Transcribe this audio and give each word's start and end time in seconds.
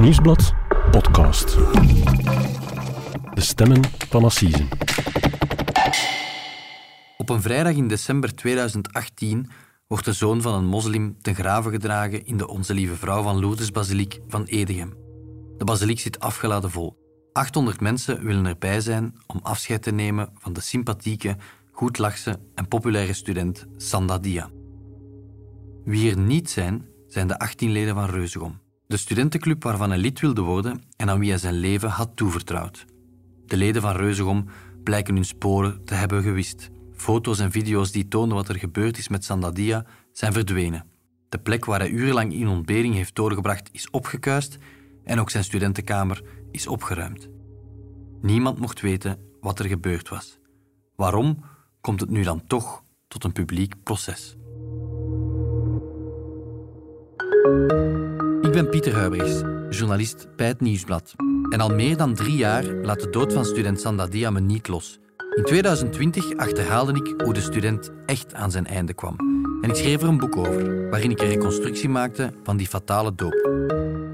Nieuwsblad 0.00 0.54
podcast. 0.90 1.56
De 3.34 3.40
stemmen 3.40 3.80
van 4.08 4.24
Assisen. 4.24 4.68
Op 7.16 7.28
een 7.28 7.42
vrijdag 7.42 7.72
in 7.72 7.88
december 7.88 8.34
2018 8.34 9.50
wordt 9.86 10.04
de 10.04 10.12
zoon 10.12 10.42
van 10.42 10.54
een 10.54 10.66
moslim 10.66 11.16
ten 11.20 11.34
grave 11.34 11.70
gedragen 11.70 12.26
in 12.26 12.36
de 12.36 12.48
Onze 12.48 12.74
Lieve 12.74 12.96
Vrouw 12.96 13.22
van 13.22 13.40
Lourdes 13.40 13.70
Basiliek 13.70 14.20
van 14.28 14.44
Edegem. 14.44 14.94
De 15.56 15.64
basiliek 15.64 16.00
zit 16.00 16.20
afgeladen 16.20 16.70
vol. 16.70 16.96
800 17.32 17.80
mensen 17.80 18.24
willen 18.24 18.46
erbij 18.46 18.80
zijn 18.80 19.14
om 19.26 19.40
afscheid 19.42 19.82
te 19.82 19.92
nemen 19.92 20.30
van 20.34 20.52
de 20.52 20.60
sympathieke, 20.60 21.36
goedlachse 21.72 22.40
en 22.54 22.68
populaire 22.68 23.12
student 23.12 23.66
Sanda 23.76 24.18
Dia. 24.18 24.50
Wie 25.84 26.10
er 26.10 26.18
niet 26.18 26.50
zijn, 26.50 26.86
zijn 27.06 27.28
de 27.28 27.38
18 27.38 27.70
leden 27.70 27.94
van 27.94 28.10
Reuzegom. 28.10 28.66
De 28.88 28.96
studentenclub 28.96 29.62
waarvan 29.62 29.90
hij 29.90 29.98
lid 29.98 30.20
wilde 30.20 30.40
worden 30.40 30.82
en 30.96 31.10
aan 31.10 31.18
wie 31.18 31.30
hij 31.30 31.38
zijn 31.38 31.54
leven 31.54 31.88
had 31.88 32.16
toevertrouwd. 32.16 32.84
De 33.46 33.56
leden 33.56 33.82
van 33.82 33.96
Reuzegom 33.96 34.48
blijken 34.82 35.14
hun 35.14 35.24
sporen 35.24 35.84
te 35.84 35.94
hebben 35.94 36.22
gewist. 36.22 36.70
Foto's 36.92 37.38
en 37.38 37.50
video's 37.50 37.92
die 37.92 38.08
tonen 38.08 38.36
wat 38.36 38.48
er 38.48 38.58
gebeurd 38.58 38.98
is 38.98 39.08
met 39.08 39.24
Sandadia 39.24 39.84
zijn 40.12 40.32
verdwenen. 40.32 40.86
De 41.28 41.38
plek 41.38 41.64
waar 41.64 41.78
hij 41.78 41.88
urenlang 41.88 42.32
in 42.32 42.48
ontbering 42.48 42.94
heeft 42.94 43.14
doorgebracht 43.14 43.68
is 43.72 43.90
opgekuist 43.90 44.58
en 45.04 45.20
ook 45.20 45.30
zijn 45.30 45.44
studentenkamer 45.44 46.22
is 46.50 46.66
opgeruimd. 46.66 47.28
Niemand 48.20 48.58
mocht 48.58 48.80
weten 48.80 49.18
wat 49.40 49.58
er 49.58 49.66
gebeurd 49.66 50.08
was. 50.08 50.38
Waarom 50.96 51.44
komt 51.80 52.00
het 52.00 52.10
nu 52.10 52.22
dan 52.22 52.46
toch 52.46 52.82
tot 53.08 53.24
een 53.24 53.32
publiek 53.32 53.74
proces? 53.82 54.36
Ben 58.58 58.68
Pieter 58.68 58.94
Huibrechts, 58.94 59.42
journalist 59.70 60.26
bij 60.36 60.46
het 60.46 60.60
Nieuwsblad. 60.60 61.14
En 61.48 61.60
al 61.60 61.74
meer 61.74 61.96
dan 61.96 62.14
drie 62.14 62.36
jaar 62.36 62.64
laat 62.64 63.00
de 63.00 63.10
dood 63.10 63.32
van 63.32 63.44
student 63.44 63.80
Sandadia 63.80 64.30
me 64.30 64.40
niet 64.40 64.68
los. 64.68 64.98
In 65.34 65.44
2020 65.44 66.36
achterhaalde 66.36 66.92
ik 66.92 67.22
hoe 67.24 67.34
de 67.34 67.40
student 67.40 67.90
echt 68.06 68.34
aan 68.34 68.50
zijn 68.50 68.66
einde 68.66 68.94
kwam. 68.94 69.16
En 69.60 69.70
ik 69.70 69.74
schreef 69.74 70.02
er 70.02 70.08
een 70.08 70.18
boek 70.18 70.36
over, 70.36 70.90
waarin 70.90 71.10
ik 71.10 71.20
een 71.20 71.28
reconstructie 71.28 71.88
maakte 71.88 72.32
van 72.42 72.56
die 72.56 72.66
fatale 72.66 73.14
doop. 73.14 73.50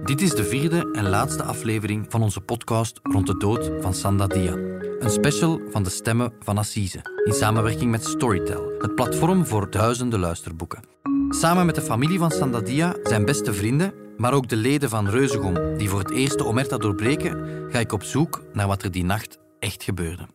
Dit 0.05 0.21
is 0.21 0.35
de 0.35 0.45
vierde 0.45 0.91
en 0.93 1.09
laatste 1.09 1.43
aflevering 1.43 2.07
van 2.09 2.23
onze 2.23 2.41
podcast 2.41 3.01
rond 3.03 3.27
de 3.27 3.37
dood 3.37 3.71
van 3.81 3.95
Sandadia. 3.95 4.53
Een 4.99 5.11
special 5.11 5.61
van 5.71 5.83
de 5.83 5.91
stemmen 5.91 6.33
van 6.41 6.59
Assise, 6.59 7.01
in 7.25 7.33
samenwerking 7.33 7.91
met 7.91 8.05
Storytel, 8.05 8.73
het 8.79 8.95
platform 8.95 9.47
voor 9.47 9.71
duizenden 9.71 10.21
luisterboeken. 10.21 10.85
Samen 11.29 11.67
met 11.67 11.75
de 11.75 11.83
familie 11.83 12.19
van 12.19 12.31
Sandadia, 12.31 12.97
zijn 13.03 13.25
beste 13.25 13.55
vrienden, 13.55 14.04
maar 14.17 14.33
ook 14.33 14.49
de 14.49 14.57
leden 14.57 14.89
van 14.89 15.09
Reuzegom 15.09 15.77
die 15.77 15.89
voor 15.89 15.99
het 15.99 16.11
eerst 16.11 16.39
de 16.39 16.45
omerta 16.45 16.77
doorbreken, 16.77 17.47
ga 17.71 17.79
ik 17.79 17.93
op 17.93 18.03
zoek 18.03 18.43
naar 18.53 18.67
wat 18.67 18.83
er 18.83 18.91
die 18.91 19.05
nacht 19.05 19.39
echt 19.59 19.83
gebeurde. 19.83 20.27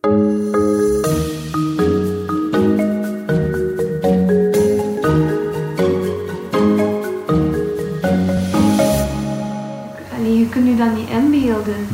Allee, 10.16 10.38
je 10.38 10.48
kunt 10.50 10.66
je 10.66 10.76
dat 10.76 10.94
niet 10.94 11.08
inbeelden. 11.08 11.86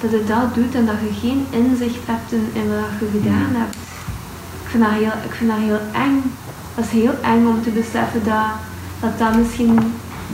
Dat 0.00 0.10
je 0.10 0.24
dat 0.26 0.54
doet 0.54 0.74
en 0.74 0.86
dat 0.86 0.96
je 1.00 1.12
geen 1.20 1.46
inzicht 1.50 2.06
hebt 2.06 2.32
in, 2.32 2.50
in 2.52 2.68
wat 2.68 2.84
je 3.00 3.18
gedaan 3.20 3.54
hebt. 3.54 3.74
Ik 4.62 4.68
vind, 4.68 4.82
dat 4.82 4.92
heel, 4.92 5.24
ik 5.24 5.32
vind 5.32 5.50
dat 5.50 5.58
heel 5.58 5.80
eng. 5.92 6.22
Dat 6.74 6.84
is 6.84 6.90
heel 6.90 7.14
eng 7.22 7.46
om 7.46 7.62
te 7.62 7.70
beseffen 7.70 8.24
dat 8.24 8.46
dat, 9.00 9.18
dat 9.18 9.36
misschien 9.36 9.78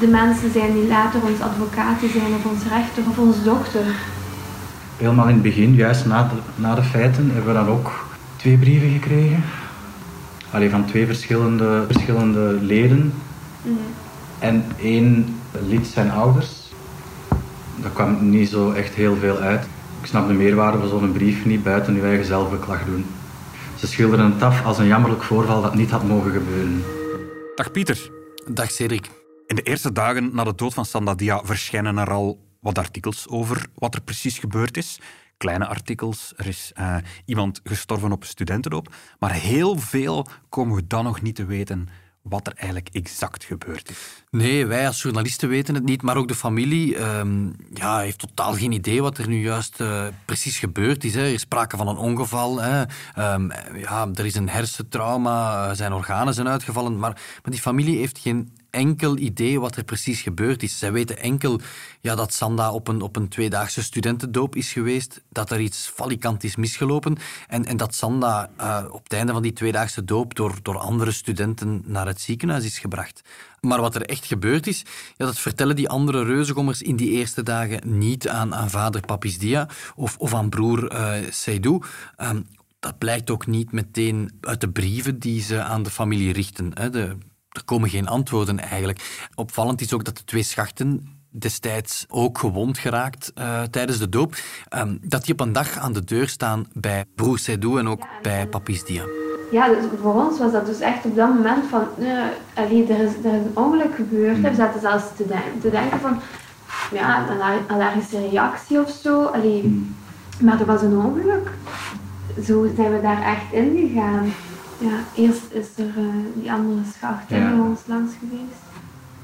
de 0.00 0.06
mensen 0.06 0.52
zijn 0.52 0.72
die 0.72 0.86
later 0.86 1.20
ons 1.22 1.40
advocaten 1.40 2.10
zijn 2.10 2.34
of 2.34 2.44
ons 2.44 2.62
rechter 2.62 3.02
of 3.08 3.18
ons 3.18 3.42
dokter. 3.44 3.84
Helemaal 4.96 5.26
in 5.26 5.32
het 5.32 5.42
begin, 5.42 5.74
juist 5.74 6.06
na 6.06 6.22
de, 6.22 6.62
na 6.62 6.74
de 6.74 6.82
feiten, 6.82 7.30
hebben 7.32 7.54
we 7.54 7.60
dan 7.64 7.68
ook 7.68 7.90
twee 8.36 8.56
brieven 8.56 8.90
gekregen. 8.90 9.44
Allee, 10.50 10.70
van 10.70 10.84
twee 10.84 11.06
verschillende, 11.06 11.84
verschillende 11.90 12.58
leden. 12.60 13.12
En 14.38 14.64
één 14.80 15.36
lid 15.66 15.86
zijn 15.86 16.10
ouders. 16.10 16.50
Daar 17.76 17.90
kwam 17.90 18.30
niet 18.30 18.48
zo 18.48 18.72
echt 18.72 18.94
heel 18.94 19.16
veel 19.16 19.36
uit. 19.36 19.66
Ik 20.00 20.06
snap 20.06 20.28
de 20.28 20.34
meerwaarde 20.34 20.78
van 20.78 20.88
zo'n 20.88 21.12
brief 21.12 21.44
niet 21.44 21.62
buiten 21.62 21.94
uw 21.94 22.04
eigen 22.04 22.26
zelfbeklag 22.26 22.84
doen. 22.84 23.04
Ze 23.74 23.86
schilderen 23.86 24.32
het 24.32 24.42
af 24.42 24.64
als 24.64 24.78
een 24.78 24.86
jammerlijk 24.86 25.22
voorval 25.22 25.62
dat 25.62 25.74
niet 25.74 25.90
had 25.90 26.04
mogen 26.04 26.32
gebeuren. 26.32 26.84
Dag 27.54 27.70
Pieter. 27.70 28.10
Dag 28.46 28.70
Cedric. 28.70 29.17
In 29.48 29.56
de 29.56 29.62
eerste 29.62 29.92
dagen 29.92 30.34
na 30.34 30.44
de 30.44 30.54
dood 30.54 30.74
van 30.74 30.84
Sandadia 30.84 31.44
verschijnen 31.44 31.98
er 31.98 32.10
al 32.10 32.44
wat 32.60 32.78
artikels 32.78 33.28
over 33.28 33.66
wat 33.74 33.94
er 33.94 34.00
precies 34.00 34.38
gebeurd 34.38 34.76
is. 34.76 35.00
Kleine 35.36 35.66
artikels, 35.66 36.32
er 36.36 36.46
is 36.46 36.70
eh, 36.74 36.96
iemand 37.24 37.60
gestorven 37.64 38.12
op 38.12 38.20
een 38.20 38.28
studentendoop. 38.28 38.94
Maar 39.18 39.32
heel 39.32 39.78
veel 39.78 40.26
komen 40.48 40.76
we 40.76 40.86
dan 40.86 41.04
nog 41.04 41.22
niet 41.22 41.34
te 41.34 41.44
weten 41.44 41.88
wat 42.22 42.46
er 42.46 42.52
eigenlijk 42.54 42.88
exact 42.92 43.44
gebeurd 43.44 43.90
is. 43.90 44.24
Nee, 44.30 44.66
wij 44.66 44.86
als 44.86 45.02
journalisten 45.02 45.48
weten 45.48 45.74
het 45.74 45.84
niet, 45.84 46.02
maar 46.02 46.16
ook 46.16 46.28
de 46.28 46.34
familie 46.34 46.96
ehm, 46.96 47.46
ja, 47.74 47.98
heeft 47.98 48.18
totaal 48.18 48.52
geen 48.52 48.72
idee 48.72 49.02
wat 49.02 49.18
er 49.18 49.28
nu 49.28 49.40
juist 49.40 49.80
eh, 49.80 50.06
precies 50.24 50.58
gebeurd 50.58 51.04
is. 51.04 51.14
Hè. 51.14 51.20
Er 51.20 51.32
is 51.32 51.40
sprake 51.40 51.76
van 51.76 51.88
een 51.88 51.96
ongeval. 51.96 52.60
Hè. 52.60 52.84
Ehm, 53.14 53.50
ja, 53.74 54.08
er 54.14 54.26
is 54.26 54.34
een 54.34 54.48
hersentrauma, 54.48 55.68
eh, 55.68 55.76
zijn 55.76 55.92
organen 55.92 56.34
zijn 56.34 56.48
uitgevallen, 56.48 56.98
maar, 56.98 57.12
maar 57.12 57.52
die 57.52 57.60
familie 57.60 57.98
heeft 57.98 58.18
geen 58.18 58.57
enkel 58.78 59.16
idee 59.16 59.60
wat 59.60 59.76
er 59.76 59.84
precies 59.84 60.20
gebeurd 60.20 60.62
is. 60.62 60.78
Zij 60.78 60.92
weten 60.92 61.18
enkel 61.18 61.60
ja, 62.00 62.14
dat 62.14 62.32
Sanda 62.32 62.72
op 62.72 62.88
een, 62.88 63.00
op 63.00 63.16
een 63.16 63.28
tweedaagse 63.28 63.82
studentendoop 63.82 64.56
is 64.56 64.72
geweest, 64.72 65.20
dat 65.28 65.50
er 65.50 65.60
iets 65.60 65.90
falikant 65.94 66.44
is 66.44 66.56
misgelopen 66.56 67.16
en, 67.48 67.64
en 67.64 67.76
dat 67.76 67.94
Sanda 67.94 68.50
uh, 68.60 68.84
op 68.90 69.02
het 69.02 69.12
einde 69.12 69.32
van 69.32 69.42
die 69.42 69.52
tweedaagse 69.52 70.04
doop 70.04 70.34
door, 70.34 70.54
door 70.62 70.78
andere 70.78 71.12
studenten 71.12 71.82
naar 71.84 72.06
het 72.06 72.20
ziekenhuis 72.20 72.64
is 72.64 72.78
gebracht. 72.78 73.22
Maar 73.60 73.80
wat 73.80 73.94
er 73.94 74.02
echt 74.02 74.26
gebeurd 74.26 74.66
is, 74.66 74.84
ja, 75.16 75.26
dat 75.26 75.38
vertellen 75.38 75.76
die 75.76 75.88
andere 75.88 76.24
reuzegommers 76.24 76.82
in 76.82 76.96
die 76.96 77.10
eerste 77.10 77.42
dagen 77.42 77.98
niet 77.98 78.28
aan, 78.28 78.54
aan 78.54 78.70
vader 78.70 79.00
Papis 79.00 79.38
Dia 79.38 79.68
of, 79.96 80.16
of 80.18 80.34
aan 80.34 80.48
broer 80.48 80.92
uh, 80.92 82.30
dat 82.80 82.98
blijkt 82.98 83.30
ook 83.30 83.46
niet 83.46 83.72
meteen 83.72 84.30
uit 84.40 84.60
de 84.60 84.70
brieven 84.70 85.18
die 85.18 85.42
ze 85.42 85.62
aan 85.62 85.82
de 85.82 85.90
familie 85.90 86.32
richten. 86.32 86.70
Hè. 86.74 86.90
De, 86.90 87.16
er 87.48 87.64
komen 87.64 87.88
geen 87.88 88.08
antwoorden 88.08 88.58
eigenlijk. 88.58 89.28
Opvallend 89.34 89.80
is 89.80 89.92
ook 89.92 90.04
dat 90.04 90.16
de 90.16 90.24
twee 90.24 90.42
schachten 90.42 91.16
destijds 91.30 92.04
ook 92.08 92.38
gewond 92.38 92.78
geraakt 92.78 93.32
uh, 93.34 93.62
tijdens 93.62 93.98
de 93.98 94.08
doop, 94.08 94.34
um, 94.76 94.98
dat 95.02 95.24
die 95.24 95.32
op 95.32 95.40
een 95.40 95.52
dag 95.52 95.76
aan 95.78 95.92
de 95.92 96.04
deur 96.04 96.28
staan 96.28 96.66
bij 96.72 97.04
broer 97.14 97.38
Seydou 97.38 97.78
en 97.78 97.88
ook 97.88 98.00
ja, 98.00 98.08
bij 98.22 98.46
Papis 98.46 98.84
Dia. 98.84 99.02
Ja, 99.50 99.68
dus 99.68 99.84
voor 100.02 100.14
ons 100.14 100.38
was 100.38 100.52
dat 100.52 100.66
dus 100.66 100.80
echt 100.80 101.04
op 101.04 101.16
dat 101.16 101.34
moment 101.34 101.64
van, 101.68 101.86
uh, 101.98 102.22
allee, 102.54 102.86
er, 102.86 103.00
is, 103.00 103.12
er 103.24 103.34
is 103.34 103.44
een 103.44 103.50
ongeluk 103.56 103.94
gebeurd. 103.94 104.36
Mm. 104.36 104.42
We 104.42 104.54
zaten 104.54 104.80
zelfs 104.80 105.04
te, 105.16 105.26
den 105.26 105.60
te 105.60 105.70
denken 105.70 106.00
van, 106.00 106.20
ja, 106.92 107.28
een 107.30 107.68
allergische 107.68 108.28
reactie 108.28 108.80
of 108.80 108.90
zo. 109.02 109.24
Allee, 109.24 109.62
mm. 109.62 109.96
Maar 110.40 110.60
er 110.60 110.66
was 110.66 110.82
een 110.82 110.98
ongeluk. 110.98 111.50
Zo 112.44 112.68
zijn 112.76 112.92
we 112.92 113.00
daar 113.00 113.22
echt 113.22 113.52
in 113.52 113.76
gegaan. 113.76 114.32
Ja, 114.78 114.98
eerst 115.14 115.52
is 115.52 115.66
er 115.76 115.98
uh, 115.98 116.24
die 116.34 116.52
andere 116.52 116.80
schacht 116.96 117.28
ja. 117.28 117.50
bij 117.50 117.58
ons 117.58 117.80
langs 117.86 118.12
geweest. 118.18 118.62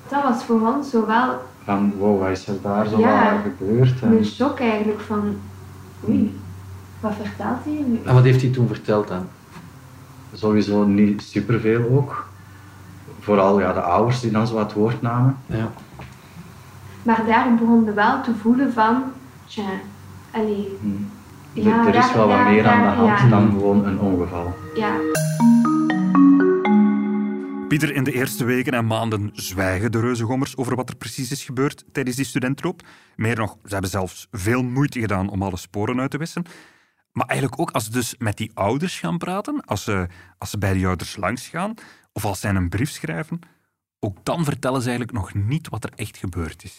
Dat 0.08 0.22
was 0.22 0.44
voor 0.44 0.74
ons 0.74 0.90
zowel... 0.90 1.40
Van, 1.64 1.92
wow, 1.98 2.20
wat 2.20 2.30
is 2.30 2.46
er 2.46 2.60
daar 2.62 2.86
zo 2.86 2.98
ja, 2.98 3.40
gebeurd? 3.40 4.00
En... 4.00 4.16
Een 4.16 4.24
shock 4.24 4.60
eigenlijk 4.60 5.00
van, 5.00 5.36
oei, 6.08 6.40
wat 7.00 7.12
vertelt 7.20 7.64
hij 7.64 7.84
nu? 7.86 8.00
En 8.04 8.14
wat 8.14 8.24
heeft 8.24 8.40
hij 8.40 8.50
toen 8.50 8.66
verteld 8.66 9.08
dan? 9.08 9.26
Sowieso 10.32 10.84
niet 10.84 11.22
superveel 11.22 11.90
ook. 11.90 12.28
Vooral 13.20 13.60
ja, 13.60 13.72
de 13.72 13.80
ouders 13.80 14.20
die 14.20 14.30
dan 14.30 14.46
zo 14.46 14.58
het 14.58 14.72
woord 14.72 15.02
namen. 15.02 15.36
Ja. 15.46 15.70
Maar 17.02 17.22
daar 17.26 17.54
begon 17.54 17.84
we 17.84 17.92
wel 17.92 18.22
te 18.22 18.34
voelen 18.34 18.72
van, 18.72 19.02
tja, 19.44 19.70
allee... 20.30 20.76
Hmm. 20.80 21.08
Ja, 21.54 21.86
er 21.86 21.94
is 21.94 22.12
wel 22.12 22.28
wat 22.28 22.44
meer 22.44 22.66
aan 22.66 22.82
de 22.82 22.88
hand 22.88 23.18
ja. 23.18 23.28
dan 23.28 23.50
gewoon 23.50 23.86
een 23.86 24.00
ongeval. 24.00 24.54
Ja. 24.74 24.96
Pieter, 27.68 27.94
in 27.94 28.04
de 28.04 28.12
eerste 28.12 28.44
weken 28.44 28.72
en 28.72 28.86
maanden 28.86 29.30
zwijgen 29.32 29.92
de 29.92 30.00
reuzengommers 30.00 30.56
over 30.56 30.76
wat 30.76 30.88
er 30.88 30.96
precies 30.96 31.30
is 31.30 31.44
gebeurd 31.44 31.84
tijdens 31.92 32.16
die 32.16 32.24
studentroop. 32.24 32.82
Meer 33.16 33.36
nog, 33.36 33.56
ze 33.64 33.72
hebben 33.72 33.90
zelfs 33.90 34.28
veel 34.30 34.62
moeite 34.62 35.00
gedaan 35.00 35.28
om 35.28 35.42
alle 35.42 35.56
sporen 35.56 36.00
uit 36.00 36.10
te 36.10 36.18
wissen. 36.18 36.44
Maar 37.12 37.26
eigenlijk 37.26 37.60
ook 37.60 37.70
als 37.70 37.84
ze 37.84 37.90
dus 37.90 38.14
met 38.18 38.36
die 38.36 38.50
ouders 38.54 38.98
gaan 38.98 39.18
praten, 39.18 39.60
als 39.64 39.84
ze, 39.84 40.06
als 40.38 40.50
ze 40.50 40.58
bij 40.58 40.72
die 40.72 40.86
ouders 40.86 41.16
langs 41.16 41.48
gaan, 41.48 41.74
of 42.12 42.24
als 42.24 42.40
zij 42.40 42.54
een 42.54 42.68
brief 42.68 42.90
schrijven, 42.90 43.38
ook 44.04 44.16
dan 44.22 44.44
vertellen 44.44 44.82
ze 44.82 44.88
eigenlijk 44.88 45.18
nog 45.18 45.34
niet 45.34 45.68
wat 45.68 45.84
er 45.84 45.92
echt 45.96 46.16
gebeurd 46.16 46.64
is. 46.64 46.74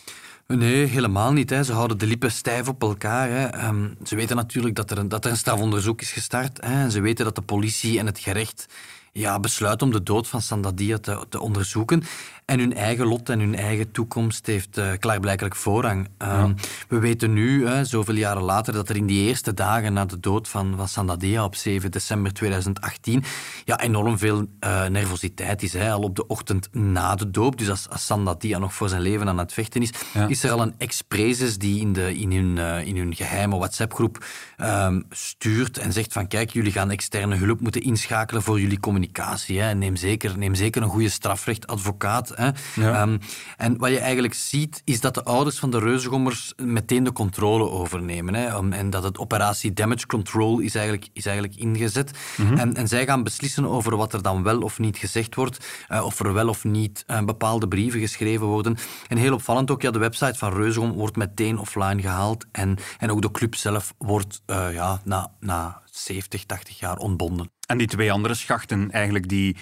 Nee, 0.48 0.86
helemaal 0.86 1.34
niet. 1.34 1.50
Hè. 1.50 1.64
Ze 1.64 1.74
houden 1.74 1.98
de 1.98 2.06
lippen 2.06 2.32
stijf 2.32 2.68
op 2.68 2.82
elkaar. 2.82 3.30
Hè. 3.30 3.68
Um, 3.68 3.98
ze 4.04 4.16
weten 4.16 4.36
natuurlijk 4.36 4.76
dat 4.76 4.92
er 4.92 4.98
een, 4.98 5.10
dat 5.10 5.26
er 5.26 5.32
een 5.32 5.38
strafonderzoek 5.38 6.02
is 6.02 6.12
gestart. 6.12 6.62
Hè. 6.62 6.84
En 6.84 6.92
ze 6.92 7.02
weten 7.02 7.26
dat 7.26 7.36
de 7.36 7.42
politie 7.42 8.00
en 8.00 8.06
het 8.06 8.20
gerecht 8.20 8.66
ja, 9.12 9.40
besluiten 9.40 9.88
om 9.88 9.94
de 9.94 10.04
dood 10.04 10.28
van 10.28 10.42
Sandadia 10.42 10.98
te, 10.98 11.26
te 11.30 11.40
onderzoeken. 11.40 12.04
En 12.46 12.60
hun 12.60 12.74
eigen 12.74 13.06
lot 13.06 13.30
en 13.30 13.40
hun 13.40 13.56
eigen 13.56 13.92
toekomst 13.92 14.46
heeft 14.46 14.78
uh, 14.78 14.92
klaarblijkelijk 15.00 15.56
voorrang. 15.56 16.08
Ehm, 16.18 16.54
we 16.88 17.00
weten 17.00 17.34
nu, 17.34 17.68
zoveel 17.86 18.16
jaren 18.16 18.44
later, 18.44 18.74
dat 18.74 18.90
er 18.90 18.96
in 18.96 19.06
die 19.06 19.28
eerste 19.28 19.54
dagen 19.54 19.94
na 19.94 20.06
de 20.06 20.20
dood 20.20 20.48
van, 20.48 20.74
van 20.78 20.88
Sandadia 20.88 21.44
op 21.44 21.56
7 21.56 21.92
december 21.92 22.34
2018 22.34 23.24
ja, 23.64 23.80
enorm 23.80 24.18
veel 24.18 24.46
uh, 24.60 24.86
nervositeit 24.86 25.64
is. 25.64 25.74
Hè. 25.74 25.92
Al 25.92 26.02
op 26.02 26.16
de 26.16 26.28
ochtend 26.28 26.74
na 26.74 27.16
de 27.16 27.32
doop, 27.32 27.58
dus 27.58 27.70
als, 27.70 27.90
als 27.90 28.06
Sandadia 28.06 28.58
nog 28.58 28.74
voor 28.74 28.90
zijn 28.90 29.02
leven 29.02 29.28
aan 29.28 29.38
het 29.38 29.54
vechten 29.54 29.82
is, 29.82 29.92
is 30.28 30.44
er 30.44 30.52
al 30.52 30.62
een 30.62 30.76
ex-prezes 30.78 31.58
die 31.58 31.80
in, 31.80 31.94
de, 31.94 32.18
in, 32.18 32.32
hun, 32.32 32.58
uh, 32.58 32.88
in 32.88 32.98
hun 32.98 33.16
geheime 33.16 33.58
WhatsApp-groep 33.58 34.26
um, 34.58 35.06
stuurt 35.10 35.78
en 35.78 35.94
zegt 35.94 36.14
van 36.14 36.28
kijk, 36.28 36.50
jullie 36.50 36.72
gaan 36.72 36.92
externe 36.92 37.36
hulp 37.36 37.60
moeten 37.60 37.82
inschakelen 37.82 38.42
voor 38.42 38.60
jullie 38.60 38.80
communicatie. 38.80 39.60
Hè. 39.60 39.74
Neem, 39.74 39.96
zeker, 39.96 40.38
neem 40.38 40.56
zeker 40.56 40.82
een 40.82 40.90
goede 40.90 41.10
strafrechtadvocaat. 41.10 42.35
Hè. 42.36 43.02
Um, 43.02 43.20
en 43.58 43.78
wat 43.78 43.90
je 43.90 44.00
eigenlijk 44.00 44.34
ziet, 44.34 44.82
is 44.84 45.02
dat 45.02 45.14
de 45.14 45.24
ouders 45.24 45.60
van 45.60 45.70
de 45.70 45.80
reuzengommers 45.80 46.54
meteen 46.58 47.04
de 47.04 47.12
controle 47.12 47.70
overnemen. 47.70 48.34
Hè. 48.34 48.72
En 48.72 48.90
dat 48.90 49.04
het 49.04 49.18
operatie 49.18 49.74
Damage 49.74 50.06
Control 50.06 50.60
is 50.60 50.76
eigenlijk, 50.76 51.08
is 51.14 51.26
eigenlijk 51.26 51.58
ingezet. 51.58 52.12
Mm 52.38 52.54
en, 52.58 52.76
en 52.76 52.88
zij 52.88 53.06
gaan 53.06 53.24
beslissen 53.24 53.66
over 53.66 53.98
wat 53.98 54.14
er 54.14 54.22
dan 54.22 54.44
wel 54.44 54.62
of 54.62 54.80
niet 54.80 54.98
gezegd 54.98 55.36
wordt, 55.36 55.86
uh, 55.90 56.06
of 56.06 56.20
er 56.20 56.34
wel 56.34 56.50
of 56.50 56.64
niet 56.64 57.04
uh, 57.08 57.22
bepaalde 57.22 57.68
brieven 57.68 58.00
geschreven 58.00 58.46
worden. 58.46 58.78
En 59.08 59.18
heel 59.18 59.34
opvallend 59.34 59.72
ook, 59.72 59.82
ja, 59.82 59.92
de 59.92 60.00
website 60.00 60.38
van 60.38 60.54
Reuzegom 60.54 60.92
wordt 60.92 61.16
meteen 61.16 61.58
offline 61.58 62.02
gehaald 62.02 62.46
en, 62.52 62.78
en 62.98 63.12
ook 63.12 63.22
de 63.22 63.32
club 63.32 63.56
zelf 63.56 63.94
wordt 63.98 64.42
uh, 64.48 64.74
ja, 64.74 65.02
na, 65.04 65.32
na 65.40 65.82
70, 65.92 66.46
80 66.46 66.80
jaar 66.80 66.98
ontbonden. 66.98 67.52
En 67.68 67.78
die 67.78 67.88
twee 67.88 68.12
andere 68.12 68.34
schachten 68.34 68.92
eigenlijk 68.92 69.30
die, 69.30 69.58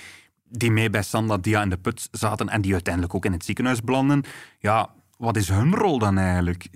die 0.58 0.72
mee 0.72 0.90
bij 0.90 1.04
Sanda 1.04 1.38
Dia 1.38 1.62
in 1.62 1.70
de 1.70 1.78
put 1.78 2.08
zaten 2.12 2.50
en 2.50 2.62
die 2.62 2.74
uiteindelijk 2.74 3.16
ook 3.16 3.26
in 3.26 3.32
het 3.32 3.46
ziekenhuis 3.46 3.82
belanden, 3.82 4.24
ja, 4.60 4.90
wat 5.18 5.38
is 5.38 5.50
hun 5.50 5.76
rol 5.76 6.00
dan 6.00 6.18
eigenlijk? 6.18 6.68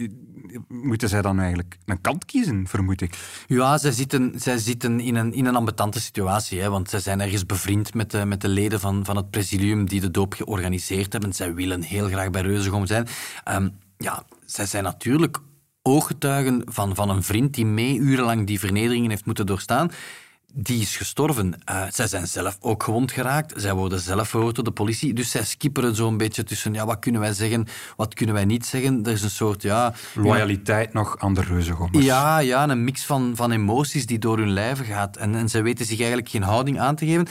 Moeten 0.68 1.10
zij 1.10 1.22
dan 1.22 1.40
eigenlijk 1.40 1.78
een 1.86 2.02
kant 2.02 2.26
kiezen, 2.26 2.68
vermoed 2.68 3.02
ik? 3.02 3.44
Ja, 3.48 3.78
zij 3.78 3.92
zitten, 3.92 4.34
zij 4.36 4.58
zitten 4.58 5.00
in, 5.00 5.16
een, 5.16 5.34
in 5.34 5.46
een 5.46 5.56
ambetante 5.56 6.00
situatie. 6.00 6.62
Hè, 6.62 6.70
want 6.70 6.90
zij 6.90 7.00
zijn 7.00 7.22
ergens 7.22 7.46
bevriend 7.46 7.94
met 7.94 8.12
de, 8.12 8.26
met 8.26 8.42
de 8.42 8.48
leden 8.48 8.80
van, 8.80 9.06
van 9.06 9.16
het 9.16 9.30
presidium 9.30 9.86
die 9.86 10.02
de 10.02 10.12
doop 10.12 10.34
georganiseerd 10.34 11.12
hebben. 11.12 11.34
Zij 11.34 11.54
willen 11.54 11.82
heel 11.82 12.08
graag 12.08 12.30
bij 12.30 12.42
Reuzegom 12.42 12.86
zijn. 12.86 13.08
Um, 13.52 13.72
ja, 13.98 14.24
zij 14.46 14.66
zijn 14.66 14.84
natuurlijk 14.84 15.38
ooggetuigen 15.82 16.62
van, 16.66 16.96
van 16.96 17.10
een 17.10 17.24
vriend 17.24 17.54
die 17.54 17.66
mee 17.66 17.98
urenlang 17.98 18.48
die 18.48 18.60
vernederingen 18.60 19.10
heeft 19.10 19.26
moeten 19.26 19.46
doorstaan 19.46 19.92
die 20.54 20.82
is 20.82 20.98
gestorven. 20.98 21.54
Uh, 21.70 21.84
zij 21.90 22.08
zijn 22.08 22.28
zelf 22.28 22.58
ook 22.62 22.84
gewond 22.84 23.12
geraakt. 23.12 23.54
Zij 23.56 23.74
worden 23.74 24.00
zelf 24.00 24.30
verhoord 24.30 24.56
door 24.56 24.64
de 24.64 24.72
politie. 24.72 25.14
Dus 25.14 25.32
zij 25.32 25.44
skipperen 25.44 25.96
zo'n 25.96 26.18
beetje 26.18 26.44
tussen, 26.44 26.74
ja, 26.74 26.86
wat 26.86 27.00
kunnen 27.00 27.22
wij 27.22 27.34
zeggen, 27.34 27.68
wat 27.96 28.14
kunnen 28.14 28.36
wij 28.36 28.46
niet 28.46 28.66
zeggen. 28.66 29.06
Er 29.06 29.12
is 29.12 29.24
een 29.24 29.30
soort, 29.30 29.62
ja... 29.62 29.94
Loyaliteit 30.14 30.94
nog 30.94 31.16
aan 31.20 31.34
de 31.34 31.42
reuzengommers. 31.42 32.06
Ja, 32.06 32.40
ja, 32.40 32.70
een 32.70 32.84
mix 32.84 33.06
van, 33.06 33.32
van 33.36 33.52
emoties 33.52 34.06
die 34.06 34.20
door 34.20 34.38
hun 34.38 34.52
lijven 34.52 34.86
gaat. 34.86 35.18
En, 35.18 35.36
en 35.36 35.50
zij 35.50 35.64
weten 35.64 35.86
zich 35.86 35.98
eigenlijk 35.98 36.30
geen 36.30 36.44
houding 36.44 36.80
aan 36.80 36.96
te 36.96 37.06
geven. 37.06 37.28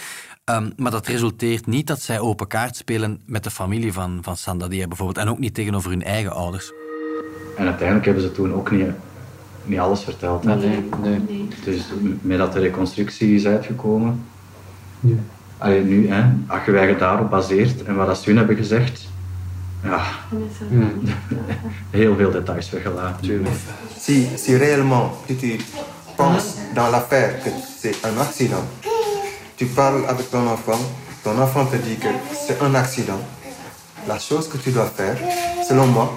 Um, 0.50 0.72
maar 0.76 0.90
dat 0.90 1.06
resulteert 1.06 1.66
niet 1.66 1.86
dat 1.86 2.02
zij 2.02 2.20
open 2.20 2.46
kaart 2.46 2.76
spelen 2.76 3.20
met 3.24 3.44
de 3.44 3.50
familie 3.50 3.92
van, 3.92 4.18
van 4.22 4.36
Sandadia 4.36 4.88
bijvoorbeeld. 4.88 5.18
En 5.18 5.28
ook 5.28 5.38
niet 5.38 5.54
tegenover 5.54 5.90
hun 5.90 6.02
eigen 6.02 6.32
ouders. 6.32 6.72
En 7.56 7.66
uiteindelijk 7.66 8.06
hebben 8.06 8.22
ze 8.22 8.32
toen 8.32 8.52
ook 8.52 8.70
niet 8.70 8.86
niet 9.68 9.78
alles 9.78 10.02
verteld. 10.02 10.44
Hè? 10.44 10.56
Nee, 10.56 10.88
nee. 11.02 11.48
Dus 11.64 11.84
met 12.20 12.38
dat 12.38 12.52
de 12.52 12.60
reconstructie 12.60 13.34
is 13.34 13.46
uitgekomen. 13.46 14.24
Ja. 15.00 15.14
Allee, 15.58 15.84
nu, 15.84 16.08
hè, 16.08 16.24
als 16.46 16.64
je 16.64 16.70
wij 16.70 16.96
daarop 16.96 17.30
baseert 17.30 17.82
en 17.82 17.94
wat 17.94 18.18
ze 18.18 18.28
hun 18.28 18.38
hebben 18.38 18.56
gezegd, 18.56 19.08
ja, 19.82 20.02
heel 21.90 22.16
veel 22.16 22.30
details 22.30 22.70
weggelaten. 22.70 23.46
Si, 24.00 24.28
si 24.36 24.56
réellement 24.56 25.12
tu 25.26 25.60
penses 26.16 26.54
dans 26.74 26.90
l'affaire 26.90 27.42
que 27.42 27.50
c'est 27.80 28.04
un 28.04 28.18
accident, 28.18 28.64
tu 29.56 29.66
parles 29.66 30.04
avec 30.06 30.30
ton 30.30 30.46
enfant, 30.46 30.80
ton 31.22 31.38
enfant 31.40 31.66
te 31.70 31.76
dit 31.76 31.98
que 31.98 32.08
c'est 32.46 32.60
un 32.62 32.74
accident, 32.74 33.20
la 34.06 34.18
chose 34.18 34.48
que 34.48 34.58
tu 34.58 34.70
dois 34.70 34.90
faire, 34.96 35.16
selon 35.68 35.86
moi, 35.86 36.12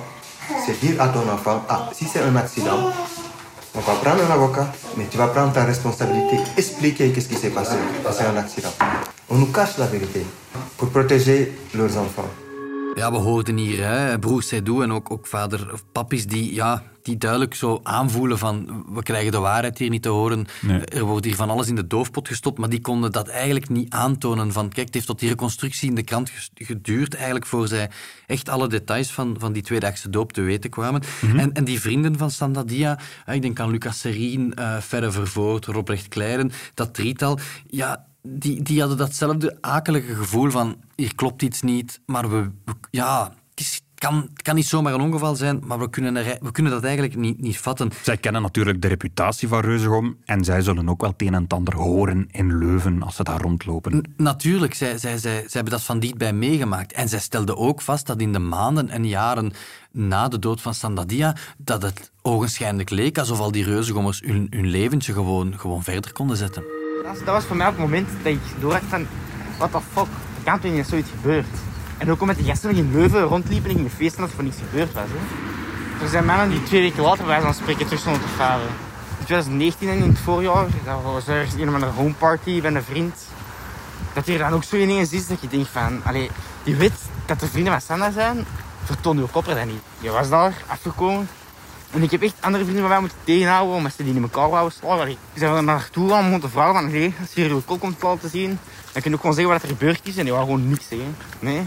c'est 0.66 0.80
dire 0.80 1.02
à 1.02 1.08
ton 1.08 1.28
enfant, 1.30 1.64
ah, 1.70 1.90
si 1.94 2.06
c'est 2.06 2.22
un 2.22 2.36
accident, 2.36 2.92
on 3.76 3.80
va 3.82 3.94
prendre 4.02 4.24
un 4.24 4.32
avocat, 4.32 4.72
mais 4.98 5.08
tu 5.10 5.18
vas 5.18 5.28
prendre 5.28 5.54
ta 5.54 5.64
responsabilité, 5.66 6.38
expliquer 6.58 7.12
qu'est-ce 7.12 7.30
qui 7.30 7.36
s'est 7.36 7.52
passé. 7.52 7.76
C'est 8.12 8.26
un 8.26 8.38
accident. 8.38 8.74
On 9.30 9.38
nous 9.38 9.52
cache 9.52 9.78
la 9.78 9.86
vérité 9.86 10.26
pour 10.78 10.90
protéger 10.90 11.54
leurs 11.74 11.98
enfants. 11.98 12.30
Ja, 12.96 13.12
we 13.12 13.18
hoorden 13.18 13.58
hier 13.58 13.86
hè, 13.88 14.20
broer 14.20 14.44
Seydou 14.44 14.82
en 14.84 14.92
ook, 14.92 15.12
ook 15.12 15.28
vader 15.28 15.70
of 15.74 15.84
papis 15.92 16.26
die, 16.28 16.54
ja, 16.54 16.84
die 17.10 17.18
duidelijk 17.18 17.56
zo 17.56 17.80
aanvoelen 17.84 18.38
van 18.38 18.86
we 18.90 19.04
krijgen 19.04 19.32
de 19.32 19.38
waarheid 19.40 19.78
hier 19.78 19.90
niet 19.90 20.02
te 20.02 20.10
horen. 20.10 20.48
Er 20.86 21.04
wordt 21.04 21.26
hier 21.26 21.36
van 21.36 21.50
alles 21.50 21.68
in 21.68 21.76
de 21.76 21.88
doofpot 21.88 22.28
gestopt, 22.28 22.58
maar 22.60 22.70
die 22.70 22.82
konden 22.82 23.12
dat 23.12 23.28
eigenlijk 23.28 23.70
niet 23.70 23.94
aantonen. 23.94 24.52
Van 24.52 24.70
kijk, 24.70 24.86
het 24.86 24.94
heeft 24.94 25.06
tot 25.06 25.20
die 25.20 25.30
reconstructie 25.30 25.90
in 25.90 25.96
de 25.96 26.04
krant 26.04 26.32
geduurd 26.56 27.16
eigenlijk 27.16 27.46
voor 27.46 27.68
zij 27.68 27.90
echt 28.28 28.50
alle 28.50 28.68
details 28.68 29.12
van, 29.12 29.36
van 29.40 29.54
die 29.54 29.62
tweedaagse 29.62 30.10
doop 30.10 30.34
te 30.34 30.42
weten 30.42 30.70
kwamen. 30.70 31.02
Mhm. 31.22 31.40
en, 31.40 31.54
en 31.54 31.64
die 31.64 31.80
vrienden 31.80 32.18
van 32.18 32.32
Sandadia, 32.32 33.00
ik 33.26 33.42
denk 33.42 33.60
aan 33.60 33.72
Lucas 33.72 34.00
Serien, 34.00 34.54
uh, 34.60 34.78
Ferre 34.78 35.12
Vervoort, 35.12 35.66
Robrecht 35.66 36.08
Kleiden, 36.08 36.52
dat 36.74 36.94
drietal, 36.94 37.40
ja, 37.68 38.06
die, 38.22 38.62
die 38.62 38.80
hadden 38.80 38.98
datzelfde 38.98 39.58
akelige 39.62 40.16
gevoel 40.16 40.50
van 40.50 40.76
hier 40.96 41.16
klopt 41.16 41.42
iets 41.42 41.62
niet, 41.62 42.02
maar 42.06 42.30
we, 42.30 42.52
ja, 42.92 43.34
het, 43.56 43.82
kan, 44.00 44.30
kan 44.42 44.56
niet 44.56 44.66
zomaar 44.66 44.94
een 44.94 45.02
ongeval 45.02 45.36
zijn, 45.36 45.62
maar 45.66 45.80
we 45.80 45.90
kunnen, 45.90 46.16
er, 46.16 46.38
we 46.42 46.52
kunnen 46.52 46.72
dat 46.72 46.84
eigenlijk 46.84 47.16
niet, 47.16 47.42
niet 47.42 47.58
vatten. 47.58 47.92
Zij 48.02 48.18
kennen 48.18 48.42
natuurlijk 48.42 48.82
de 48.82 48.88
reputatie 48.88 49.48
van 49.48 49.60
Reuzegom 49.60 50.18
en 50.26 50.44
zij 50.44 50.62
zullen 50.62 50.90
ook 50.90 51.02
wel 51.02 51.10
het 51.10 51.22
een 51.22 51.34
en 51.34 51.48
ander 51.48 51.76
horen 51.76 52.28
in 52.32 52.58
Leuven 52.58 53.04
als 53.04 53.16
ze 53.16 53.24
daar 53.24 53.42
rondlopen. 53.42 54.14
natuurlijk, 54.18 54.74
zij, 54.74 54.98
zij, 54.98 55.18
zij, 55.18 55.34
zij 55.34 55.50
hebben 55.52 55.72
dat 55.74 55.84
van 55.84 56.00
dichtbij 56.00 56.34
meegemaakt. 56.34 56.94
En 56.94 57.10
zij 57.10 57.20
stelden 57.20 57.58
ook 57.58 57.82
vast 57.82 58.06
dat 58.06 58.22
in 58.22 58.34
de 58.34 58.40
maanden 58.40 58.90
en 58.90 59.08
jaren 59.08 59.54
na 59.92 60.28
de 60.28 60.40
dood 60.40 60.62
van 60.62 60.74
Sandadia, 60.74 61.36
dat 61.58 61.82
het 61.82 62.12
ogenschijnlijk 62.22 62.90
leek 62.90 63.18
alsof 63.18 63.40
al 63.40 63.52
die 63.52 63.64
reuzengommers 63.64 64.22
hun, 64.26 64.48
hun 64.50 64.68
leventje 64.68 65.14
gewoon, 65.14 65.60
gewoon 65.60 65.84
verder 65.84 66.14
konden 66.14 66.38
zetten. 66.38 66.64
Dat 67.04 67.24
was 67.24 67.44
voor 67.44 67.56
mij 67.56 67.68
ook 67.68 67.74
het 67.74 67.82
moment 67.82 68.08
dat 68.24 68.34
ik 68.34 68.40
doordacht 68.60 68.86
van, 68.86 69.08
what 69.58 69.72
the 69.72 69.80
fuck, 69.92 70.08
er 70.38 70.44
kan 70.44 70.60
toch 70.60 70.74
niet 70.74 70.88
zoiets 70.88 71.10
gebeurd. 71.10 71.69
En 72.00 72.12
ook 72.12 72.26
met 72.26 72.38
de 72.38 72.44
gasten 72.44 72.70
nog 72.70 72.78
in 72.78 72.92
Leuven 72.92 73.22
rondliepen 73.22 73.70
en 73.70 73.76
gingen 73.76 73.92
feesten 73.92 74.22
als 74.22 74.30
er 74.30 74.36
voor 74.36 74.46
niets 74.46 74.58
gebeurd 74.70 74.94
was. 74.94 75.04
Hè. 75.08 76.04
Er 76.04 76.10
zijn 76.10 76.26
mannen 76.26 76.50
die 76.50 76.64
twee 76.64 76.82
weken 76.82 77.04
later 77.04 77.26
bij 77.26 77.42
van 77.42 77.54
spreken 77.54 77.86
terug 77.86 78.00
stonden 78.00 78.22
te 78.22 78.28
varen. 78.28 78.68
In 79.20 79.26
2019 79.26 79.90
en 79.90 79.98
in 79.98 80.10
het 80.10 80.20
voorjaar, 80.20 80.66
dat 80.86 81.02
was 81.04 81.28
er 81.28 81.48
een 81.58 81.84
homeparty 81.84 82.62
bij 82.62 82.72
een 82.72 82.84
vriend. 82.84 83.16
Dat 84.14 84.26
hier 84.26 84.38
dan 84.38 84.54
ook 84.54 84.64
zo 84.64 84.76
ineens 84.76 85.12
is 85.12 85.28
dat 85.28 85.42
je 85.42 85.48
denkt 85.48 85.70
van, 85.70 86.02
allee, 86.04 86.30
die 86.64 86.76
weet 86.76 87.02
dat 87.26 87.40
de 87.40 87.48
vrienden 87.48 87.74
van 87.74 87.82
Sandra 87.82 88.12
zijn, 88.12 88.46
vertoon 88.84 89.18
je 89.18 89.26
kopper 89.32 89.56
dat 89.56 89.66
niet. 89.66 89.82
Je 90.00 90.12
was 90.12 90.30
daar 90.30 90.54
afgekomen, 90.68 91.28
en 91.92 92.04
ik 92.04 92.12
heb 92.12 92.22
echt 92.22 92.34
andere 92.40 92.64
vrienden 92.64 92.84
van 92.84 92.92
mij 92.92 93.00
moeten 93.00 93.18
tegenhouden 93.24 93.76
omdat 93.76 93.94
ze 93.96 94.04
die 94.04 94.16
in 94.16 94.22
elkaar 94.22 94.50
wouden 94.50 94.78
slaan. 94.80 95.08
Ik 95.08 95.18
zijn 95.34 95.54
er 95.54 95.64
naartoe 95.64 96.10
gaan 96.10 96.34
om 96.34 96.40
te 96.40 96.50
van, 96.50 96.76
als 96.76 96.92
je 96.92 97.12
hier 97.34 97.56
je 97.56 97.62
kop 97.66 97.80
komt 97.80 98.04
laten 98.04 98.30
zien, 98.30 98.60
dan 98.92 99.02
kun 99.02 99.12
je 99.12 99.14
ook 99.14 99.20
gewoon 99.20 99.36
zeggen 99.36 99.54
wat 99.54 99.62
er 99.62 99.70
gebeurd 99.70 100.00
is. 100.04 100.18
En 100.18 100.24
die 100.24 100.34
wou 100.34 100.46
gewoon 100.46 100.70
niks 100.70 100.88
zeggen. 100.88 101.16
Nee, 101.40 101.62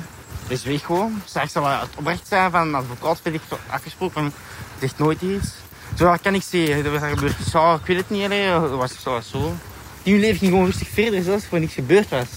dus 0.49 0.65
weeg 0.65 0.85
gewoon. 0.85 1.23
Straks 1.25 1.53
zal 1.53 1.67
het 1.67 1.89
oprecht 1.97 2.27
zijn 2.29 2.51
van 2.51 2.75
advocaat, 2.75 3.21
vind 3.23 3.35
ik 3.35 3.43
afgesproken 3.71 4.15
van, 4.15 4.33
zegt 4.81 4.99
nooit 4.99 5.23
iets. 5.23 5.49
Zo 5.95 6.17
kan 6.23 6.35
ik 6.35 6.43
zeggen, 6.43 6.85
er 6.85 6.91
was 6.91 7.11
gebeurd 7.11 7.37
zo, 7.51 7.75
ik 7.75 7.87
weet 7.87 7.97
het 7.97 8.11
niet, 8.11 8.29
dat 8.51 8.71
was 8.71 9.03
zo 9.03 9.21
zo. 9.21 9.55
Die 10.03 10.19
leven 10.19 10.39
ging 10.39 10.51
gewoon 10.51 10.67
rustig 10.67 10.89
verder, 10.89 11.23
zoals 11.23 11.43
er 11.43 11.49
voor 11.49 11.61
niks 11.61 11.75
gebeurd 11.75 12.09
was. 12.09 12.29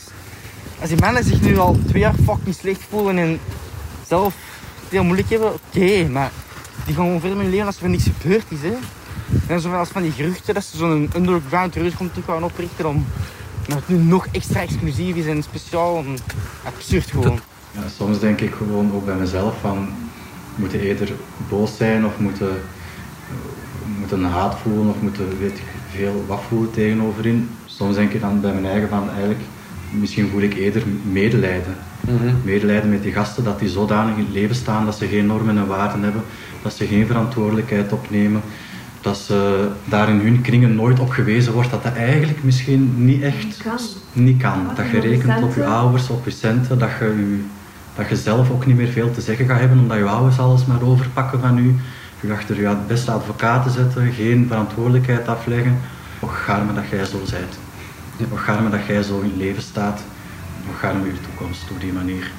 Als 0.79 0.89
die 0.89 0.99
mannen 0.99 1.23
zich 1.23 1.41
nu 1.41 1.57
al 1.57 1.77
twee 1.87 2.01
jaar 2.01 2.13
fucking 2.25 2.55
slecht 2.55 2.81
voelen 2.89 3.17
en 3.17 3.39
zelf 4.07 4.35
heel 4.89 5.03
moeilijk 5.03 5.29
hebben, 5.29 5.53
oké, 5.53 6.07
maar 6.07 6.31
die 6.85 6.95
gaan 6.95 7.03
gewoon 7.03 7.19
verder 7.19 7.37
met 7.37 7.47
leven 7.47 7.65
als 7.65 7.81
er 7.81 7.89
niks 7.89 8.03
gebeurd 8.03 8.45
is. 8.49 8.61
Hè. 8.61 8.75
En 9.47 9.59
zoals 9.59 9.89
van 9.89 10.01
die 10.01 10.11
geruchten 10.11 10.53
dat 10.53 10.63
ze 10.63 10.77
zo'n 10.77 11.11
underground 11.15 11.71
terug 11.71 11.93
gaan 12.25 12.43
oprichten 12.43 12.85
om 12.85 13.05
dat 13.67 13.77
het 13.77 13.87
nu 13.87 13.97
nog 13.97 14.27
extra 14.31 14.61
exclusief 14.61 15.15
is 15.15 15.25
en 15.25 15.43
speciaal 15.43 15.97
en 15.97 16.17
absurd 16.63 17.11
gewoon. 17.11 17.39
Ja, 17.75 17.87
soms 17.97 18.19
denk 18.19 18.41
ik 18.41 18.53
gewoon 18.53 18.91
ook 18.93 19.05
bij 19.05 19.15
mezelf 19.15 19.59
van 19.61 19.87
moeten 20.55 20.79
eerder 20.79 21.11
boos 21.49 21.77
zijn 21.77 22.05
of 22.05 22.19
moeten, 22.19 22.49
moeten 23.99 24.23
haat 24.23 24.57
voelen 24.57 24.89
of 24.89 25.01
moeten 25.01 25.39
weet 25.39 25.57
ik 25.57 25.67
veel 25.89 26.23
wat 26.27 26.41
voelen 26.47 26.71
tegenoverin. 26.71 27.49
Soms 27.65 27.95
denk 27.95 28.11
ik 28.11 28.21
dan 28.21 28.41
bij 28.41 28.53
mijn 28.53 28.65
eigen 28.65 28.89
van 28.89 29.09
eigenlijk 29.09 29.41
misschien 29.91 30.29
voel 30.29 30.41
ik 30.41 30.53
eerder 30.53 30.83
medelijden. 31.11 31.75
Mm 31.99 32.41
Medelijden 32.43 32.89
met 32.89 33.03
die 33.03 33.11
gasten 33.11 33.43
dat 33.43 33.59
die 33.59 33.69
zodanig 33.69 34.17
in 34.17 34.23
het 34.23 34.33
leven 34.33 34.55
staan 34.55 34.85
dat 34.85 34.97
ze 34.97 35.07
geen 35.07 35.25
normen 35.25 35.57
en 35.57 35.67
waarden 35.67 36.03
hebben 36.03 36.21
dat 36.65 36.73
ze 36.73 36.85
geen 36.85 37.07
verantwoordelijkheid 37.07 37.91
opnemen, 37.91 38.41
dat 39.01 39.17
ze 39.17 39.67
daar 39.85 40.09
in 40.09 40.19
hun 40.19 40.41
kringen 40.41 40.75
nooit 40.75 40.99
op 40.99 41.09
gewezen 41.09 41.53
wordt 41.53 41.71
dat 41.71 41.83
dat 41.83 41.93
eigenlijk 41.93 42.43
misschien 42.43 43.05
niet 43.05 43.21
echt 43.21 43.43
niet 43.43 43.57
kan. 43.63 43.79
Niet 44.13 44.41
kan. 44.41 44.67
Dat 44.75 44.89
je 44.89 44.99
rekent 44.99 45.43
op 45.43 45.55
je 45.55 45.65
ouders, 45.65 46.09
op 46.09 46.25
je 46.25 46.31
centen, 46.31 46.79
dat 46.79 46.89
je 46.99 47.05
je 47.05 47.43
dat 47.95 48.09
je 48.09 48.15
zelf 48.15 48.51
ook 48.51 48.65
niet 48.65 48.75
meer 48.75 48.87
veel 48.87 49.11
te 49.11 49.21
zeggen 49.21 49.45
gaat 49.45 49.59
hebben, 49.59 49.79
omdat 49.79 49.97
je 49.97 50.03
ouders 50.03 50.39
alles 50.39 50.65
maar 50.65 50.81
overpakken 50.81 51.39
van 51.39 51.57
u. 51.57 51.75
Je 52.19 52.27
gaat 52.27 52.37
achter 52.37 52.61
je 52.61 52.75
beste 52.87 53.11
advocaten 53.11 53.71
zetten, 53.71 54.11
geen 54.11 54.47
verantwoordelijkheid 54.47 55.27
afleggen. 55.27 55.77
Och 56.19 56.43
gaarme 56.43 56.73
dat 56.73 56.89
jij 56.89 57.05
zo 57.05 57.17
bent. 57.17 57.59
Och 58.31 58.43
gaarme 58.43 58.69
dat 58.69 58.85
jij 58.85 59.03
zo 59.03 59.19
in 59.19 59.37
leven 59.37 59.61
staat. 59.61 60.03
Och 60.69 60.79
gaarme 60.79 61.05
je 61.05 61.21
toekomst 61.21 61.71
op 61.71 61.79
die 61.79 61.93
manier. 61.93 62.31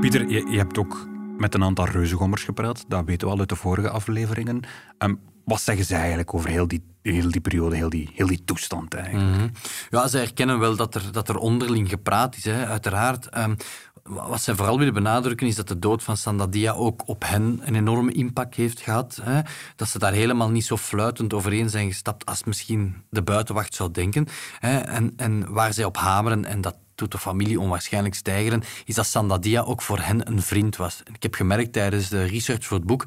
Pieter, 0.00 0.28
je, 0.28 0.46
je 0.50 0.58
hebt 0.58 0.78
ook 0.78 1.06
met 1.38 1.54
een 1.54 1.64
aantal 1.64 1.86
reuzengommers 1.86 2.44
gepraat. 2.44 2.84
Dat 2.88 3.04
weten 3.04 3.26
we 3.26 3.32
al 3.32 3.38
uit 3.40 3.48
de 3.48 3.56
vorige 3.56 3.90
afleveringen. 3.90 4.60
Ehm, 4.98 5.14
wat 5.46 5.60
zeggen 5.60 5.84
zij 5.84 5.98
eigenlijk 5.98 6.34
over 6.34 6.50
heel 6.50 6.68
die, 6.68 6.82
heel 7.02 7.30
die 7.30 7.40
periode, 7.40 7.76
heel 7.76 7.90
die, 7.90 8.10
heel 8.14 8.26
die 8.26 8.44
toestand 8.44 8.94
eigenlijk? 8.94 9.36
Mhm. 9.36 9.48
Ja, 9.90 10.08
ze 10.08 10.18
herkennen 10.18 10.58
wel 10.58 10.76
dat 10.76 10.94
er, 10.94 11.12
dat 11.12 11.28
er 11.28 11.36
onderling 11.36 11.88
gepraat 11.88 12.36
is, 12.36 12.44
hè, 12.44 12.66
uiteraard. 12.66 13.28
Ehm, 13.28 13.54
wat 14.02 14.42
zij 14.42 14.54
vooral 14.54 14.78
willen 14.78 14.94
benadrukken 14.94 15.46
is 15.46 15.54
dat 15.54 15.68
de 15.68 15.78
dood 15.78 16.02
van 16.02 16.16
Sandadia 16.16 16.72
ook 16.72 17.08
op 17.08 17.24
hen 17.26 17.60
een 17.64 17.74
enorme 17.74 18.12
impact 18.12 18.54
heeft 18.54 18.80
gehad. 18.80 19.20
Hè. 19.22 19.40
Dat 19.76 19.88
ze 19.88 19.98
daar 19.98 20.12
helemaal 20.12 20.50
niet 20.50 20.64
zo 20.64 20.76
fluitend 20.76 21.34
overeen 21.34 21.70
zijn 21.70 21.88
gestapt 21.88 22.26
als 22.26 22.44
misschien 22.44 23.02
de 23.10 23.22
buitenwacht 23.22 23.74
zou 23.74 23.90
denken. 23.90 24.26
Hè. 24.58 24.78
En, 24.78 25.12
en 25.16 25.52
waar 25.52 25.72
zij 25.72 25.84
op 25.84 25.96
hameren, 25.96 26.44
en 26.44 26.60
dat 26.60 26.76
doet 26.94 27.12
de 27.12 27.18
familie 27.18 27.60
onwaarschijnlijk 27.60 28.14
stijgeren, 28.14 28.62
is 28.84 28.94
dat 28.94 29.06
Sandadia 29.06 29.60
ook 29.60 29.82
voor 29.82 29.98
hen 29.98 30.28
een 30.28 30.42
vriend 30.42 30.76
was. 30.76 31.02
Ik 31.12 31.22
heb 31.22 31.34
gemerkt 31.34 31.72
tijdens 31.72 32.08
de 32.08 32.24
research 32.24 32.64
voor 32.64 32.76
het 32.76 32.86
boek 32.86 33.04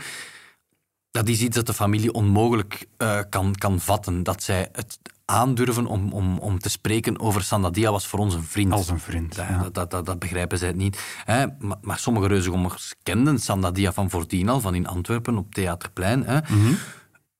dat 1.11 1.27
is 1.27 1.41
iets 1.41 1.55
dat 1.55 1.65
de 1.65 1.73
familie 1.73 2.13
onmogelijk 2.13 2.87
uh, 2.97 3.19
kan, 3.29 3.55
kan 3.55 3.79
vatten. 3.79 4.23
Dat 4.23 4.43
zij 4.43 4.69
het 4.71 4.99
aandurven 5.25 5.85
om, 5.85 6.11
om, 6.13 6.37
om 6.37 6.59
te 6.59 6.69
spreken 6.69 7.19
over 7.19 7.43
Sandadia 7.43 7.91
was 7.91 8.07
voor 8.07 8.19
ons 8.19 8.33
een 8.33 8.43
vriend. 8.43 8.71
Als 8.71 8.89
een 8.89 8.99
vriend, 8.99 9.35
ja. 9.35 9.57
dat, 9.57 9.73
dat, 9.73 9.91
dat, 9.91 10.05
dat, 10.05 10.19
begrijpen 10.19 10.57
zij 10.57 10.67
het 10.67 10.77
niet. 10.77 11.01
Hè? 11.25 11.45
Maar, 11.59 11.77
maar, 11.81 11.99
sommige 11.99 12.27
reuzengommers 12.27 12.93
kenden 13.03 13.39
Sandadia 13.39 13.93
van 13.93 14.09
Voordien 14.09 14.61
van 14.61 14.75
in 14.75 14.87
Antwerpen 14.87 15.37
op 15.37 15.53
Theaterplein. 15.53 16.23
Hè? 16.25 16.37
Mm 16.37 16.45
-hmm. 16.47 16.77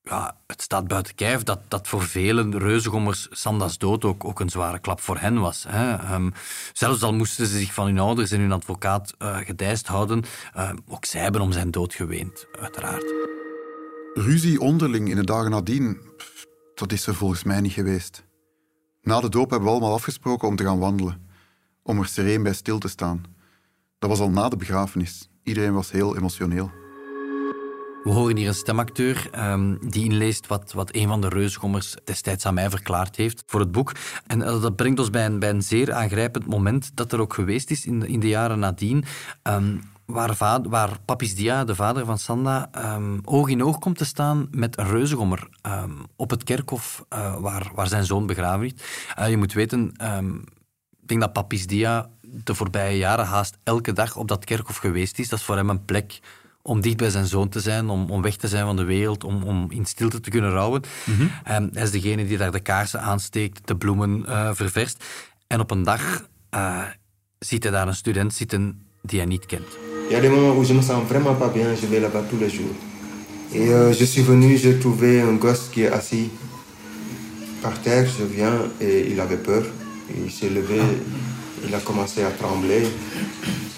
ja, 0.02 0.36
het 0.46 0.62
staat 0.62 0.88
buiten 0.88 1.14
kijf 1.14 1.42
dat, 1.42 1.60
dat 1.68 1.88
voor 1.88 2.02
velen 2.02 2.58
reuzengommers 2.58 3.26
Sanda's 3.30 3.78
dood 3.78 4.04
ook, 4.04 4.24
ook 4.24 4.40
een 4.40 4.50
zware 4.50 4.78
klap 4.78 5.00
voor 5.00 5.18
hen 5.18 5.40
was. 5.40 5.64
Hè? 5.68 6.14
Um, 6.14 6.32
zelfs 6.72 7.02
al 7.02 7.14
moesten 7.14 7.46
ze 7.46 7.58
zich 7.58 7.74
van 7.74 7.86
hun 7.86 7.98
ouders 7.98 8.30
en 8.30 8.40
hun 8.40 8.52
advocaat 8.52 9.14
uh, 9.18 9.36
gedijst 9.36 9.86
houden, 9.86 10.24
uh, 10.56 10.70
ook 10.88 11.04
zij 11.04 11.20
hebben 11.20 11.40
om 11.40 11.52
zijn 11.52 11.70
dood 11.70 11.94
geweend, 11.94 12.46
uiteraard. 12.60 13.38
Ruzie 14.14 14.60
onderling 14.60 15.08
in 15.08 15.16
de 15.16 15.24
dagen 15.24 15.50
nadien, 15.50 16.00
dat 16.74 16.92
is 16.92 17.06
er 17.06 17.14
volgens 17.14 17.42
mij 17.42 17.60
niet 17.60 17.72
geweest. 17.72 18.24
Na 19.02 19.20
de 19.20 19.28
doop 19.28 19.50
hebben 19.50 19.68
we 19.68 19.74
allemaal 19.74 19.94
afgesproken 19.94 20.48
om 20.48 20.56
te 20.56 20.64
gaan 20.64 20.78
wandelen, 20.78 21.28
om 21.82 21.98
er 21.98 22.06
sereen 22.06 22.42
bij 22.42 22.52
stil 22.52 22.78
te 22.78 22.88
staan. 22.88 23.22
Dat 23.98 24.10
was 24.10 24.20
al 24.20 24.30
na 24.30 24.48
de 24.48 24.56
begrafenis. 24.56 25.28
Iedereen 25.42 25.72
was 25.72 25.90
heel 25.90 26.16
emotioneel. 26.16 26.70
We 28.02 28.10
horen 28.10 28.36
hier 28.36 28.48
een 28.48 28.54
stemacteur 28.54 29.30
um, 29.50 29.78
die 29.88 30.04
inleest 30.04 30.46
wat, 30.46 30.72
wat 30.72 30.94
een 30.94 31.08
van 31.08 31.20
de 31.20 31.28
reusgommers 31.28 31.96
destijds 32.04 32.46
aan 32.46 32.54
mij 32.54 32.70
verklaard 32.70 33.16
heeft 33.16 33.42
voor 33.46 33.60
het 33.60 33.72
boek. 33.72 33.92
En 34.26 34.38
uh, 34.38 34.62
dat 34.62 34.76
brengt 34.76 34.98
ons 34.98 35.10
bij 35.10 35.26
een, 35.26 35.38
bij 35.38 35.50
een 35.50 35.62
zeer 35.62 35.92
aangrijpend 35.92 36.46
moment 36.46 36.90
dat 36.96 37.12
er 37.12 37.20
ook 37.20 37.34
geweest 37.34 37.70
is 37.70 37.86
in 37.86 38.00
de, 38.00 38.08
in 38.08 38.20
de 38.20 38.28
jaren 38.28 38.58
nadien. 38.58 39.04
Um, 39.42 39.80
waar, 40.10 40.62
waar 40.68 40.98
Papis 41.04 41.34
Dia, 41.34 41.64
de 41.64 41.74
vader 41.74 42.04
van 42.04 42.18
Sanda, 42.18 42.70
um, 42.94 43.20
oog 43.24 43.48
in 43.48 43.64
oog 43.64 43.78
komt 43.78 43.98
te 43.98 44.04
staan 44.04 44.48
met 44.50 44.78
een 44.78 44.88
reuzegommer 44.88 45.48
um, 45.66 45.98
op 46.16 46.30
het 46.30 46.44
kerkhof 46.44 47.04
uh, 47.14 47.36
waar, 47.36 47.70
waar 47.74 47.86
zijn 47.86 48.04
zoon 48.04 48.26
begraven 48.26 48.60
ligt. 48.60 48.84
Uh, 49.18 49.30
je 49.30 49.36
moet 49.36 49.52
weten, 49.52 49.92
um, 50.02 50.44
ik 51.00 51.08
denk 51.08 51.20
dat 51.20 51.32
Papis 51.32 51.66
Dia 51.66 52.08
de 52.20 52.54
voorbije 52.54 52.98
jaren 52.98 53.26
haast 53.26 53.58
elke 53.62 53.92
dag 53.92 54.16
op 54.16 54.28
dat 54.28 54.44
kerkhof 54.44 54.76
geweest 54.76 55.18
is. 55.18 55.28
Dat 55.28 55.38
is 55.38 55.44
voor 55.44 55.56
hem 55.56 55.70
een 55.70 55.84
plek 55.84 56.20
om 56.62 56.80
dicht 56.80 56.96
bij 56.96 57.10
zijn 57.10 57.26
zoon 57.26 57.48
te 57.48 57.60
zijn, 57.60 57.88
om, 57.88 58.10
om 58.10 58.22
weg 58.22 58.36
te 58.36 58.48
zijn 58.48 58.64
van 58.64 58.76
de 58.76 58.84
wereld, 58.84 59.24
om, 59.24 59.42
om 59.42 59.70
in 59.70 59.84
stilte 59.84 60.20
te 60.20 60.30
kunnen 60.30 60.50
rouwen. 60.50 60.82
Mm 61.04 61.14
-hmm. 61.16 61.30
hij 61.72 61.82
is 61.82 61.90
degene 61.90 62.26
die 62.26 62.38
daar 62.38 62.52
de 62.52 62.60
kaarsen 62.60 63.00
aansteekt, 63.00 63.66
de 63.66 63.76
bloemen 63.76 64.24
uh, 64.28 64.50
ververst. 64.52 65.04
En 65.46 65.60
op 65.60 65.70
een 65.70 65.82
dag 65.82 66.28
ziet 67.38 67.62
hij 67.62 67.72
daar 67.72 67.88
een 67.88 67.94
student 67.94 68.34
zitten 68.34 68.89
Il 70.08 70.12
y 70.12 70.16
a 70.16 70.20
des 70.20 70.28
moments 70.28 70.56
où 70.56 70.64
je 70.64 70.72
me 70.74 70.82
sens 70.82 71.02
vraiment 71.08 71.34
pas 71.34 71.48
bien, 71.48 71.74
je 71.74 71.86
vais 71.86 72.00
là-bas 72.00 72.24
tous 72.28 72.36
les 72.38 72.50
jours. 72.50 72.74
Et 73.54 73.68
euh, 73.70 73.92
je 73.92 74.04
suis 74.04 74.22
venu, 74.22 74.56
j'ai 74.56 74.78
trouvé 74.78 75.20
un 75.20 75.34
gosse 75.34 75.68
qui 75.72 75.82
est 75.82 75.88
assis 75.88 76.30
par 77.62 77.80
terre, 77.80 78.06
je 78.18 78.24
viens 78.24 78.68
et 78.80 79.10
il 79.10 79.18
avait 79.20 79.36
peur. 79.36 79.64
Il 80.24 80.30
s'est 80.30 80.50
levé, 80.50 80.80
il 81.66 81.74
a 81.74 81.78
commencé 81.80 82.22
à 82.22 82.30
trembler 82.30 82.82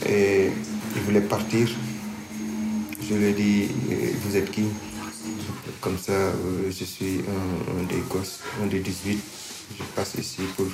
et 0.09 0.50
il 0.97 1.02
voulait 1.02 1.21
partir. 1.21 1.69
Je 3.09 3.14
lui 3.14 3.26
ai 3.26 3.33
dit, 3.33 3.69
vous 4.25 4.37
êtes 4.37 4.50
qui? 4.50 4.64
Comme 5.81 5.99
ça, 5.99 6.12
euh, 6.12 6.71
je 6.71 6.85
suis 6.85 7.21
un, 7.29 7.81
un, 7.81 7.83
des 7.85 8.02
gosses, 8.09 8.41
un 8.62 8.67
des 8.67 8.79
18. 8.81 9.21
Je 9.79 9.83
passe 9.97 10.14
ici 10.19 10.43
pour 10.57 10.67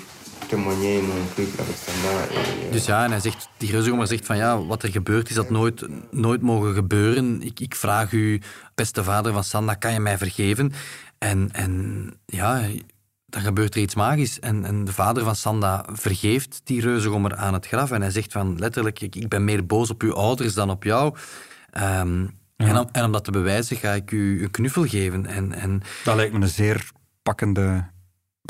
Sanda. 1.74 2.22
Et, 2.22 2.72
dus 2.72 2.86
ja, 2.86 3.04
en 3.04 3.10
hij 3.10 3.20
zegt, 3.20 3.48
die 3.56 3.70
reuzegommer 3.70 4.06
zegt 4.06 4.26
van 4.26 4.36
ja, 4.36 4.64
wat 4.64 4.82
er 4.82 4.90
gebeurt 4.90 5.28
is 5.28 5.34
dat 5.34 5.50
nooit, 5.50 5.86
nooit 6.10 6.42
mogen 6.42 6.74
gebeuren. 6.74 7.42
Ik, 7.42 7.60
ik 7.60 7.74
vraag 7.74 8.12
u, 8.12 8.40
beste 8.74 9.04
vader 9.04 9.32
van 9.32 9.44
Sanda, 9.44 9.74
kan 9.74 9.92
je 9.92 10.00
mij 10.00 10.18
vergeven? 10.18 10.72
En, 11.18 11.48
en 11.52 12.12
ja, 12.26 12.62
dan 13.26 13.42
gebeurt 13.42 13.74
er 13.74 13.80
iets 13.80 13.94
magisch. 13.94 14.40
En, 14.40 14.64
en 14.64 14.84
de 14.84 14.92
vader 14.92 15.24
van 15.24 15.36
Sanda 15.36 15.84
vergeeft 15.92 16.60
die 16.64 16.80
reuzegommer 16.80 17.36
aan 17.36 17.54
het 17.54 17.66
graf. 17.66 17.90
En 17.90 18.00
hij 18.00 18.10
zegt 18.10 18.32
van 18.32 18.58
letterlijk, 18.58 19.00
ik, 19.00 19.16
ik 19.16 19.28
ben 19.28 19.44
meer 19.44 19.66
boos 19.66 19.90
op 19.90 20.02
uw 20.02 20.14
ouders 20.14 20.54
dan 20.54 20.70
op 20.70 20.84
jou. 20.84 21.14
Um, 21.78 22.36
ja. 22.56 22.66
en, 22.66 22.78
om, 22.78 22.88
en 22.92 23.04
om 23.04 23.12
dat 23.12 23.24
te 23.24 23.30
bewijzen 23.30 23.76
ga 23.76 23.92
ik 23.92 24.10
u 24.10 24.42
een 24.42 24.50
knuffel 24.50 24.86
geven. 24.86 25.26
En, 25.26 25.52
en, 25.52 25.82
dat 26.04 26.16
lijkt 26.16 26.32
me 26.32 26.40
een 26.40 26.48
zeer 26.48 26.90
pakkende 27.22 27.84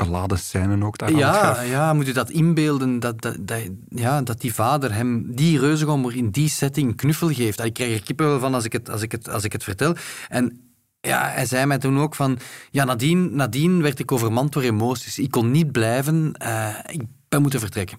beladen 0.05 0.39
scène 0.39 0.85
ook 0.85 0.97
daar 0.97 1.11
ja, 1.11 1.61
ja, 1.61 1.93
moet 1.93 2.05
je 2.05 2.13
dat 2.13 2.29
inbeelden, 2.29 2.99
dat, 2.99 3.21
dat, 3.21 3.37
dat, 3.39 3.69
ja, 3.89 4.21
dat 4.21 4.41
die 4.41 4.53
vader 4.53 4.93
hem, 4.93 5.35
die 5.35 5.59
reuzegommer 5.59 6.15
in 6.15 6.29
die 6.29 6.49
setting 6.49 6.95
knuffel 6.95 7.33
geeft. 7.33 7.63
Ik 7.63 7.73
krijg 7.73 7.93
er 7.93 8.03
kippen 8.03 8.39
van 8.39 8.53
als 8.53 8.65
ik 8.65 8.73
het, 8.73 8.89
als 8.89 9.01
ik 9.01 9.11
het, 9.11 9.29
als 9.29 9.43
ik 9.43 9.51
het 9.51 9.63
vertel. 9.63 9.95
En 10.27 10.61
ja, 11.01 11.29
hij 11.29 11.45
zei 11.45 11.65
mij 11.65 11.77
toen 11.77 11.99
ook 11.99 12.15
van, 12.15 12.39
ja, 12.71 12.83
nadien, 12.83 13.35
nadien 13.35 13.81
werd 13.81 13.99
ik 13.99 14.11
overmand 14.11 14.53
door 14.53 14.63
emoties. 14.63 15.19
Ik 15.19 15.31
kon 15.31 15.51
niet 15.51 15.71
blijven, 15.71 16.35
uh, 16.43 16.75
ik 16.87 17.01
ben 17.29 17.41
moeten 17.41 17.59
vertrekken. 17.59 17.97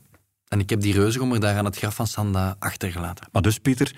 En 0.48 0.60
ik 0.60 0.70
heb 0.70 0.80
die 0.80 0.94
reuzegommer 0.94 1.40
daar 1.40 1.56
aan 1.56 1.64
het 1.64 1.76
graf 1.76 1.94
van 1.94 2.06
Sanda 2.06 2.56
achtergelaten. 2.58 3.28
Maar 3.32 3.42
dus, 3.42 3.58
Pieter, 3.58 3.96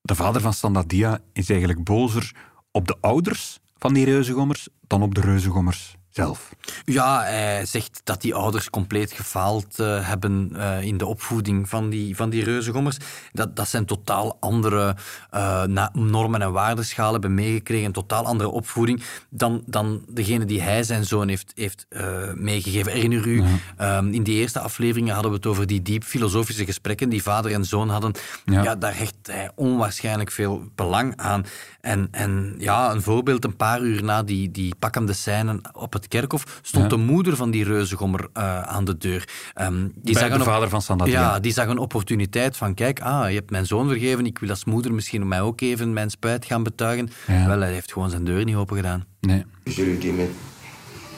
de 0.00 0.14
vader 0.14 0.40
van 0.40 0.52
Sanda 0.52 0.82
Dia 0.86 1.20
is 1.32 1.50
eigenlijk 1.50 1.84
bozer 1.84 2.34
op 2.70 2.86
de 2.86 2.96
ouders 3.00 3.58
van 3.78 3.94
die 3.94 4.04
reuzegommers 4.04 4.68
dan 4.86 5.02
op 5.02 5.14
de 5.14 5.20
reuzegommers 5.20 5.96
zelf. 6.14 6.54
Ja, 6.84 7.22
hij 7.22 7.66
zegt 7.66 8.00
dat 8.04 8.20
die 8.20 8.34
ouders 8.34 8.70
compleet 8.70 9.12
gefaald 9.12 9.78
uh, 9.80 10.08
hebben 10.08 10.50
uh, 10.52 10.82
in 10.82 10.96
de 10.96 11.06
opvoeding 11.06 11.68
van 11.68 11.90
die, 11.90 12.16
van 12.16 12.30
die 12.30 12.44
reuzengommers. 12.44 12.96
Dat, 13.32 13.56
dat 13.56 13.68
zijn 13.68 13.84
totaal 13.84 14.36
andere 14.40 14.96
uh, 15.34 15.64
normen 15.92 16.42
en 16.42 16.52
waardeschalen 16.52 17.12
hebben 17.12 17.34
meegekregen, 17.34 17.86
een 17.86 17.92
totaal 17.92 18.24
andere 18.24 18.48
opvoeding 18.48 19.02
dan, 19.28 19.62
dan 19.66 20.04
degene 20.08 20.44
die 20.44 20.62
hij 20.62 20.82
zijn 20.82 21.04
zoon 21.04 21.28
heeft, 21.28 21.52
heeft 21.54 21.86
meegegeven. 22.34 22.92
Herinner 22.92 23.26
u, 23.26 23.42
ja. 23.78 23.96
um, 23.96 24.12
in 24.12 24.22
die 24.22 24.40
eerste 24.40 24.60
afleveringen 24.60 25.14
hadden 25.14 25.30
we 25.30 25.36
het 25.36 25.46
over 25.46 25.66
die 25.66 25.82
diep 25.82 26.04
filosofische 26.04 26.64
gesprekken 26.64 27.08
die 27.08 27.22
vader 27.22 27.52
en 27.52 27.64
zoon 27.64 27.88
hadden. 27.88 28.12
Ja. 28.44 28.62
ja, 28.62 28.74
daar 28.74 28.96
hecht 28.96 29.14
hij 29.22 29.50
onwaarschijnlijk 29.54 30.30
veel 30.30 30.64
belang 30.74 31.16
aan. 31.16 31.46
En, 31.80 32.08
en 32.10 32.54
ja, 32.58 32.90
een 32.90 33.02
voorbeeld, 33.02 33.44
een 33.44 33.56
paar 33.56 33.80
uur 33.80 34.04
na 34.04 34.22
die, 34.22 34.50
die 34.50 34.74
pakkende 34.78 35.12
scène 35.12 35.60
op 35.72 35.92
het 35.92 36.03
kerkhof 36.08 36.60
stond 36.62 36.84
ja. 36.84 36.96
de 36.96 36.96
moeder 36.96 37.36
van 37.36 37.50
die 37.50 37.64
reuzegommer 37.64 38.20
uh, 38.20 38.62
aan 38.62 38.84
de 38.84 38.96
deur. 38.96 39.28
Um, 39.60 39.92
die 39.94 40.14
Bij 40.14 40.28
zag 40.28 40.38
de 40.38 40.44
vader 40.44 40.68
van 40.68 40.82
Sandadia. 40.82 41.20
Ja, 41.20 41.40
die 41.40 41.52
zag 41.52 41.66
een 41.66 41.78
opportuniteit 41.78 42.56
van, 42.56 42.74
kijk, 42.74 43.00
ah, 43.00 43.28
je 43.28 43.34
hebt 43.34 43.50
mijn 43.50 43.66
zoon 43.66 43.88
vergeven, 43.88 44.26
ik 44.26 44.38
wil 44.38 44.50
als 44.50 44.64
moeder 44.64 44.94
misschien 44.94 45.28
mij 45.28 45.40
ook 45.40 45.60
even 45.60 45.92
mijn 45.92 46.10
spijt 46.10 46.44
gaan 46.44 46.62
betuigen. 46.62 47.10
Ja. 47.26 47.46
Wel, 47.46 47.60
hij 47.60 47.72
heeft 47.72 47.92
gewoon 47.92 48.10
zijn 48.10 48.24
deur 48.24 48.44
niet 48.44 48.56
open 48.56 48.76
gedaan. 48.76 49.04
Nee. 49.20 49.44
Je 49.64 49.84
lui 49.84 49.98
dis, 49.98 50.12
mais 50.12 50.28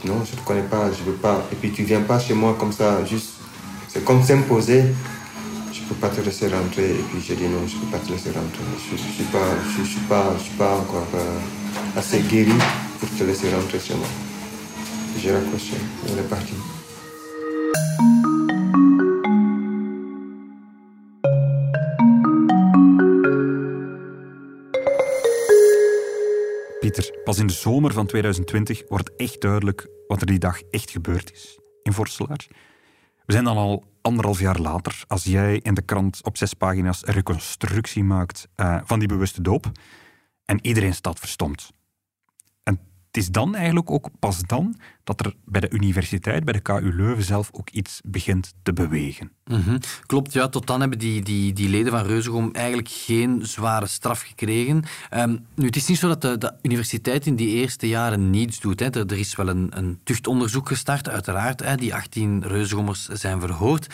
non, 0.00 0.22
je 0.24 0.36
ne 0.36 0.42
connais 0.44 0.68
pas, 0.68 0.96
je 0.96 1.02
veux 1.04 1.20
pas. 1.20 1.36
Et 1.50 1.58
puis 1.60 1.72
tu 1.72 1.84
viens 1.84 2.06
pas 2.06 2.22
chez 2.24 2.34
moi 2.34 2.54
comme 2.58 2.72
ça, 2.72 3.04
juste, 3.04 3.30
c'est 3.86 4.04
comme 4.04 4.22
s'imposer. 4.24 4.84
Je 5.72 5.82
peux 5.88 5.98
pas 6.00 6.14
te 6.14 6.20
laisser 6.20 6.48
rentrer. 6.48 6.90
Et 6.90 7.04
puis 7.10 7.20
j'ai 7.20 7.36
dit 7.36 7.48
non, 7.48 7.66
je 7.66 7.76
peux 7.76 7.90
pas 7.90 7.98
te 8.04 8.10
laisser 8.10 8.30
rentrer. 8.30 8.64
Je, 8.90 8.96
je 8.96 9.12
suis 9.16 9.24
pas, 9.32 9.48
je, 9.76 9.82
je 9.84 9.88
suis 9.88 10.06
pas, 10.08 10.24
je 10.38 10.42
suis 10.42 10.56
pas 10.56 10.74
encore 10.76 11.08
euh, 11.14 11.98
assez 11.98 12.20
guéri 12.30 12.56
pour 12.98 13.08
te 13.18 13.24
laisser 13.24 13.54
rentrer 13.54 13.78
chez 13.80 13.94
moi. 13.94 14.06
J'ai 15.18 15.32
raccroché, 15.32 15.76
on 16.08 16.18
est 16.18 16.28
parti. 16.28 16.54
Pieter, 26.80 27.20
pas 27.24 27.38
in 27.38 27.46
de 27.46 27.52
zomer 27.52 27.92
van 27.92 28.06
2020 28.06 28.82
wordt 28.88 29.16
echt 29.16 29.40
duidelijk 29.40 29.88
wat 30.06 30.20
er 30.20 30.26
die 30.26 30.38
dag 30.38 30.60
echt 30.70 30.90
gebeurd 30.90 31.32
is 31.32 31.58
in 31.82 31.92
Vorstelaar. 31.92 32.46
We 33.24 33.32
zijn 33.32 33.44
dan 33.44 33.56
al 33.56 33.84
anderhalf 34.00 34.40
jaar 34.40 34.58
later, 34.58 35.04
als 35.06 35.24
jij 35.24 35.58
in 35.62 35.74
de 35.74 35.82
krant 35.82 36.20
op 36.24 36.36
zes 36.36 36.54
pagina's 36.54 37.06
een 37.06 37.14
reconstructie 37.14 38.04
maakt 38.04 38.48
uh, 38.56 38.78
van 38.84 38.98
die 38.98 39.08
bewuste 39.08 39.42
doop. 39.42 39.70
En 40.44 40.58
iedereen 40.66 40.94
staat 40.94 41.18
verstomd. 41.18 41.74
Het 43.16 43.24
is 43.24 43.30
dan 43.30 43.54
eigenlijk 43.54 43.90
ook 43.90 44.08
pas 44.18 44.40
dan 44.46 44.76
dat 45.04 45.26
er 45.26 45.34
bij 45.44 45.60
de 45.60 45.70
universiteit, 45.70 46.44
bij 46.44 46.52
de 46.52 46.60
KU 46.60 46.92
Leuven 46.96 47.24
zelf, 47.24 47.48
ook 47.52 47.70
iets 47.70 48.00
begint 48.04 48.54
te 48.62 48.72
bewegen. 48.72 49.32
Mm 49.44 49.78
Klopt, 50.06 50.32
ja. 50.32 50.48
Tot 50.48 50.66
dan 50.66 50.80
hebben 50.80 50.98
die, 50.98 51.22
die, 51.22 51.52
die 51.52 51.68
leden 51.68 51.92
van 51.92 52.06
Reuzegom 52.06 52.50
eigenlijk 52.52 52.88
geen 52.88 53.46
zware 53.46 53.86
straf 53.86 54.20
gekregen. 54.20 54.84
Um, 55.14 55.46
nu, 55.54 55.66
het 55.66 55.76
is 55.76 55.86
niet 55.86 55.98
zo 55.98 56.08
dat 56.08 56.20
de, 56.20 56.38
de, 56.38 56.54
universiteit 56.62 57.26
in 57.26 57.36
die 57.36 57.48
eerste 57.48 57.88
jaren 57.88 58.30
niets 58.30 58.60
doet. 58.60 58.80
Hè. 58.80 58.86
Er, 58.90 59.06
er 59.06 59.18
is 59.18 59.36
wel 59.36 59.48
een, 59.48 59.68
een 59.70 60.00
tuchtonderzoek 60.04 60.68
gestart, 60.68 61.08
uiteraard. 61.08 61.60
Hè. 61.60 61.76
Die 61.76 61.94
18 61.94 62.42
Reuzegommers 62.46 63.08
zijn 63.08 63.40
verhoord. 63.40 63.86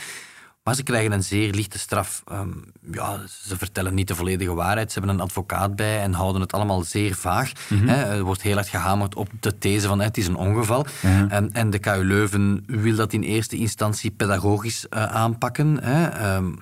Maar 0.62 0.75
ze 0.75 0.83
krijgen 0.83 1.12
een 1.12 1.23
zeer 1.23 1.52
lichte 1.52 1.78
straf. 1.78 2.23
Um, 2.33 2.64
ja, 2.92 3.21
ze 3.42 3.57
vertellen 3.57 3.95
niet 3.95 4.09
de 4.09 4.14
volledige 4.14 4.54
waarheid. 4.54 4.92
Ze 4.92 4.99
hebben 4.99 5.16
een 5.16 5.23
advocaat 5.23 5.76
bij 5.76 6.00
en 6.00 6.12
houden 6.12 6.40
het 6.40 6.52
allemaal 6.52 6.83
zeer 6.83 7.14
vaag. 7.14 7.52
Mm 7.69 7.88
Er 7.88 8.23
wordt 8.23 8.42
heel 8.42 8.54
hard 8.54 8.69
gehamerd 8.69 9.14
op 9.14 9.28
de 9.40 9.59
these 9.59 9.87
van 9.87 10.00
het 10.00 10.16
is 10.16 10.26
een 10.26 10.37
ongeval. 10.37 10.87
Ja. 11.02 11.37
Um, 11.37 11.49
en 11.52 11.71
de 11.71 11.78
KU 11.78 12.04
Leuven 12.04 12.64
wil 12.66 12.97
dat 12.97 13.12
in 13.12 13.23
eerste 13.23 13.57
instantie 13.57 14.11
pedagogisch 14.11 14.87
uh, 14.90 15.04
aanpakken. 15.04 15.90
Um, 16.26 16.59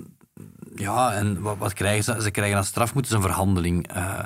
ja, 0.81 1.13
en 1.13 1.41
wat, 1.41 1.57
wat, 1.59 1.73
krijgen 1.73 2.05
ze? 2.05 2.23
Ze 2.23 2.31
krijgen 2.31 2.57
als 2.57 2.67
straf 2.67 2.95
moeten 2.95 3.11
ze 3.11 3.17
een 3.17 3.23
verhandeling... 3.23 3.97
Uh, 3.97 4.19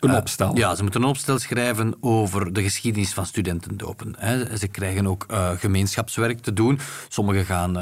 een 0.00 0.14
opstel. 0.14 0.50
Uh, 0.50 0.56
ja, 0.56 0.74
ze 0.74 0.82
moeten 0.82 1.02
een 1.02 1.08
opstel 1.08 1.38
schrijven 1.38 1.94
over 2.00 2.52
de 2.52 2.62
geschiedenis 2.62 3.12
van 3.12 3.26
studentendopen. 3.26 4.14
Hè. 4.18 4.56
Ze 4.56 4.68
krijgen 4.68 5.06
ook 5.06 5.26
uh, 5.30 5.50
gemeenschapswerk 5.50 6.40
te 6.40 6.52
doen. 6.52 6.78
Sommigen 7.08 7.44
gaan 7.44 7.76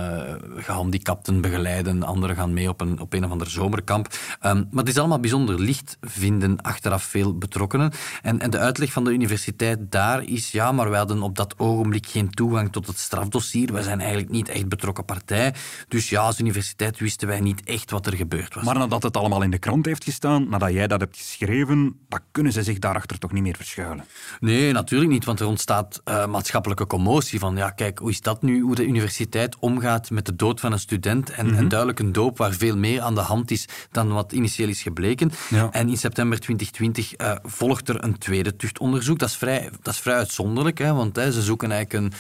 gehandicapten 0.57 1.41
begeleiden, 1.41 2.03
anderen 2.03 2.37
gaan 2.37 2.53
mee 2.53 2.69
op 2.69 2.81
een, 2.81 3.01
op 3.01 3.13
een 3.13 3.25
of 3.25 3.31
ander 3.31 3.51
zomerkamp. 3.51 4.09
Um, 4.43 4.69
maar 4.71 4.85
het 4.85 4.89
is 4.89 4.99
allemaal 4.99 5.21
bijzonder 5.21 5.61
licht, 5.61 5.97
vinden 6.01 6.61
achteraf 6.63 7.03
veel 7.03 7.39
betrokkenen. 7.39 7.93
En, 8.23 8.41
en 8.41 8.51
de 8.51 8.59
uitleg 8.59 8.93
van 8.93 9.05
de 9.05 9.11
universiteit 9.11 9.79
daar 9.91 10.23
is, 10.23 10.51
ja, 10.51 10.73
maar 10.73 10.91
wij 10.91 10.99
hadden 10.99 11.23
op 11.23 11.37
dat 11.37 11.59
ogenblik 11.59 12.07
geen 12.07 12.31
toegang 12.31 12.73
tot 12.73 12.87
het 12.87 12.99
strafdossier. 12.99 13.73
Wij 13.73 13.83
zijn 13.83 13.99
eigenlijk 14.01 14.31
niet 14.31 14.49
echt 14.49 14.69
betrokken 14.69 15.05
partij. 15.05 15.55
Dus 15.89 16.09
ja, 16.09 16.21
als 16.21 16.41
universiteit 16.41 16.99
wisten 16.99 17.29
wij 17.29 17.41
niet 17.41 17.63
echt 17.65 17.91
wat 17.91 18.07
er 18.15 18.21
gebeurd 18.21 18.55
was. 18.55 18.65
Maar 18.65 18.79
nadat 18.79 19.03
het 19.03 19.17
allemaal 19.17 19.43
in 19.43 19.51
de 19.51 19.59
krant 19.59 19.87
heeft 19.87 20.05
gestaan, 20.05 20.49
nadat 20.49 20.73
jij 20.73 20.87
dat 20.87 21.01
hebt 21.01 21.17
geschreven, 21.17 21.97
dan 22.09 22.21
kunnen 22.31 22.53
ze 22.53 22.63
zich 22.63 22.79
daarachter 22.79 23.19
toch 23.19 23.33
niet 23.33 23.43
meer 23.43 23.57
verschuilen? 23.57 24.05
Nee, 24.41 24.73
natuurlijk 24.73 25.11
niet, 25.11 25.25
want 25.25 25.41
er 25.41 25.47
ontstaat 25.47 26.01
uh, 26.05 26.27
maatschappelijke 26.27 26.87
commotie 26.87 27.39
van, 27.39 27.57
ja, 27.57 27.71
kijk, 27.71 27.99
hoe 27.99 28.11
is 28.11 28.21
dat 28.21 28.43
nu, 28.43 28.61
hoe 28.61 28.75
de 28.75 28.87
universiteit 28.87 29.57
omgaat 29.59 30.11
met 30.11 30.27
de 30.27 30.37
dood 30.37 30.61
van 30.61 30.73
een 30.73 30.79
student 30.79 31.31
en, 31.31 31.45
mm 31.45 31.51
-hmm. 31.51 31.59
en 31.59 31.69
duidelijk 31.69 31.99
een 31.99 32.13
doop 32.13 32.39
waar 32.39 32.53
veel 32.53 32.77
meer 32.77 33.01
aan 33.01 33.15
de 33.15 33.21
hand 33.21 33.51
is 33.51 33.69
dan 33.91 34.13
wat 34.13 34.33
initieel 34.33 34.69
is 34.69 34.83
gebleken. 34.83 35.33
Ja. 35.49 35.69
En 35.71 35.89
in 35.89 35.97
september 35.97 36.41
2020 36.41 37.21
uh, 37.21 37.33
volgt 37.43 37.89
er 37.89 38.05
een 38.05 38.19
tweede 38.19 38.57
tuchtonderzoek. 38.57 39.19
Dat 39.19 39.29
is 39.29 39.37
vrij, 39.37 39.71
dat 39.83 39.95
is 39.95 40.01
vrij 40.01 40.17
uitzonderlijk, 40.17 40.79
hè, 40.79 40.93
want 40.93 41.17
hè, 41.17 41.33
ze 41.33 41.43
zoeken 41.43 41.71
eigenlijk 41.71 42.05
een, 42.05 42.19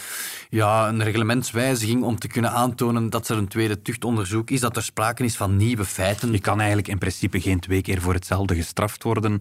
ja, 0.50 0.88
een 0.88 1.02
reglementswijziging 1.02 2.02
om 2.02 2.18
te 2.18 2.28
kunnen 2.28 2.50
aantonen 2.50 3.10
dat 3.10 3.28
er 3.28 3.36
een 3.36 3.48
tweede 3.48 3.82
tuchtonderzoek 3.82 4.50
is, 4.50 4.60
dat 4.60 4.76
er 4.76 4.82
sprake 4.82 5.24
is 5.24 5.36
van 5.36 5.56
nieuwe 5.74 5.90
feiten. 5.90 6.32
Je 6.32 6.40
kan 6.40 6.58
eigenlijk 6.58 6.88
in 6.88 6.98
principe 6.98 7.40
geen 7.40 7.60
twee 7.60 7.82
keer 7.82 8.00
voor 8.00 8.14
hetzelfde 8.14 8.54
gestraft 8.54 9.02
worden. 9.02 9.40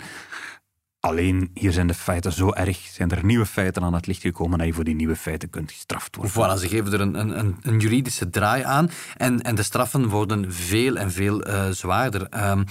Alleen 1.00 1.52
hier 1.54 1.72
zijn 1.72 1.88
de 1.88 1.94
feiten 1.94 2.32
zo 2.32 2.54
erg, 2.54 2.78
zijn 2.78 3.12
er 3.12 3.26
nieuwe 3.26 3.46
feiten 3.46 3.84
aan 3.84 3.94
het 3.94 4.08
licht 4.08 4.22
gekomen 4.22 4.58
dat 4.58 4.68
je 4.68 4.74
voor 4.74 4.84
die 4.84 4.96
nieuwe 4.96 5.16
feiten 5.16 5.50
kunt 5.50 5.72
gestraft 5.72 6.16
worden. 6.16 6.34
Voilà, 6.34 6.60
ze 6.60 6.68
geven 6.68 6.94
er 6.94 7.02
een, 7.02 7.40
een, 7.40 7.58
een 7.62 7.80
juridische 7.80 8.30
draai 8.30 8.64
aan 8.64 8.90
en, 9.18 9.42
en 9.42 9.56
de 9.56 9.64
straffen 9.64 10.08
worden 10.08 10.54
veel 10.54 10.96
en 10.96 11.12
veel 11.12 11.48
uh, 11.48 11.70
zwaarder. 11.70 12.50
Um, 12.50 12.64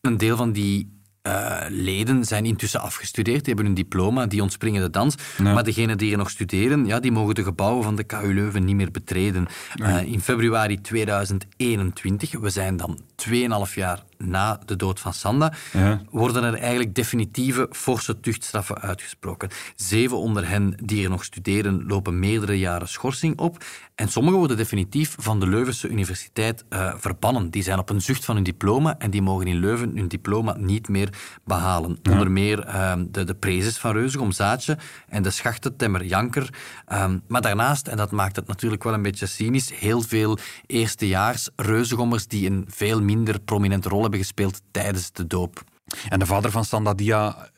een 0.00 0.16
deel 0.16 0.36
van 0.36 0.52
die 0.52 0.95
uh, 1.26 1.56
leden 1.68 2.24
zijn 2.24 2.44
intussen 2.44 2.80
afgestudeerd, 2.80 3.44
die 3.44 3.54
hebben 3.54 3.64
hun 3.64 3.74
diploma, 3.74 4.26
die 4.26 4.42
ontspringen 4.42 4.82
de 4.82 4.90
dans. 4.90 5.14
Ja. 5.36 5.52
Maar 5.52 5.64
degenen 5.64 5.98
die 5.98 6.12
er 6.12 6.18
nog 6.18 6.30
studeren, 6.30 6.86
ja, 6.86 7.00
die 7.00 7.12
mogen 7.12 7.34
de 7.34 7.42
gebouwen 7.42 7.84
van 7.84 7.96
de 7.96 8.04
KU 8.04 8.34
Leuven 8.34 8.64
niet 8.64 8.76
meer 8.76 8.90
betreden. 8.90 9.46
Uh, 9.76 10.02
in 10.02 10.20
februari 10.20 10.80
2021, 10.80 12.32
we 12.40 12.50
zijn 12.50 12.76
dan 12.76 13.00
2,5 13.30 13.74
jaar 13.74 14.04
na 14.18 14.60
de 14.64 14.76
dood 14.76 15.00
van 15.00 15.12
Sanda, 15.12 15.52
ja. 15.72 16.02
worden 16.10 16.44
er 16.44 16.54
eigenlijk 16.54 16.94
definitieve 16.94 17.68
forse 17.70 18.20
tuchtstraffen 18.20 18.80
uitgesproken. 18.80 19.48
Zeven 19.74 20.16
onder 20.16 20.48
hen 20.48 20.74
die 20.82 21.04
er 21.04 21.10
nog 21.10 21.24
studeren 21.24 21.86
lopen 21.86 22.18
meerdere 22.18 22.58
jaren 22.58 22.88
schorsing 22.88 23.38
op. 23.38 23.64
En 23.94 24.08
sommigen 24.08 24.38
worden 24.38 24.56
definitief 24.56 25.14
van 25.18 25.40
de 25.40 25.46
Leuvense 25.46 25.88
Universiteit 25.88 26.64
uh, 26.70 26.92
verbannen. 26.96 27.50
Die 27.50 27.62
zijn 27.62 27.78
op 27.78 27.90
een 27.90 28.02
zucht 28.02 28.24
van 28.24 28.34
hun 28.34 28.44
diploma 28.44 28.98
en 28.98 29.10
die 29.10 29.22
mogen 29.22 29.46
in 29.46 29.56
Leuven 29.56 29.96
hun 29.96 30.08
diploma 30.08 30.56
niet 30.58 30.88
meer 30.88 31.08
behalen. 31.44 31.98
Ja. 32.02 32.12
Onder 32.12 32.30
meer 32.30 32.66
uh, 32.66 32.92
de, 33.10 33.24
de 33.24 33.34
prezes 33.34 33.78
van 33.78 33.92
Reuzegom 33.92 34.32
Zaadje 34.32 34.78
en 35.08 35.22
de 35.22 35.30
schachten 35.30 35.76
Temmer 35.76 36.04
Janker. 36.04 36.54
Um, 36.92 37.22
maar 37.28 37.40
daarnaast, 37.40 37.86
en 37.86 37.96
dat 37.96 38.10
maakt 38.10 38.36
het 38.36 38.46
natuurlijk 38.46 38.84
wel 38.84 38.94
een 38.94 39.02
beetje 39.02 39.26
cynisch, 39.26 39.72
heel 39.74 40.02
veel 40.02 40.38
eerstejaars 40.66 41.48
Reuzegommers 41.56 42.26
die 42.26 42.50
een 42.50 42.64
veel 42.68 43.02
minder 43.02 43.40
prominente 43.40 43.88
rol 43.88 44.04
hebben 44.06 44.20
gespeeld 44.20 44.62
tijdens 44.70 45.12
de 45.12 45.26
doop. 45.26 45.64
En 46.08 46.18
de 46.18 46.26
vader 46.26 46.50
van 46.50 46.64
Sandadia, 46.64 47.50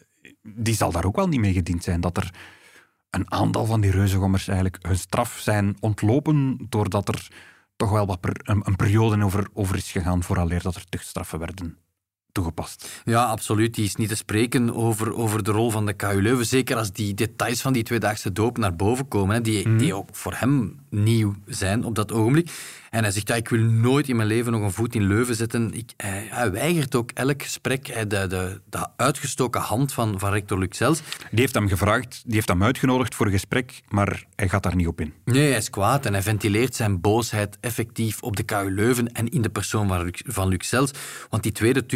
die 0.43 0.75
zal 0.75 0.93
daar 0.93 1.05
ook 1.05 1.17
wel 1.17 1.29
niet 1.29 1.41
mee 1.41 1.53
gediend 1.53 1.85
zijn, 1.85 2.01
dat 2.01 2.17
er 2.17 2.35
een 3.11 3.33
aantal 3.33 3.67
van 3.67 3.81
die 3.81 3.91
reuzengommers 3.91 4.49
eigenlijk 4.49 4.79
hun 4.87 4.99
straf 4.99 5.39
zijn 5.39 5.77
ontlopen 5.81 6.67
doordat 6.69 7.09
er 7.09 7.29
toch 7.77 7.91
wel 7.91 8.07
wat 8.07 8.21
per, 8.21 8.41
een, 8.43 8.61
een, 8.65 8.77
periode 8.77 9.25
over, 9.25 9.49
over 9.53 9.77
is 9.77 9.91
gegaan 9.91 10.23
vooraleer 10.23 10.63
dat 10.63 10.75
er 10.75 10.89
tuchtstraffen 10.89 11.39
werden 11.39 11.79
toegepast. 12.39 13.03
Ja, 13.05 13.25
absoluut. 13.25 13.75
Die 13.75 13.85
is 13.85 13.97
niet 13.97 14.09
te 14.09 14.17
spreken 14.17 14.75
over, 14.75 15.15
over 15.15 15.43
de 15.43 15.51
rol 15.51 15.71
van 15.71 15.87
de 15.87 15.93
KU 15.93 16.23
Leuven. 16.23 16.47
Zeker 16.47 16.77
als 16.77 16.93
die 16.93 17.15
details 17.15 17.61
van 17.61 17.73
die 17.73 17.83
tweedaagse 17.83 18.33
doop 18.33 18.59
naar 18.59 18.77
boven 18.77 19.09
komen, 19.09 19.35
hè, 19.35 19.41
die, 19.41 19.69
mm. 19.69 19.79
die 19.79 19.95
ook 19.95 20.09
voor 20.13 20.35
hem 20.37 20.81
nieuw 20.91 21.35
zijn 21.47 21.85
op 21.85 21.95
dat 21.95 22.13
ogenblik. 22.13 22.51
En 22.91 23.03
hij 23.03 23.13
zegt, 23.13 23.29
ja, 23.29 23.35
ik 23.35 23.49
wil 23.49 23.61
nooit 23.61 24.09
in 24.09 24.17
mijn 24.17 24.29
leven 24.29 24.53
nog 24.53 24.63
een 24.63 24.73
voet 24.73 24.95
in 24.95 25.07
Leuven 25.07 25.35
zetten. 25.35 25.75
Ik, 25.75 25.91
hij, 25.97 26.27
hij, 26.31 26.51
weigert 26.51 26.95
ook 26.95 27.11
elk 27.11 27.43
gesprek. 27.43 27.87
De, 28.11 28.27
de, 28.27 28.61
de 28.71 28.87
uitgestoken 28.97 29.61
hand 29.61 29.93
van, 29.93 30.19
van 30.19 30.33
rector 30.33 30.59
Luxels. 30.59 31.01
Die 31.31 31.41
heeft 31.41 31.55
hem 31.55 31.69
gevraagd, 31.69 32.23
die 32.25 32.35
heeft 32.35 32.49
hem 32.49 32.63
uitgenodigd 32.63 33.15
voor 33.15 33.27
een 33.27 33.33
gesprek, 33.33 33.81
maar 33.89 34.25
hij 34.37 34.49
gaat 34.49 34.63
daar 34.63 34.77
niet 34.77 34.87
op 34.87 35.01
in. 35.01 35.13
Nee, 35.25 35.49
hij 35.49 35.57
is 35.57 35.71
kwaad 35.71 36.07
en 36.07 36.13
hij 36.13 36.23
ventileert 36.23 36.75
zijn 36.75 37.01
boosheid 37.01 37.59
effectief 37.61 38.23
op 38.23 38.37
de 38.37 38.43
KU 38.43 38.71
Leuven 38.71 39.13
en 39.13 39.29
in 39.29 39.43
de 39.43 39.51
persoon 39.51 39.89
van, 39.89 40.13
van 40.13 40.49
Luxels. 40.49 40.91
Want 41.31 41.43
die 41.43 41.53
tweede 41.53 41.87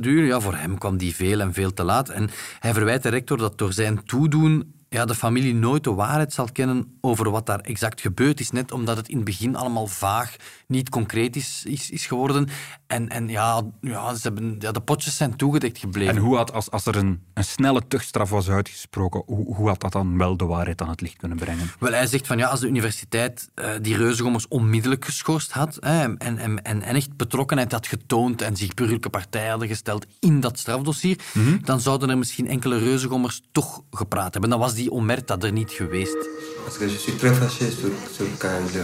ja, 0.00 0.40
voor 0.40 0.54
hem 0.54 0.78
kwam 0.78 0.96
die 0.96 1.14
veel 1.14 1.40
en 1.40 1.52
veel 1.52 1.72
te 1.72 1.84
laat. 1.84 2.08
En 2.08 2.30
hij 2.58 2.72
verwijt 2.72 3.02
de 3.02 3.08
rector 3.08 3.38
dat 3.38 3.58
door 3.58 3.72
zijn 3.72 4.04
toedoen 4.04 4.72
ja, 4.92 5.04
de 5.04 5.14
familie 5.14 5.54
nooit 5.54 5.84
de 5.84 5.92
waarheid 5.92 6.32
zal 6.32 6.48
kennen 6.52 6.98
over 7.00 7.30
wat 7.30 7.46
daar 7.46 7.60
exact 7.60 8.00
gebeurd 8.00 8.40
is. 8.40 8.50
Net 8.50 8.72
omdat 8.72 8.96
het 8.96 9.08
in 9.08 9.16
het 9.16 9.24
begin 9.24 9.56
allemaal 9.56 9.86
vaag, 9.86 10.36
niet 10.72 10.88
concreet 10.88 11.36
is, 11.36 11.62
is, 11.66 11.90
is 11.90 12.06
geworden. 12.06 12.48
En, 12.86 13.08
en 13.08 13.28
ja, 13.28 13.62
ja, 13.80 14.14
ze 14.14 14.20
hebben, 14.22 14.56
ja, 14.58 14.72
de 14.72 14.80
potjes 14.80 15.16
zijn 15.16 15.36
toegedekt 15.36 15.78
gebleven. 15.78 16.16
En 16.16 16.20
hoe 16.20 16.36
had, 16.36 16.52
als, 16.52 16.70
als 16.70 16.86
er 16.86 16.96
een, 16.96 17.22
een 17.34 17.44
snelle 17.44 17.82
tuchtstraf 17.88 18.30
was 18.30 18.48
uitgesproken, 18.48 19.22
hoe, 19.26 19.54
hoe 19.54 19.68
had 19.68 19.80
dat 19.80 19.92
dan 19.92 20.18
wel 20.18 20.36
de 20.36 20.44
waarheid 20.44 20.82
aan 20.82 20.88
het 20.88 21.00
licht 21.00 21.16
kunnen 21.16 21.38
brengen? 21.38 21.70
Wel, 21.78 21.92
hij 21.92 22.06
zegt 22.06 22.26
van 22.26 22.38
ja, 22.38 22.48
als 22.48 22.60
de 22.60 22.66
universiteit 22.66 23.50
uh, 23.54 23.70
die 23.80 23.96
reuzengommers 23.96 24.48
onmiddellijk 24.48 25.04
geschorst 25.04 25.52
had 25.52 25.76
hè, 25.80 26.02
en, 26.02 26.18
en, 26.18 26.62
en, 26.62 26.82
en 26.82 26.94
echt 26.94 27.16
betrokkenheid 27.16 27.72
had 27.72 27.86
getoond 27.86 28.42
en 28.42 28.56
zich 28.56 28.74
burgerlijke 28.74 29.10
partij 29.10 29.48
hadden 29.48 29.68
gesteld 29.68 30.06
in 30.20 30.40
dat 30.40 30.58
strafdossier, 30.58 31.18
mm 31.32 31.44
-hmm. 31.44 31.64
dan 31.64 31.80
zouden 31.80 32.10
er 32.10 32.18
misschien 32.18 32.48
enkele 32.48 32.78
reuzengommers 32.78 33.42
toch 33.52 33.82
gepraat 33.90 34.32
hebben. 34.32 34.50
Dan 34.50 34.58
was 34.58 34.74
die 34.74 34.92
Omerta 34.92 35.38
er 35.38 35.52
niet 35.52 35.70
geweest. 35.70 36.28
Parce 36.64 36.78
que 36.78 36.88
je 36.88 36.98
suis 36.98 37.16
très 37.16 37.34
fâché 37.34 37.70
sur, 37.70 37.90
sur 38.12 38.26
KLD. 38.38 38.76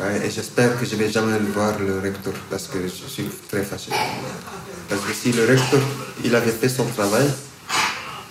Ouais, 0.00 0.24
et 0.24 0.30
j'espère 0.30 0.78
que 0.78 0.86
je 0.86 0.94
vais 0.94 1.10
jamais 1.10 1.36
voir 1.52 1.76
le 1.80 1.98
recteur 1.98 2.32
parce 2.48 2.68
que 2.68 2.78
je 2.82 3.08
suis 3.08 3.28
très 3.50 3.64
fâché. 3.64 3.90
Parce 4.88 5.00
que 5.02 5.12
si 5.12 5.32
le 5.32 5.44
recteur 5.44 5.80
il 6.24 6.34
avait 6.36 6.52
fait 6.52 6.68
son 6.68 6.84
travail, 6.84 7.28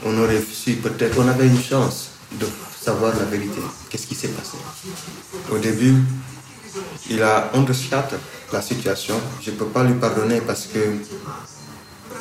on 0.06 0.17
aurait 0.17 0.41
su 0.41 0.75
peut-être, 0.75 1.17
on 1.19 1.27
avait 1.27 1.47
une 1.47 1.62
chance 1.62 2.12
de 2.39 2.47
savoir 2.82 3.13
la 3.17 3.25
vérité. 3.25 3.60
Qu'est-ce 3.89 4.08
qui 4.08 4.15
s'est 4.15 4.30
passé? 4.30 4.58
Au 5.51 5.58
début, 5.58 5.95
il 7.10 7.21
a 7.21 7.51
undershot 7.53 8.15
la 8.53 8.62
situation. 8.62 9.15
Je 9.41 9.51
ne 9.51 9.58
peux 9.58 9.65
pas 9.65 9.84
lui 9.84 9.95
pardonner 9.95 10.39
parce 10.39 10.67
que 10.67 10.80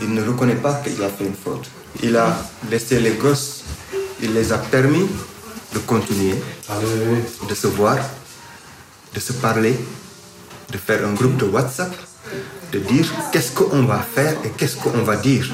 il 0.00 0.12
ne 0.12 0.22
reconnaît 0.24 0.56
pas 0.56 0.74
qu'il 0.82 1.00
a 1.04 1.08
fait 1.08 1.24
une 1.24 1.34
faute. 1.34 1.70
Il 2.02 2.16
a 2.16 2.36
laissé 2.68 2.98
les 2.98 3.12
gosses, 3.12 3.62
il 4.20 4.34
les 4.34 4.52
a 4.52 4.58
permis 4.58 5.06
de 5.72 5.78
continuer, 5.80 6.34
de 7.48 7.54
se 7.54 7.68
voir, 7.68 7.98
de 9.16 9.20
se 9.20 9.32
parler, 9.32 9.74
de 10.70 10.76
faire 10.76 11.00
un 11.08 11.14
groupe 11.14 11.38
de 11.38 11.46
WhatsApp, 11.46 11.92
de 12.72 12.78
dire 12.80 13.06
qu'est-ce 13.32 13.52
qu'on 13.52 13.82
va 13.84 13.98
faire 13.98 14.36
et 14.44 14.50
qu'est-ce 14.50 14.76
qu'on 14.76 15.02
va 15.10 15.16
dire. 15.16 15.46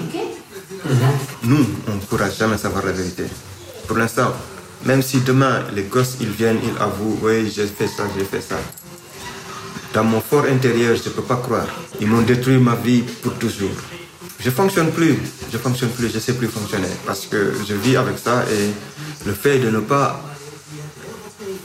Nous, 1.44 1.64
on 1.86 1.94
ne 1.94 2.00
pourra 2.00 2.28
jamais 2.28 2.58
savoir 2.58 2.84
la 2.84 2.90
vérité. 2.90 3.24
Pour 3.86 3.96
l'instant, 3.98 4.32
même 4.84 5.00
si 5.00 5.20
demain 5.20 5.62
les 5.76 5.84
gosses 5.84 6.16
ils 6.20 6.30
viennent, 6.30 6.58
ils 6.64 6.82
avouent, 6.82 7.18
oui, 7.22 7.52
j'ai 7.54 7.68
fait 7.68 7.86
ça, 7.86 8.02
j'ai 8.18 8.24
fait 8.24 8.40
ça, 8.40 8.58
Dans 9.94 10.02
mon 10.02 10.20
fort 10.20 10.46
intérieur, 10.46 10.96
je 10.96 11.08
ne 11.08 11.14
peux 11.14 11.22
pas 11.22 11.36
croire. 11.36 11.68
Ils 12.00 12.08
m'ont 12.08 12.22
détruit 12.22 12.58
ma 12.58 12.74
vie 12.74 13.02
pour 13.22 13.34
toujours. 13.34 13.78
Je 14.40 14.50
fonctionne 14.50 14.90
plus, 14.90 15.16
je 15.52 15.58
fonctionne 15.58 15.90
plus, 15.90 16.08
je 16.12 16.18
sais 16.18 16.32
plus 16.32 16.48
fonctionner 16.48 16.92
parce 17.06 17.26
que 17.26 17.52
je 17.68 17.74
vis 17.74 17.96
avec 17.96 18.18
ça 18.18 18.44
et 18.50 18.70
le 19.24 19.34
fait 19.34 19.60
de 19.60 19.70
ne 19.70 19.78
pas 19.78 20.20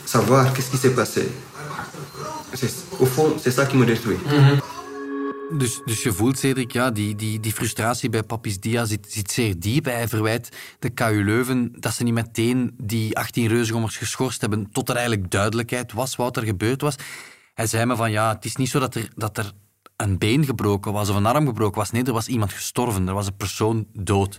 savoir 0.05 0.53
qu'est-ce 0.53 0.69
qui 0.69 0.77
s'est 0.77 0.91
passé, 1.01 1.27
au 2.99 3.05
fond, 3.05 3.39
c'est 3.41 3.51
ça 3.59 3.65
qui 3.65 3.77
me 3.77 3.85
détruit. 3.85 4.17
Dus, 5.57 5.81
dus 5.85 6.03
je 6.03 6.11
voelt, 6.13 6.39
Cedric, 6.39 6.71
ja, 6.71 6.91
die, 6.91 7.15
die, 7.15 7.39
die 7.39 7.53
frustratie 7.53 8.09
bij 8.09 8.23
Papis 8.23 8.59
Dia 8.59 8.85
zit, 8.85 9.05
zit 9.09 9.31
zeer 9.31 9.59
diep. 9.59 9.85
Hij 9.85 10.07
verwijt 10.07 10.49
de 10.79 10.89
KU 10.89 11.23
Leuven 11.23 11.71
dat 11.79 11.93
ze 11.93 12.03
niet 12.03 12.13
meteen 12.13 12.73
die 12.77 13.17
18 13.17 13.47
reuzengommers 13.47 13.97
geschorst 13.97 14.41
hebben 14.41 14.71
tot 14.71 14.89
er 14.89 14.95
eigenlijk 14.95 15.31
duidelijkheid 15.31 15.93
was 15.93 16.15
wat 16.15 16.37
er 16.37 16.43
gebeurd 16.43 16.81
was. 16.81 16.95
Hij 17.53 17.67
zei 17.67 17.85
me 17.85 17.95
van, 17.95 18.11
ja, 18.11 18.33
het 18.33 18.45
is 18.45 18.55
niet 18.55 18.69
zo 18.69 18.79
dat 18.79 18.95
er, 18.95 19.09
dat 19.15 19.37
er 19.37 19.51
een 19.95 20.17
been 20.17 20.45
gebroken 20.45 20.91
was 20.93 21.09
of 21.09 21.15
een 21.15 21.25
arm 21.25 21.45
gebroken 21.47 21.77
was. 21.79 21.91
Nee, 21.91 22.03
er 22.03 22.13
was 22.13 22.27
iemand 22.27 22.53
gestorven. 22.53 23.07
Er 23.07 23.13
was 23.13 23.27
een 23.27 23.35
persoon 23.37 23.87
dood. 23.93 24.37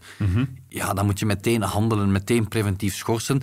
Ja, 0.69 0.93
dan 0.93 1.05
moet 1.07 1.19
je 1.19 1.27
meteen 1.27 1.63
handelen, 1.63 2.13
meteen 2.13 2.49
preventief 2.49 2.95
schorsen. 2.95 3.41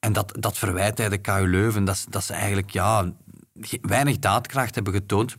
En 0.00 0.12
dat, 0.12 0.32
dat 0.40 0.58
verwijt 0.58 0.98
hij 0.98 1.08
de 1.08 1.18
KU 1.18 1.46
Leuven, 1.50 1.84
dat, 1.84 1.96
ze- 1.96 2.10
dat 2.10 2.24
ze 2.24 2.32
eigenlijk 2.32 2.70
ja, 2.70 3.12
weinig 3.80 4.18
daadkracht 4.18 4.74
hebben 4.74 4.92
getoond. 4.92 5.36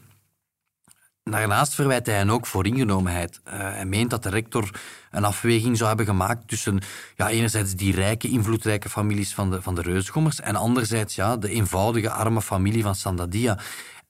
Daarnaast 1.23 1.73
verwijt 1.73 2.05
hij 2.05 2.15
hen 2.15 2.29
ook 2.29 2.45
voor 2.45 2.65
ingenomenheid. 2.65 3.39
Eh, 3.43 3.59
hij 3.59 3.85
meent 3.85 4.09
dat 4.09 4.23
de 4.23 4.29
rector 4.29 4.69
een 5.11 5.23
afweging 5.23 5.75
zou 5.77 5.87
hebben 5.87 6.05
gemaakt 6.05 6.47
tussen 6.47 6.79
ja, 7.15 7.29
enerzijds 7.29 7.73
die 7.75 7.93
rijke, 7.95 8.27
invloedrijke 8.29 8.89
families 8.89 9.33
van 9.33 9.51
de, 9.51 9.61
van 9.61 9.75
de 9.75 9.81
Reusgommers 9.81 10.39
en 10.39 10.55
anderzijds 10.55 11.15
ja, 11.15 11.37
de 11.37 11.49
eenvoudige, 11.49 12.09
arme 12.09 12.41
familie 12.41 12.83
van 12.83 12.95
Sandadia. 12.95 13.59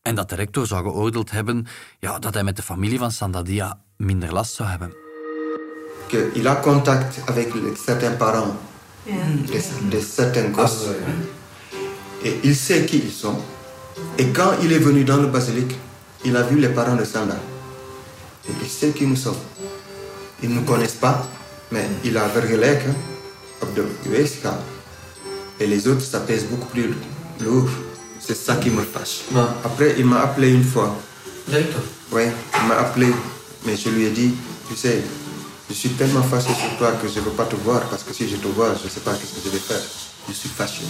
En 0.01 0.15
dat 0.15 0.29
de 0.29 0.35
rector 0.35 0.67
zou 0.67 0.83
geoordeeld 0.83 1.31
hebben 1.31 1.67
ja, 1.99 2.19
dat 2.19 2.33
hij 2.33 2.43
met 2.43 2.55
de 2.55 2.61
familie 2.63 2.97
van 2.99 3.11
Sandadia 3.11 3.79
minder 3.97 4.33
last 4.33 4.53
zou 4.53 4.69
hebben. 4.69 4.93
qu'il 6.07 6.47
a 6.47 6.59
contact 6.61 7.19
avec 7.25 7.53
les- 7.53 7.83
certains 7.83 8.17
parents 8.17 8.55
de, 9.05 9.87
de 9.89 10.01
certains 10.01 10.55
gosses. 10.55 10.87
Et 12.23 12.33
il 12.43 12.55
sait 12.55 12.85
qui 12.85 12.97
ils 12.97 13.19
sont. 13.19 13.37
Et 14.17 14.27
quand 14.27 14.51
il 14.63 14.71
est 14.73 14.79
venu 14.79 15.03
dans 15.03 15.17
le 15.17 15.27
basilic, 15.27 15.75
il 16.25 16.35
a 16.35 16.43
vu 16.43 16.59
les 16.59 16.69
parents 16.69 16.95
de 16.95 17.03
Sanda. 17.03 17.37
Et 18.47 18.51
il 18.61 18.69
sait 18.69 18.91
qui 18.91 19.05
nous 19.05 19.15
sommes. 19.15 19.37
Ils 20.41 20.49
ne 20.49 20.55
nous 20.55 20.61
connaissent 20.61 20.93
pas, 20.93 21.27
mais 21.71 21.87
il 22.03 22.17
a 22.17 22.27
de 22.27 23.85
weegschaal. 24.09 24.53
Et 25.59 25.67
les 25.67 25.87
autres, 25.87 26.01
ça 26.01 26.19
pèse 26.19 26.45
beaucoup 26.45 26.67
plus 26.67 26.93
lourd. 27.41 27.69
C'est 28.19 28.35
ça 28.35 28.55
qui 28.55 28.69
me 28.69 28.81
fâche. 28.81 29.21
Après, 29.63 29.95
il 29.97 30.05
m'a 30.05 30.21
appelé 30.21 30.51
une 30.51 30.63
fois. 30.63 30.95
Oui, 32.11 32.23
il 32.61 32.67
m'a 32.67 32.75
appelé, 32.75 33.07
mais 33.65 33.75
je 33.75 33.89
lui 33.89 34.05
ai 34.05 34.09
dit, 34.09 34.33
tu 34.69 34.75
sais, 34.75 35.01
je 35.69 35.73
suis 35.73 35.89
tellement 35.89 36.23
fâché 36.23 36.53
sur 36.53 36.77
toi 36.77 36.93
que 37.01 37.07
je 37.07 37.19
ne 37.19 37.25
veux 37.25 37.31
pas 37.31 37.45
te 37.45 37.55
voir 37.55 37.81
parce 37.89 38.03
que 38.03 38.13
si 38.13 38.29
je 38.29 38.37
te 38.37 38.47
vois, 38.47 38.73
je 38.79 38.85
ne 38.85 38.89
sais 38.89 39.01
pas 39.01 39.11
qu'est-ce 39.13 39.33
que 39.33 39.41
je 39.45 39.49
vais 39.49 39.59
faire. 39.59 39.81
Je 40.27 40.33
suis 40.33 40.49
fâché. 40.49 40.83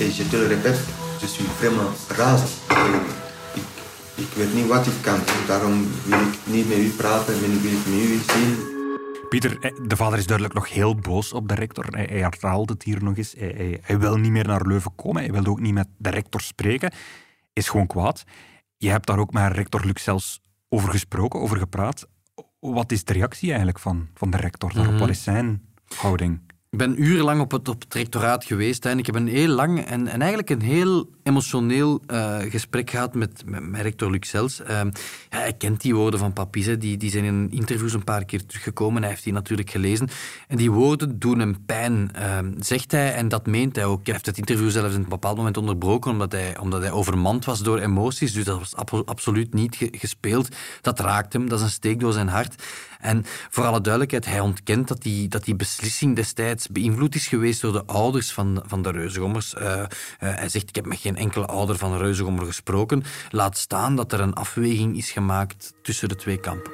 Et 0.00 0.10
je 0.10 0.22
te 0.24 0.36
le 0.36 0.46
répète, 0.46 0.78
je 1.20 1.26
suis 1.26 1.48
vraiment 1.48 1.96
razend. 2.08 2.50
Ik, 3.54 3.62
ik 4.14 4.28
weet 4.34 4.54
niet 4.54 4.66
wat 4.66 4.86
ik 4.86 4.92
kan 5.02 5.16
doen, 5.16 5.46
daarom 5.46 5.86
wil 6.04 6.20
ik 6.20 6.38
niet 6.44 6.68
met 6.68 6.78
u 6.78 6.88
praten, 6.88 7.40
wil 7.40 7.50
ik 7.50 7.62
niet 7.62 7.86
met 7.86 7.94
u 7.94 8.18
zien. 8.32 8.76
Pieter, 9.28 9.58
eh, 9.60 9.70
de 9.86 9.96
vader 9.96 10.18
is 10.18 10.26
duidelijk 10.26 10.56
nog 10.56 10.68
heel 10.70 10.94
boos 10.94 11.32
op 11.32 11.48
de 11.48 11.54
rector. 11.54 11.84
Hij, 11.86 12.06
hij 12.10 12.18
herhaalt 12.18 12.68
het 12.70 12.82
hier 12.82 13.02
nog 13.04 13.16
eens. 13.16 13.34
Hij, 13.38 13.52
hij- 13.56 13.78
hij 13.82 13.98
wil 13.98 14.16
niet 14.16 14.30
meer 14.30 14.46
naar 14.46 14.66
Leuven 14.66 14.94
komen. 14.94 15.22
Hij 15.22 15.32
wil 15.32 15.46
ook 15.46 15.60
niet 15.60 15.74
met 15.74 15.88
de 15.96 16.10
rector 16.10 16.40
spreken. 16.40 16.92
Is 17.52 17.68
gewoon 17.68 17.86
kwaad. 17.86 18.24
Je 18.76 18.90
hebt 18.90 19.06
daar 19.06 19.18
ook 19.18 19.32
met 19.32 19.52
rector 19.52 19.84
Luxels 19.84 20.40
over 20.68 20.90
gesproken, 20.90 21.40
over 21.40 21.56
gepraat. 21.58 22.06
Wat 22.60 22.92
is 22.92 23.04
de 23.04 23.12
reactie 23.12 23.48
eigenlijk 23.48 23.78
van, 23.78 24.08
van 24.14 24.30
de 24.30 24.36
rector 24.36 24.72
daarop? 24.74 24.98
Wat 24.98 25.08
is 25.08 25.22
zijn 25.22 25.62
houding? 25.94 26.40
Ik 26.70 26.78
ben 26.78 27.02
urenlang 27.02 27.40
op 27.40 27.50
het, 27.50 27.68
op 27.68 27.84
rectoraat 27.88 28.44
geweest 28.44 28.84
en 28.86 28.98
ik 28.98 29.06
heb 29.06 29.14
een 29.14 29.28
heel 29.28 29.48
lang 29.48 29.84
en, 29.84 30.06
en 30.06 30.18
eigenlijk 30.18 30.50
een 30.50 30.62
heel 30.62 31.10
emotioneel 31.22 32.00
eh, 32.06 32.38
gesprek 32.38 32.90
gehad 32.90 33.14
met, 33.14 33.42
met, 33.46 33.80
rector 33.80 34.10
Luxels. 34.10 34.62
Eh, 34.62 34.80
ja, 35.30 35.38
hij 35.38 35.52
kent 35.52 35.80
die 35.80 35.94
woorden 35.94 36.20
van 36.20 36.32
Papis, 36.32 36.66
hè, 36.66 36.78
die, 36.78 36.96
die 36.96 37.10
zijn 37.10 37.24
in 37.24 37.50
interviews 37.50 37.92
een 37.92 38.04
paar 38.04 38.24
keer 38.24 38.46
teruggekomen. 38.46 39.02
Hij 39.02 39.10
heeft 39.10 39.24
die 39.24 39.32
natuurlijk 39.32 39.70
gelezen. 39.70 40.08
En 40.48 40.56
die 40.56 40.70
woorden 40.70 41.18
doen 41.18 41.38
hem 41.38 41.64
pijn, 41.66 42.10
eh, 42.14 42.38
zegt 42.58 42.92
hij, 42.92 43.14
en 43.14 43.28
dat 43.28 43.46
meent 43.46 43.76
hij 43.76 43.84
ook. 43.84 44.04
Hij 44.04 44.12
heeft 44.12 44.26
het 44.26 44.38
interview 44.38 44.70
zelfs 44.70 44.94
in 44.94 45.02
een 45.02 45.08
bepaald 45.08 45.36
moment 45.36 45.56
onderbroken, 45.56 46.10
omdat 46.10 46.32
hij, 46.32 46.58
omdat 46.58 46.80
hij 46.80 46.90
overmand 46.90 47.44
was 47.44 47.62
door 47.62 47.78
emoties. 47.78 48.32
Dus 48.32 48.44
dat 48.44 48.58
was 48.58 48.76
ab- 48.76 49.02
absoluut 49.04 49.54
niet 49.54 49.76
ge- 49.76 49.92
gespeeld. 49.92 50.48
Dat 50.80 51.00
raakt 51.00 51.32
hem, 51.32 51.48
dat 51.48 51.58
is 51.58 51.64
een 51.64 51.70
steek 51.70 52.00
door 52.00 52.12
zijn 52.12 52.28
hart. 52.28 52.62
En 53.00 53.24
voor 53.50 53.64
alle 53.64 53.80
duidelijkheid, 53.80 54.26
hij 54.26 54.40
ontkent 54.40 54.88
dat 54.88 55.02
die, 55.02 55.28
dat 55.28 55.44
die 55.44 55.56
beslissing 55.56 56.16
destijds 56.16 56.68
beïnvloed 56.68 57.14
is 57.14 57.26
geweest 57.26 57.60
door 57.60 57.72
de 57.72 57.84
ouders 57.86 58.32
van, 58.32 58.62
van 58.66 58.82
de 58.82 58.90
Reuzegommers. 58.90 59.54
Eh, 59.54 59.80
eh, 59.80 59.88
hij 60.18 60.48
zegt, 60.48 60.68
ik 60.68 60.74
heb 60.74 60.86
met 60.86 60.98
geen 60.98 61.16
enkele 61.16 61.46
ouder 61.46 61.76
van 61.76 61.92
een 61.92 61.98
Reuzegommer 61.98 62.46
gesproken. 62.46 63.02
Laat 63.30 63.56
staan 63.56 63.96
dat 63.96 64.12
er 64.12 64.20
een 64.20 64.34
afweging 64.34 64.96
is 64.96 65.10
gemaakt 65.10 65.74
tussen 65.82 66.08
de 66.08 66.16
twee 66.16 66.40
kampen. 66.40 66.72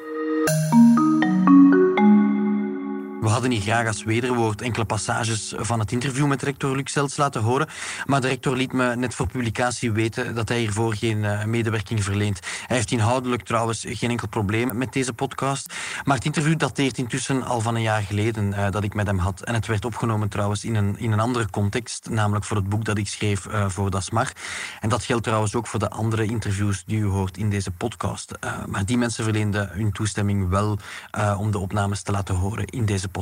We 3.25 3.31
hadden 3.31 3.51
hier 3.51 3.61
graag 3.61 3.87
als 3.87 4.05
wederwoord 4.05 4.63
enkele 4.63 4.85
passages 4.85 5.55
van 5.57 5.79
het 5.79 5.93
interview 5.93 6.27
met 6.27 6.43
rector 6.43 6.77
Luxels 6.77 7.17
laten 7.17 7.43
horen. 7.43 7.69
Maar 8.07 8.21
de 8.21 8.29
rector 8.29 8.57
liet 8.57 8.73
me 8.73 8.97
net 8.97 9.15
voor 9.15 9.27
publicatie 9.27 9.93
weten 9.93 10.35
dat 10.35 10.49
hij 10.49 10.59
hiervoor 10.59 10.95
geen 10.95 11.25
eh, 11.25 11.45
medewerking 11.45 12.05
verleent. 12.05 12.41
Hij 12.67 12.77
heeft 12.77 12.91
inhoudelijk 12.91 13.43
trouwens 13.43 13.85
geen 13.89 14.11
enkel 14.11 14.29
probleem 14.29 14.77
met 14.77 14.93
deze 14.93 15.13
podcast. 15.13 15.75
Maar 16.05 16.17
het 16.17 16.25
interview 16.25 16.59
dateert 16.59 16.99
intussen 16.99 17.43
al 17.43 17.61
van 17.61 17.75
een 17.75 17.83
jaar 17.83 18.03
geleden 18.03 18.53
eh, 18.53 18.71
dat 18.71 18.85
ik 18.85 18.95
met 18.95 19.07
hem 19.07 19.19
had. 19.19 19.41
En 19.41 19.55
het 19.55 19.67
werd 19.67 19.85
opgenomen 19.85 20.29
trouwens 20.29 20.65
in 20.65 20.75
een, 20.75 20.99
in 20.99 21.13
een 21.13 21.21
andere 21.21 21.51
context, 21.51 22.09
namelijk 22.11 22.45
voor 22.45 22.57
het 22.57 22.69
boek 22.69 22.85
dat 22.85 22.99
ik 22.99 23.09
schreef 23.09 23.47
eh, 23.47 23.69
voor 23.69 23.91
Dasmar. 23.91 24.33
En 24.81 24.89
dat 24.89 25.05
geldt 25.05 25.25
trouwens 25.25 25.55
ook 25.55 25.67
voor 25.67 25.81
de 25.81 25.91
andere 25.91 26.25
interviews 26.25 26.85
die 26.87 26.99
u 26.99 27.05
hoort 27.05 27.37
in 27.37 27.51
deze 27.51 27.71
podcast. 27.71 28.33
Maar 28.67 28.85
die 28.85 28.99
mensen 28.99 29.25
verleenden 29.25 29.69
hun 29.73 29.93
toestemming 29.93 30.49
wel 30.49 30.79
om 31.39 31.51
de 31.51 31.59
opnames 31.59 32.03
te 32.03 32.13
laten 32.13 32.35
horen 32.35 32.65
in 32.65 32.85
deze 32.85 33.09
podcast. 33.09 33.13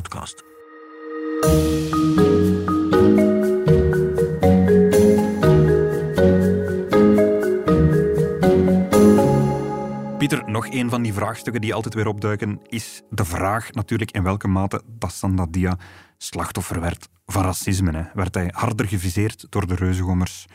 Pieter, 10.17 10.43
nog 10.45 10.67
een 10.69 10.89
van 10.89 11.01
die 11.01 11.13
vraagstukken 11.13 11.61
die 11.61 11.73
altijd 11.73 11.93
weer 11.93 12.07
opduiken, 12.07 12.59
is 12.67 13.01
de 13.09 13.25
vraag 13.25 13.71
natuurlijk 13.71 14.11
in 14.11 14.23
welke 14.23 14.47
mate 14.47 14.81
dat 14.85 15.13
Sandadia 15.13 15.77
slachtoffer 16.17 16.81
werd 16.81 17.09
van 17.25 17.43
racisme. 17.43 17.91
Hè. 17.91 18.03
Werd 18.13 18.33
hij 18.33 18.49
harder 18.51 18.87
geviseerd 18.87 19.45
door 19.49 19.67
de 19.67 19.75
reuzengommers 19.75 20.45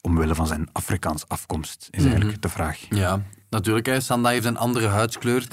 omwille 0.00 0.34
van 0.34 0.46
zijn 0.46 0.68
Afrikaans 0.72 1.28
afkomst, 1.28 1.88
is 1.90 2.04
eigenlijk 2.04 2.42
de 2.42 2.48
vraag. 2.48 2.86
Ja, 2.88 3.22
natuurlijk. 3.50 3.86
Hè. 3.86 4.00
Sanda 4.00 4.28
heeft 4.30 4.44
een 4.44 4.56
andere 4.58 4.86
huidskleur. 4.86 5.46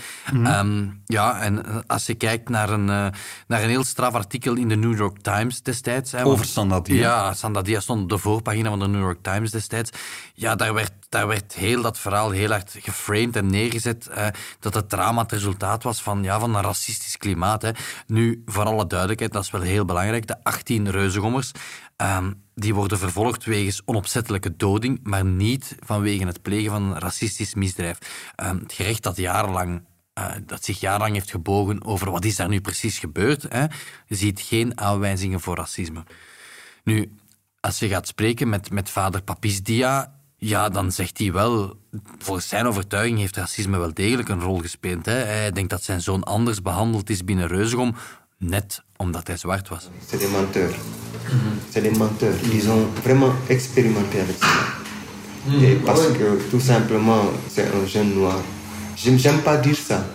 Ehm, 0.43 0.85
ja, 1.05 1.39
en 1.41 1.65
eh, 1.65 1.75
als 1.87 2.05
je 2.05 2.13
kijkt 2.15 2.49
naar 2.49 2.69
een, 2.69 2.89
eh, 2.89 3.07
naar 3.47 3.63
een 3.63 3.69
heel 3.69 3.83
straf 3.83 4.13
artikel 4.13 4.55
in 4.55 4.67
de 4.67 4.75
New 4.75 4.97
York 4.97 5.17
Times 5.21 5.61
destijds. 5.61 6.11
Hè, 6.11 6.23
Over 6.23 6.37
want- 6.37 6.47
Sandadia. 6.49 6.95
Ja, 6.95 7.33
Sandadia 7.33 7.79
stond 7.79 8.01
op 8.01 8.09
de 8.09 8.17
voorpagina 8.17 8.69
van 8.69 8.79
de 8.79 8.87
New 8.87 9.01
York 9.01 9.23
Times 9.23 9.51
destijds. 9.51 9.89
Ja, 10.33 10.55
daar 10.55 10.73
werd, 10.73 10.91
daar 11.09 11.27
werd 11.27 11.53
heel 11.53 11.81
dat 11.81 11.99
verhaal 11.99 12.29
heel 12.31 12.49
hard 12.49 12.75
geframed 12.79 13.35
en 13.35 13.47
neergezet. 13.47 14.07
eh, 14.07 14.27
dat 14.59 14.73
het 14.73 14.89
drama 14.89 15.21
het 15.21 15.31
resultaat 15.31 15.83
was 15.83 16.01
van, 16.01 16.23
ja, 16.23 16.39
van 16.39 16.55
een 16.55 16.61
racistisch 16.61 17.17
klimaat. 17.17 17.61
Hè. 17.61 17.69
Nu, 18.07 18.41
voor 18.45 18.63
alle 18.65 18.87
duidelijkheid, 18.87 19.31
dat 19.33 19.43
is 19.43 19.51
wel 19.51 19.61
heel 19.61 19.85
belangrijk. 19.85 20.27
De 20.27 20.35
18 20.43 20.91
reuzengommers, 20.91 21.51
ehm, 21.95 22.31
die 22.55 22.73
worden 22.75 22.97
vervolgd 22.99 23.45
wegens 23.45 23.81
onopzettelijke 23.85 24.55
doding, 24.55 24.99
maar 25.03 25.25
niet 25.25 25.75
vanwege 25.85 26.25
het 26.25 26.41
plegen 26.41 26.71
van 26.71 26.83
een 26.83 26.99
racistisch 26.99 27.53
misdrijf. 27.55 27.86
Ehm, 28.35 28.57
het 28.57 28.73
gerecht 28.73 29.03
dat 29.03 29.17
jarenlang 29.17 29.81
eh, 30.17 30.25
dat 30.45 30.63
zich 30.63 30.79
jarenlang 30.79 31.13
heeft 31.13 31.31
gebogen 31.31 31.85
over 31.85 32.11
wat 32.11 32.25
is 32.25 32.35
daar 32.35 32.47
nu 32.47 32.61
precies 32.61 32.99
gebeurd, 32.99 33.45
hè, 33.49 33.65
ziet 34.07 34.41
geen 34.41 34.79
aanwijzingen 34.79 35.39
voor 35.39 35.55
racisme. 35.55 36.03
Nu, 36.83 37.11
als 37.59 37.79
je 37.79 37.87
gaat 37.87 38.07
spreken 38.07 38.49
met, 38.49 38.71
met 38.71 38.89
vader 38.89 39.21
Papis 39.21 39.63
Dia, 39.63 40.13
ja, 40.37 40.69
dan 40.69 40.91
zegt 40.91 41.17
hij 41.17 41.31
wel, 41.31 41.79
volgens 42.17 42.47
zijn 42.47 42.65
overtuiging 42.65 43.19
heeft 43.19 43.35
racisme 43.35 43.77
wel 43.77 43.93
degelijk 43.93 44.29
een 44.29 44.41
rol 44.41 44.57
gespeeld. 44.57 45.05
Hè. 45.05 45.13
Hij 45.13 45.51
denkt 45.51 45.69
dat 45.69 45.83
zijn 45.83 46.01
zoon 46.01 46.23
anders 46.23 46.61
behandeld 46.61 47.09
is 47.09 47.23
binnen 47.23 47.47
Reuzegom, 47.47 47.95
net 48.37 48.83
omdat 48.95 49.27
hij 49.27 49.37
zwart 49.37 49.67
was. 49.67 49.89
C'est 50.07 50.19
des 50.19 50.31
menteurs. 50.31 50.75
C'est 51.71 51.83
des. 51.83 52.53
Ils 52.53 52.67
ont 52.67 52.99
vraiment. 52.99 53.33
Et 55.61 55.75
parce 55.85 56.07
que 56.17 56.49
tout 56.49 56.59
simplement, 56.61 57.21
c'est 57.53 57.67
un 57.73 57.85
jeune 57.87 58.13
noir. 58.13 58.37
Je 58.95 59.17
J'aime 59.17 59.41
pas 59.41 59.57
dire 59.57 59.75
ça. 59.75 60.05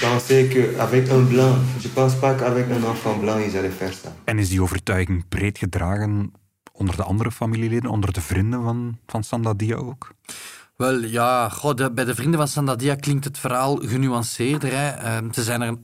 Je 0.00 0.06
pensais 0.06 0.48
qu'avec 0.48 1.10
un 1.10 1.22
blanc, 1.28 1.54
je 1.82 1.88
pense 1.88 2.14
pas 2.14 2.34
qu'avec 2.34 2.70
un 2.70 2.82
enfant 2.84 3.16
blanc, 3.20 3.38
ils 3.38 3.56
allaient 3.56 3.76
faire 3.78 3.92
ça. 3.92 4.08
En 4.26 4.38
is 4.38 4.48
die 4.48 4.60
overtuiging 4.62 5.24
breed 5.28 5.58
gedragen 5.58 6.32
onder 6.72 6.96
de 6.96 7.02
andere 7.02 7.30
familieleden, 7.30 7.90
onder 7.90 8.12
de 8.12 8.20
vrienden 8.20 8.62
van, 8.62 8.98
van 9.06 9.22
Sandadia 9.24 9.76
ook? 9.76 10.12
Wel 10.76 10.98
ja, 11.04 11.48
goh, 11.48 11.74
de- 11.74 11.92
bij 11.92 12.04
de 12.04 12.14
vrienden 12.14 12.38
van 12.38 12.48
Sandadia 12.48 12.94
klinkt 12.94 13.24
het 13.24 13.38
verhaal 13.38 13.76
genuanceerder. 13.76 14.70
Hè. 14.72 14.88
Ehm, 14.88 15.32
ze 15.32 15.42
zijn 15.42 15.62
er 15.62 15.74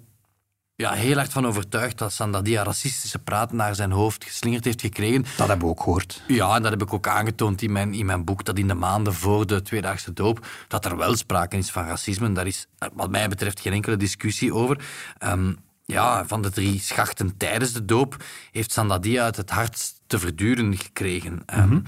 ja, 0.81 0.93
heel 0.93 1.17
hard 1.17 1.33
van 1.33 1.47
overtuigd 1.47 1.99
dat 1.99 2.13
Sandadia 2.13 2.63
racistische 2.63 3.19
praat 3.19 3.53
naar 3.53 3.75
zijn 3.75 3.91
hoofd 3.91 4.25
geslingerd 4.25 4.65
heeft 4.65 4.81
gekregen. 4.81 5.25
Dat 5.37 5.49
hebben 5.49 5.67
we 5.67 5.73
ook 5.73 5.83
gehoord. 5.83 6.23
Ja, 6.27 6.57
en 6.57 6.63
dat 6.63 6.71
heb 6.71 6.83
ik 6.83 6.93
ook 6.93 7.07
aangetoond 7.09 7.63
in 7.63 7.73
mijn, 7.73 7.95
in 7.95 8.07
mijn 8.07 8.25
boek, 8.25 8.45
dat 8.45 8.59
in 8.59 8.69
de 8.69 8.75
maanden 8.75 9.15
voor 9.15 9.47
de 9.47 9.63
tweedaagse 9.63 10.13
doop, 10.13 10.47
dat 10.69 10.85
er 10.85 10.97
wel 10.97 11.17
sprake 11.17 11.57
is 11.57 11.71
van 11.71 11.87
racisme. 11.87 12.33
Daar 12.33 12.47
is, 12.47 12.67
eh, 12.79 12.89
wat 12.93 13.11
mij 13.11 13.29
betreft, 13.29 13.61
geen 13.61 13.73
enkele 13.73 13.97
discussie 13.97 14.55
over. 14.55 14.85
Ehm, 15.19 15.53
ja, 15.85 16.27
van 16.27 16.43
de 16.43 16.51
drie 16.51 16.81
schachten 16.81 17.37
tijdens 17.37 17.73
de 17.73 17.85
doop 17.85 18.17
heeft 18.53 18.73
Sandadia 18.73 19.25
het 19.25 19.37
het 19.37 19.51
hardst 19.51 20.01
te 20.07 20.19
verduren 20.19 20.79
gekregen. 20.79 21.43
Ehm, 21.47 21.81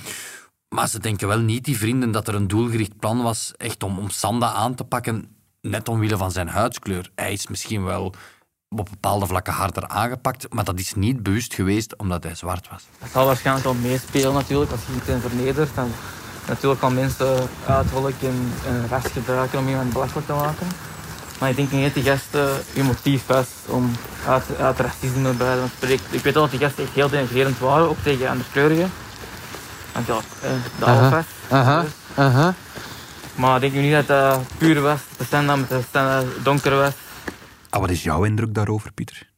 Maar 0.68 0.88
ze 0.88 0.98
denken 0.98 1.28
wel 1.28 1.40
niet, 1.40 1.64
die 1.64 1.78
vrienden, 1.78 2.10
dat 2.10 2.28
er 2.28 2.34
een 2.34 2.48
doelgericht 2.48 2.98
plan 2.98 3.22
was 3.22 3.52
echt 3.56 3.82
om, 3.82 3.98
om 3.98 4.10
Sanda 4.10 4.52
aan 4.52 4.74
te 4.74 4.84
pakken, 4.84 5.36
net 5.60 5.88
omwille 5.88 6.16
van 6.16 6.32
zijn 6.32 6.48
huidskleur. 6.48 7.10
Hij 7.14 7.32
is 7.32 7.46
misschien 7.46 7.84
wel 7.84 8.14
op 8.76 8.88
bepaalde 8.90 9.26
vlakken 9.26 9.52
harder 9.52 9.88
aangepakt, 9.88 10.46
maar 10.50 10.64
dat 10.64 10.78
is 10.78 10.94
niet 10.94 11.22
bewust 11.22 11.54
geweest 11.54 11.96
omdat 11.96 12.22
hij 12.22 12.34
zwart 12.34 12.68
was. 12.70 12.82
Dat 12.98 13.08
zal 13.12 13.26
waarschijnlijk 13.26 13.64
wel 13.64 13.74
meespelen 13.74 14.32
natuurlijk. 14.32 14.70
Als 14.70 14.80
je 14.86 14.92
iets 14.96 15.08
in 15.08 15.20
vernedert, 15.20 15.70
dan 15.74 15.90
natuurlijk 16.46 16.80
kan 16.80 16.94
mensen 16.94 17.48
uiterlijk 17.66 18.22
en, 18.22 18.52
en 18.66 18.86
ras 18.88 19.02
gebruiken 19.12 19.58
om 19.58 19.68
iemand 19.68 19.92
belachelijk 19.92 20.26
te 20.26 20.32
maken. 20.32 20.66
Maar 21.38 21.50
ik 21.50 21.56
denk 21.56 21.70
niet 21.70 21.84
dat 21.84 21.94
die 21.94 22.02
gasten 22.12 22.48
je 22.72 22.82
motief 22.82 23.26
was 23.26 23.46
om 23.66 23.90
uit, 24.26 24.44
uit 24.58 24.78
racisme 24.78 25.32
bij 25.32 25.54
te 25.54 25.62
spreken. 25.76 26.04
Ik 26.10 26.22
weet 26.22 26.34
wel 26.34 26.42
dat 26.42 26.50
die 26.50 26.60
gasten 26.60 26.84
echt 26.84 26.92
heel 26.92 27.08
denigrerend 27.08 27.58
waren, 27.58 27.88
ook 27.88 28.02
tegen 28.02 28.28
anderskleurigen. 28.28 28.90
Want 29.92 30.06
ja, 30.06 30.16
eh, 30.42 30.50
de 30.78 30.84
Aha, 30.84 31.04
alfa's. 31.04 31.24
aha, 31.50 31.84
aha. 32.14 32.54
Maar 33.34 33.54
ik 33.54 33.60
denk 33.60 33.72
nu 33.72 33.80
niet 33.80 33.92
dat 33.92 34.06
dat 34.06 34.40
puur 34.58 34.80
was, 34.80 35.00
dat 35.16 35.26
Sanda 35.30 35.56
met 35.56 35.68
de 35.68 35.80
Sanda 35.92 36.22
donker 36.42 36.76
was. 36.76 36.92
Ah, 37.72 37.80
wat 37.80 37.90
is 37.90 38.02
jouw 38.02 38.24
indruk 38.24 38.54
daarover, 38.54 38.92
Pieter? 38.92 39.30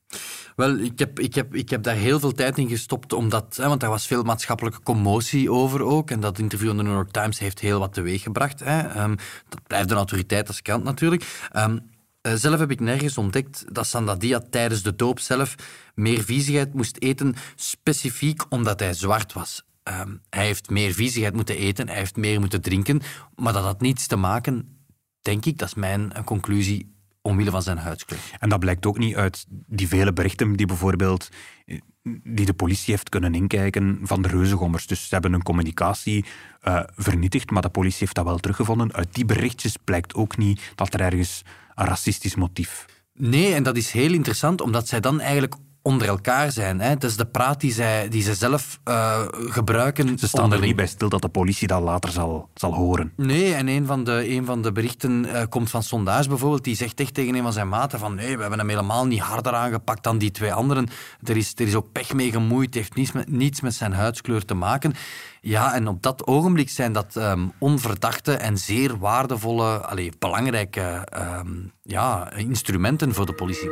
Wel, 0.57 0.79
ik 0.79 0.99
heb, 0.99 1.21
ik, 1.21 1.35
heb, 1.35 1.55
ik 1.55 1.71
heb 1.71 1.83
daar 1.83 1.95
heel 1.95 2.21
veel 2.21 2.33
tijd 2.33 2.59
in 2.59 2.69
gestopt, 2.69 3.13
omdat, 3.13 3.57
hè, 3.57 3.69
want 3.69 3.81
daar 3.81 3.91
was 3.91 4.07
veel 4.07 4.23
maatschappelijke 4.23 4.83
commotie 4.83 5.53
over 5.53 5.83
ook. 5.83 6.11
En 6.11 6.21
dat 6.21 6.39
interview 6.39 6.71
in 6.71 6.77
de 6.77 6.83
New 6.83 6.93
York 6.93 7.11
Times 7.11 7.39
heeft 7.39 7.61
heel 7.61 7.79
wat 7.79 7.93
teweeggebracht. 7.93 8.61
Hè. 8.61 8.81
Ehm, 8.81 9.17
dat 9.49 9.63
blijft 9.67 9.91
een 9.91 9.97
autoriteit 9.97 10.49
als 10.49 10.63
krant 10.63 10.85
natuurlijk. 10.85 11.49
Ehm, 11.53 11.79
eh, 12.21 12.33
zelf 12.35 12.59
heb 12.59 12.71
ik 12.71 12.81
nergens 12.81 13.19
ontdekt 13.19 13.65
dat 13.75 13.87
Sandadia 13.87 14.41
tijdens 14.51 14.83
de 14.83 14.97
doop 14.97 15.21
zelf 15.21 15.55
meer 15.95 16.23
viezigheid 16.23 16.75
moest 16.75 16.97
eten, 16.99 17.35
specifiek 17.55 18.45
omdat 18.49 18.81
hij 18.81 18.95
zwart 18.95 19.33
was. 19.33 19.63
Ehm, 19.83 20.17
hij 20.31 20.45
heeft 20.45 20.71
meer 20.71 20.93
viezigheid 20.93 21.35
moeten 21.35 21.57
eten, 21.57 21.89
hij 21.89 21.97
heeft 21.97 22.17
meer 22.17 22.41
moeten 22.41 22.63
drinken, 22.63 23.01
maar 23.37 23.53
dat 23.53 23.65
had 23.65 23.81
niets 23.81 24.07
te 24.07 24.17
maken, 24.17 24.79
denk 25.23 25.45
ik, 25.45 25.59
dat 25.59 25.69
is 25.69 25.75
mijn 25.75 26.13
eh, 26.13 26.25
conclusie, 26.25 26.94
omwille 27.25 27.51
van 27.51 27.63
zijn 27.63 27.79
huidskleur. 27.79 28.21
En 28.39 28.49
dat 28.49 28.61
blijkt 28.61 28.87
ook 28.87 28.99
niet 28.99 29.17
uit 29.17 29.47
die 29.49 29.89
vele 29.89 30.13
berichten 30.13 30.57
die 30.57 30.67
bijvoorbeeld 30.67 31.29
eh, 31.67 31.79
die 32.23 32.47
de 32.47 32.55
politie 32.55 32.95
heeft 32.95 33.09
kunnen 33.09 33.35
inkijken 33.35 33.99
van 34.03 34.23
de 34.23 34.29
reuzengommers. 34.29 34.87
Dus 34.87 35.03
ze 35.03 35.15
hebben 35.15 35.33
hun 35.33 35.43
communicatie 35.43 36.25
eh, 36.61 36.81
vernietigd, 36.97 37.51
maar 37.51 37.63
de 37.63 37.69
politie 37.69 37.99
heeft 37.99 38.15
dat 38.15 38.25
wel 38.25 38.39
teruggevonden. 38.39 38.93
Uit 38.93 39.15
die 39.15 39.25
berichtjes 39.25 39.77
blijkt 39.77 40.15
ook 40.15 40.37
niet 40.37 40.73
dat 40.75 40.95
er 40.95 41.01
ergens 41.01 41.43
een 41.75 41.87
racistisch 41.87 42.35
motief... 42.35 42.85
Nee, 43.13 43.55
en 43.55 43.63
dat 43.63 43.77
is 43.77 43.91
heel 43.91 44.13
interessant, 44.13 44.61
omdat 44.61 44.89
zij 44.89 45.01
dan 45.01 45.21
eigenlijk 45.21 45.55
onder 45.87 46.09
elkaar 46.09 46.53
zijn. 46.53 46.81
Hè. 46.81 46.89
Het 46.89 47.05
is 47.05 47.17
de 47.17 47.27
praat 47.27 47.61
die 47.61 47.73
zij, 47.73 48.09
die 48.09 48.23
zij 48.23 48.35
zelf 48.35 48.81
eh, 48.85 49.21
gebruiken. 49.31 50.19
Ze 50.19 50.29
staan 50.29 50.53
er 50.53 50.61
niet 50.61 50.77
bij 50.77 50.87
stil 50.87 51.09
dat 51.09 51.23
de 51.23 51.29
politie 51.29 51.69
dat 51.69 51.83
later 51.83 52.11
zal, 52.11 52.49
zal 52.55 52.75
horen. 52.75 53.13
Nee, 53.17 53.55
en 53.55 53.69
een 53.69 53.87
van 53.87 54.05
de, 54.05 54.31
een 54.31 54.45
van 54.45 54.63
de 54.63 54.73
berichten 54.73 55.25
eh, 55.25 55.43
komt 55.49 55.71
van 55.71 55.83
Sondage 55.83 56.29
bijvoorbeeld. 56.29 56.65
Die 56.65 56.77
zegt 56.77 57.01
echt 57.01 57.15
tegen 57.15 57.35
een 57.35 57.43
van 57.43 57.53
zijn 57.53 57.69
maten 57.69 57.99
van 57.99 58.15
nee, 58.15 58.35
we 58.35 58.41
hebben 58.41 58.59
hem 58.59 58.69
helemaal 58.69 59.07
niet 59.07 59.21
harder 59.21 59.55
aangepakt 59.55 60.03
dan 60.03 60.19
die 60.19 60.31
twee 60.31 60.53
anderen. 60.53 60.89
Er 61.23 61.37
is, 61.37 61.53
er 61.55 61.67
is 61.67 61.75
ook 61.75 61.93
pech 61.93 62.13
mee 62.13 62.31
gemoeid. 62.31 62.67
Het 62.67 62.75
heeft 62.75 62.95
niets 62.95 63.13
met, 63.13 63.31
niets 63.31 63.61
met 63.61 63.75
zijn 63.75 63.93
huidskleur 63.93 64.45
te 64.45 64.55
maken. 64.55 64.95
Ja, 65.41 65.75
en 65.75 65.89
op 65.89 66.03
dat 66.03 66.27
ogenblik 66.27 66.71
zijn 66.71 66.93
dat 66.93 67.17
ehm, 67.17 67.47
onverdachte 67.59 68.33
en 68.33 68.59
zeer 68.59 68.99
waardevolle, 68.99 69.79
allee, 69.79 70.13
belangrijke 70.19 70.81
ehm, 70.81 71.49
ja, 71.83 72.33
instrumenten 72.33 73.15
voor 73.15 73.27
de 73.27 73.35
politie. 73.35 73.71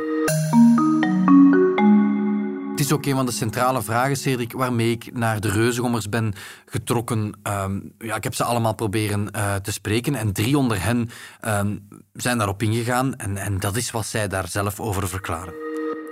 Is 2.83 2.91
ook 2.91 3.05
een 3.05 3.15
van 3.15 3.25
de 3.25 3.31
centrale 3.31 3.81
vragen, 3.81 4.15
Cedric, 4.15 4.51
waarmee 4.51 4.91
ik 4.91 5.13
naar 5.13 5.39
de 5.39 5.49
reuzengommers 5.49 6.09
ben 6.09 6.33
getrokken. 6.65 7.39
Ehm, 7.43 7.79
ja, 7.99 8.15
ik 8.15 8.23
heb 8.23 8.33
ze 8.33 8.43
allemaal 8.43 8.75
proberen 8.75 9.31
eh, 9.31 9.55
te 9.55 9.71
spreken 9.71 10.15
en 10.15 10.33
drie 10.33 10.57
onder 10.57 10.83
hen 10.83 11.09
ehm, 11.39 11.77
zijn 12.13 12.37
daarop 12.37 12.61
ingegaan. 12.61 13.15
En, 13.15 13.37
en 13.37 13.59
dat 13.59 13.75
is 13.75 13.91
wat 13.91 14.05
zij 14.05 14.27
daar 14.27 14.47
zelf 14.47 14.79
over 14.79 15.07
verklaren. 15.07 15.53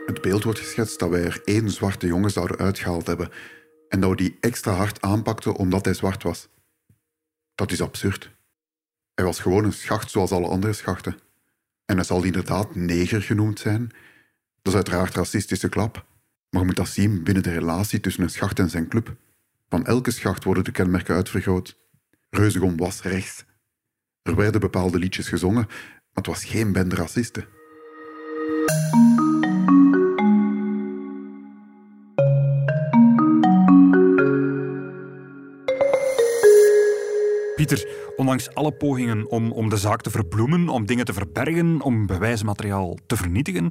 Het 0.05 0.21
beeld 0.21 0.43
wordt 0.43 0.59
geschetst 0.59 0.99
dat 0.99 1.09
wij 1.09 1.23
er 1.23 1.41
één 1.43 1.69
zwarte 1.69 2.07
jongen 2.07 2.31
zouden 2.31 2.57
uitgehaald 2.57 3.07
hebben 3.07 3.29
en 3.89 3.99
dat 3.99 4.09
we 4.09 4.15
die 4.15 4.37
extra 4.39 4.71
hard 4.71 5.01
aanpakten 5.01 5.55
omdat 5.55 5.85
hij 5.85 5.93
zwart 5.93 6.23
was. 6.23 6.47
Dat 7.55 7.71
is 7.71 7.81
absurd. 7.81 8.31
Hij 9.13 9.25
was 9.25 9.39
gewoon 9.39 9.63
een 9.63 9.73
schacht 9.73 10.11
zoals 10.11 10.31
alle 10.31 10.47
andere 10.47 10.73
schachten. 10.73 11.19
En 11.85 11.95
hij 11.95 12.05
zal 12.05 12.23
inderdaad 12.23 12.75
neger 12.75 13.21
genoemd 13.21 13.59
zijn. 13.59 13.91
Dat 14.61 14.73
is 14.73 14.75
uiteraard 14.75 15.15
racistische 15.15 15.69
klap, 15.69 16.05
maar 16.51 16.61
je 16.61 16.67
moet 16.67 16.75
dat 16.75 16.87
zien 16.87 17.23
binnen 17.23 17.43
de 17.43 17.51
relatie 17.51 17.99
tussen 17.99 18.23
een 18.23 18.29
schacht 18.29 18.59
en 18.59 18.69
zijn 18.69 18.87
club. 18.87 19.15
Van 19.69 19.85
elke 19.85 20.11
schacht 20.11 20.43
worden 20.43 20.63
de 20.63 20.71
kenmerken 20.71 21.15
uitvergroot. 21.15 21.77
Reuzegom 22.29 22.77
was 22.77 23.01
rechts. 23.01 23.45
Er 24.21 24.35
werden 24.35 24.61
bepaalde 24.61 24.99
liedjes 24.99 25.27
gezongen, 25.27 25.65
maar 25.67 26.09
het 26.13 26.25
was 26.25 26.45
geen 26.45 26.71
bende 26.71 26.95
racisten. 26.95 27.45
Pieter, 37.55 37.87
ondanks 38.15 38.53
alle 38.53 38.71
pogingen 38.71 39.29
om, 39.29 39.51
om 39.51 39.69
de 39.69 39.77
zaak 39.77 40.01
te 40.01 40.09
verbloemen, 40.09 40.69
om 40.69 40.85
dingen 40.85 41.05
te 41.05 41.13
verbergen, 41.13 41.81
om 41.81 42.05
bewijsmateriaal 42.05 42.97
te 43.05 43.17
vernietigen, 43.17 43.67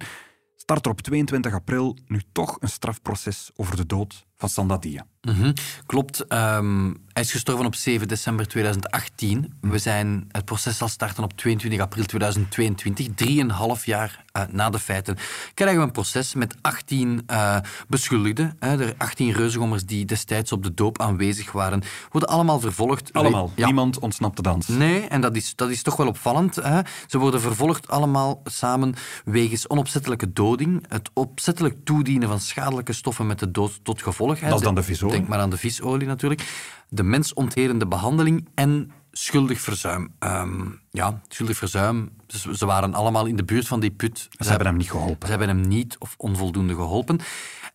start 0.61 0.85
er 0.85 0.92
op 0.92 1.01
22 1.01 1.55
april 1.55 1.96
nu 2.07 2.20
toch 2.33 2.57
een 2.61 2.68
strafproces 2.68 3.51
over 3.57 3.77
de 3.77 3.87
dood 3.87 4.27
van 4.40 4.48
Sandadia. 4.48 5.07
Mhm, 5.20 5.53
Klopt. 5.87 6.26
ehm, 6.26 6.92
hij 7.12 7.22
is 7.22 7.31
gestorven 7.31 7.66
op 7.66 7.74
7 7.74 8.09
december 8.09 8.46
2018. 8.48 9.53
We 9.61 9.79
zijn, 9.79 10.24
het 10.29 10.44
proces 10.44 10.76
zal 10.76 10.88
starten 10.88 11.24
op 11.24 11.33
22 11.33 11.81
april 11.81 12.05
2022, 12.05 13.09
drieënhalf 13.14 13.87
jaar 13.87 14.24
eh, 14.33 14.42
na 14.50 14.70
de 14.70 14.79
feiten. 14.79 15.16
Krijgen 15.55 15.79
we 15.79 15.85
een 15.85 15.92
proces 15.92 16.35
met 16.35 16.55
18 16.61 17.22
eh, 17.26 17.57
beschuldigden. 17.88 18.57
Hè, 18.59 18.76
de 18.76 18.94
18 18.98 19.33
reuzengommers 19.33 19.85
die 19.85 20.05
destijds 20.05 20.53
op 20.53 20.62
de 20.62 20.74
doop 20.74 21.00
aanwezig 21.00 21.53
waren, 21.53 21.83
worden 22.11 22.29
allemaal 22.31 22.61
vervolgd. 22.61 23.12
Allemaal. 23.12 23.53
Ja. 23.55 23.66
Niemand 23.66 23.98
ontsnapt 23.98 24.37
de 24.37 24.42
dans. 24.42 24.68
Nee, 24.68 25.00
en 25.00 25.20
dat 25.20 25.37
is, 25.37 25.55
dat 25.57 25.70
is 25.70 25.83
toch 25.83 25.96
wel 25.96 26.07
opvallend. 26.07 26.55
Hè? 26.57 26.81
Ze 27.07 27.18
worden 27.18 27.40
vervolgd 27.40 27.88
allemaal 27.88 28.40
samen 28.44 28.94
wegens 29.24 29.68
onopzettelijke 29.68 30.33
doding, 30.33 30.85
het 30.88 31.11
opzettelijk 31.14 31.76
toedienen 31.85 32.29
van 32.29 32.40
schadelijke 32.40 32.92
stoffen 32.92 33.26
met 33.26 33.38
de 33.38 33.50
dood 33.50 33.81
tot 33.83 34.03
gevolg. 34.03 34.30
Hè? 34.38 34.49
Dat 34.49 34.59
is 34.59 34.64
dan 34.64 34.75
de 34.75 34.83
visolie. 34.83 35.14
Denk 35.14 35.29
maar 35.29 35.38
aan 35.38 35.51
de 35.51 35.57
visolie 35.57 36.07
natuurlijk. 36.07 36.73
De 36.88 37.03
mensonterende 37.03 37.87
behandeling 37.87 38.49
en 38.55 38.93
schuldig 39.12 39.61
verzuim. 39.61 40.12
Ehm, 40.19 40.61
ja, 40.90 41.21
schuldig 41.29 41.57
verzuim. 41.57 42.11
Ze, 42.27 42.57
ze 42.57 42.66
waren 42.66 42.95
allemaal 42.95 43.27
in 43.27 43.37
de 43.37 43.45
buurt 43.45 43.66
van 43.66 43.81
die 43.81 43.90
put. 43.90 44.29
Ze 44.31 44.49
hebben 44.49 44.66
hem 44.66 44.77
niet 44.77 44.90
geholpen. 44.90 45.29
Ze 45.29 45.31
hebben 45.37 45.49
hem 45.49 45.69
niet 45.69 45.97
of 45.99 46.14
onvoldoende 46.16 46.75
geholpen. 46.75 47.19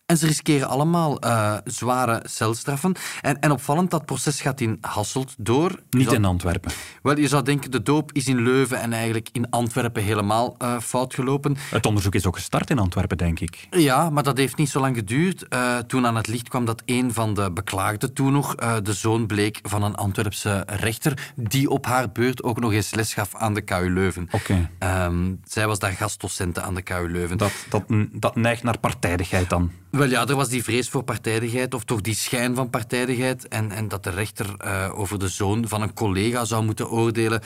En 0.06 0.16
ze 0.16 0.26
riskeren 0.26 0.68
allemaal 0.68 1.20
eh, 1.20 1.54
zware 1.64 2.22
celstraffen. 2.28 2.94
En, 3.20 3.40
en 3.40 3.50
opvallend, 3.50 3.90
dat 3.90 4.04
proces 4.04 4.40
gaat 4.40 4.60
in 4.60 4.78
Hasselt 4.80 5.34
door. 5.38 5.80
Niet 5.90 6.12
in 6.12 6.24
Antwerpen. 6.24 6.72
wel, 7.02 7.18
je 7.18 7.28
zou 7.28 7.42
denken, 7.42 7.70
de 7.70 7.82
doop 7.82 8.12
is 8.12 8.26
in 8.26 8.42
Leuven 8.42 8.80
en 8.80 8.92
eigenlijk 8.92 9.28
in 9.32 9.50
Antwerpen 9.50 10.02
helemaal 10.02 10.54
eh, 10.58 10.78
fout 10.78 11.14
gelopen. 11.14 11.56
Het 11.70 11.86
onderzoek 11.86 12.14
is 12.14 12.26
ook 12.26 12.36
gestart 12.36 12.70
in 12.70 12.78
Antwerpen, 12.78 13.16
denk 13.16 13.40
ik. 13.40 13.66
Ja, 13.70 14.10
maar 14.10 14.22
dat 14.22 14.36
heeft 14.36 14.56
niet 14.56 14.68
zo 14.68 14.80
lang 14.80 14.96
geduurd. 14.96 15.48
Eh, 15.48 15.78
toen 15.78 16.06
aan 16.06 16.16
het 16.16 16.26
licht 16.26 16.48
kwam 16.48 16.64
dat 16.64 16.82
een 16.84 17.12
van 17.12 17.34
de 17.34 17.52
beklaagden 17.52 18.12
toen 18.12 18.32
nog 18.32 18.54
de 18.82 18.92
zoon 18.92 19.26
bleek 19.26 19.58
van 19.62 19.82
een 19.82 19.94
Antwerpse 19.94 20.62
rechter, 20.66 21.32
die 21.36 21.70
op 21.70 21.86
haar 21.86 22.12
beurt 22.12 22.42
ook 22.42 22.60
nog 22.60 22.72
eens 22.72 22.94
les 22.94 23.14
gaf 23.14 23.34
aan 23.34 23.54
de 23.54 23.60
KU 23.60 23.92
Leuven. 23.92 24.28
Oké. 24.30 24.70
Ehm, 24.78 25.34
zij 25.44 25.66
was 25.66 25.78
daar 25.78 25.92
gastdocente 25.92 26.60
aan 26.60 26.74
de 26.74 26.82
KU 26.82 27.10
Leuven. 27.10 27.38
Dat, 27.38 27.52
dat, 27.68 27.84
dat 28.12 28.36
neigt 28.36 28.62
naar 28.62 28.78
partijdigheid 28.78 29.50
dan. 29.50 29.70
Wel 29.96 30.08
ja, 30.08 30.26
er 30.26 30.36
was 30.36 30.48
die 30.48 30.62
vrees 30.62 30.88
voor 30.88 31.02
partijdigheid, 31.02 31.74
of 31.74 31.84
toch 31.84 32.00
die 32.00 32.14
schijn 32.14 32.54
van 32.54 32.70
partijdigheid. 32.70 33.48
En, 33.48 33.70
en 33.70 33.88
dat 33.88 34.04
de 34.04 34.10
rechter 34.10 34.54
eh, 34.58 34.98
over 34.98 35.18
de 35.18 35.28
zoon 35.28 35.68
van 35.68 35.82
een 35.82 35.94
collega 35.94 36.44
zou 36.44 36.64
moeten 36.64 36.90
oordelen. 36.90 37.40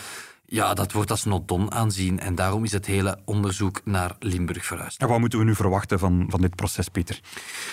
Ja, 0.47 0.75
dat 0.75 0.93
wordt 0.93 1.11
als 1.11 1.25
not 1.25 1.49
done 1.49 1.71
aanzien. 1.71 2.21
En 2.21 2.35
daarom 2.35 2.65
is 2.65 2.73
het 2.73 2.87
hele 2.87 3.19
onderzoek 3.25 3.81
naar 3.85 4.17
Limburg 4.19 4.67
verhuisd. 4.67 5.01
En 5.01 5.09
wat 5.09 5.19
moeten 5.19 5.39
we 5.39 5.45
nu 5.45 5.55
verwachten 5.55 5.99
van, 5.99 6.27
van 6.29 6.41
dit 6.41 6.55
proces, 6.55 6.89
Pieter? 6.89 7.21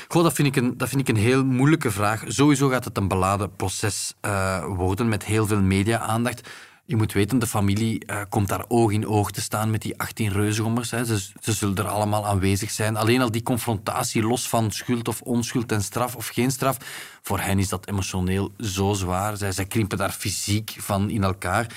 Goh, 0.08 0.24
dat 0.24 0.34
vind, 0.34 0.48
ik 0.48 0.56
een, 0.56 0.78
dat 0.78 0.90
vind 0.90 1.02
ik 1.02 1.08
een 1.08 1.22
heel 1.22 1.46
moeilijke 1.46 1.92
vraag. 1.92 2.24
Sowieso 2.28 2.70
gaat 2.70 2.86
het 2.86 2.98
een 2.98 3.08
beladen 3.08 3.56
proces 3.56 4.14
eh, 4.22 4.66
worden 4.66 5.08
met 5.08 5.26
heel 5.26 5.48
veel 5.48 5.62
media-aandacht. 5.62 6.50
Je 6.88 6.96
moet 6.96 7.14
weten, 7.14 7.40
de 7.40 7.48
familie 7.48 8.04
uh, 8.06 8.22
komt 8.30 8.48
daar 8.48 8.66
oog 8.68 8.92
in 8.92 9.08
oog 9.08 9.32
te 9.32 9.42
staan 9.42 9.72
met 9.72 9.82
die 9.82 10.00
18 10.00 10.32
reuzengommers. 10.32 10.92
Hè. 10.92 11.06
Ze, 11.06 11.20
ze, 11.42 11.54
zullen 11.54 11.76
er 11.76 11.88
allemaal 11.88 12.26
aanwezig 12.26 12.72
zijn. 12.72 12.96
Alleen 12.96 13.22
al 13.22 13.32
die 13.32 13.44
confrontatie, 13.44 14.24
los 14.24 14.50
van 14.50 14.72
schuld 14.72 15.08
of 15.08 15.22
onschuld 15.22 15.72
en 15.72 15.84
straf 15.84 16.16
of 16.16 16.28
geen 16.28 16.52
straf, 16.52 16.78
voor 17.22 17.40
hen 17.40 17.60
is 17.60 17.70
dat 17.70 17.88
emotioneel 17.88 18.52
zo 18.60 18.94
zwaar. 18.94 19.38
Zij, 19.38 19.52
zij 19.52 19.66
krimpen 19.66 19.98
daar 19.98 20.12
fysiek 20.12 20.76
van 20.78 21.10
in 21.10 21.24
elkaar. 21.24 21.68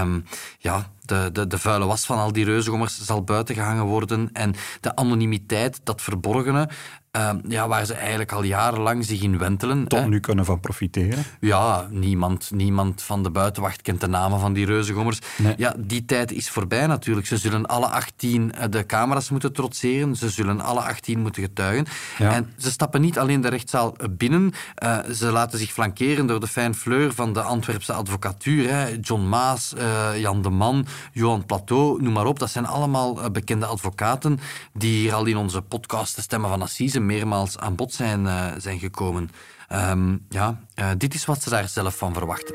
Um, 0.00 0.24
ja, 0.58 0.90
de, 1.00 1.30
de, 1.32 1.46
de 1.46 1.58
vuile 1.58 1.84
was 1.84 2.06
van 2.06 2.18
al 2.18 2.32
die 2.32 2.44
reuzengommers 2.44 3.00
zal 3.00 3.22
buiten 3.22 3.54
gehangen 3.54 3.84
worden. 3.84 4.30
En 4.32 4.54
de 4.80 4.96
anonimiteit, 4.96 5.80
dat 5.84 6.02
verborgene, 6.02 6.68
Ehm, 7.16 7.38
ja, 7.48 7.68
waar 7.68 7.84
ze 7.84 7.94
eigenlijk 7.94 8.32
al 8.32 8.42
jarenlang 8.42 9.04
zich 9.04 9.22
in 9.22 9.38
wentelen. 9.38 9.88
Tot 9.88 10.06
nu 10.06 10.20
kunnen 10.20 10.44
van 10.44 10.60
profiteren. 10.60 11.24
Ja, 11.40 11.86
niemand, 11.90 12.50
niemand 12.54 13.02
van 13.02 13.22
de 13.22 13.30
buitenwacht 13.30 13.82
kent 13.82 14.00
de 14.00 14.06
namen 14.06 14.40
van 14.40 14.52
die 14.52 14.66
reuzengommers. 14.66 15.18
Ja, 15.56 15.74
die 15.78 16.04
tijd 16.04 16.32
is 16.32 16.50
voorbij 16.50 16.86
natuurlijk. 16.86 17.26
Ze 17.26 17.36
zullen 17.36 17.66
alle 17.66 17.86
18 17.86 18.52
eh, 18.52 18.64
de 18.70 18.86
camera's 18.86 19.30
moeten 19.30 19.52
trotseren. 19.52 20.16
Ze 20.16 20.30
zullen 20.30 20.60
alle 20.60 20.80
18 20.80 21.20
moeten 21.20 21.42
getuigen. 21.42 21.86
En 22.18 22.52
ze 22.56 22.70
stappen 22.70 23.00
niet 23.00 23.18
alleen 23.18 23.40
de 23.40 23.48
rechtszaal 23.48 23.96
binnen. 24.10 24.52
Uh, 24.82 24.98
ze 25.12 25.32
laten 25.32 25.58
zich 25.58 25.72
flankeren 25.72 26.26
door 26.26 26.40
de 26.40 26.46
fijn 26.46 26.74
fleur 26.74 27.12
van 27.12 27.32
de 27.32 27.42
Antwerpse 27.42 27.92
advocatuur. 27.92 28.70
Hè. 28.70 28.98
John 29.00 29.28
Maas, 29.28 29.74
uh, 29.78 30.20
Jan 30.20 30.42
de 30.42 30.50
Man, 30.50 30.86
Johan 31.12 31.46
Plateau, 31.46 32.02
noem 32.02 32.12
maar 32.12 32.26
op. 32.26 32.38
Dat 32.38 32.50
zijn 32.50 32.66
allemaal 32.66 33.30
bekende 33.30 33.66
advocaten 33.66 34.38
die 34.72 34.98
hier 34.98 35.14
al 35.14 35.24
in 35.24 35.36
onze 35.36 35.62
podcast 35.62 36.16
De 36.16 36.22
Stemmen 36.22 36.50
van 36.50 36.62
Assise 36.62 37.04
meermaals 37.06 37.58
aan 37.58 37.74
bod 37.74 37.92
zijn, 37.92 38.24
uh, 38.24 38.52
zijn 38.58 38.78
gekomen. 38.78 39.30
Um, 39.72 40.26
ja, 40.28 40.64
uh, 40.78 40.90
dit 40.98 41.14
is 41.14 41.24
wat 41.24 41.42
ze 41.42 41.50
daar 41.50 41.68
zelf 41.68 41.96
van 41.96 42.12
verwachten. 42.12 42.54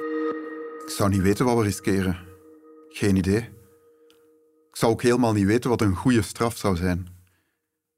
Ik 0.86 0.94
zou 0.98 1.10
niet 1.10 1.22
weten 1.22 1.46
wat 1.46 1.58
we 1.58 1.64
riskeren. 1.64 2.20
Geen 2.90 3.16
idee. 3.16 3.50
Ik 4.70 4.78
zou 4.78 4.92
ook 4.92 5.02
helemaal 5.02 5.34
niet 5.34 5.46
weten 5.46 5.70
wat 5.70 5.82
een 5.82 5.96
goede 5.96 6.22
straf 6.22 6.58
zou 6.58 6.76
zijn. 6.76 7.08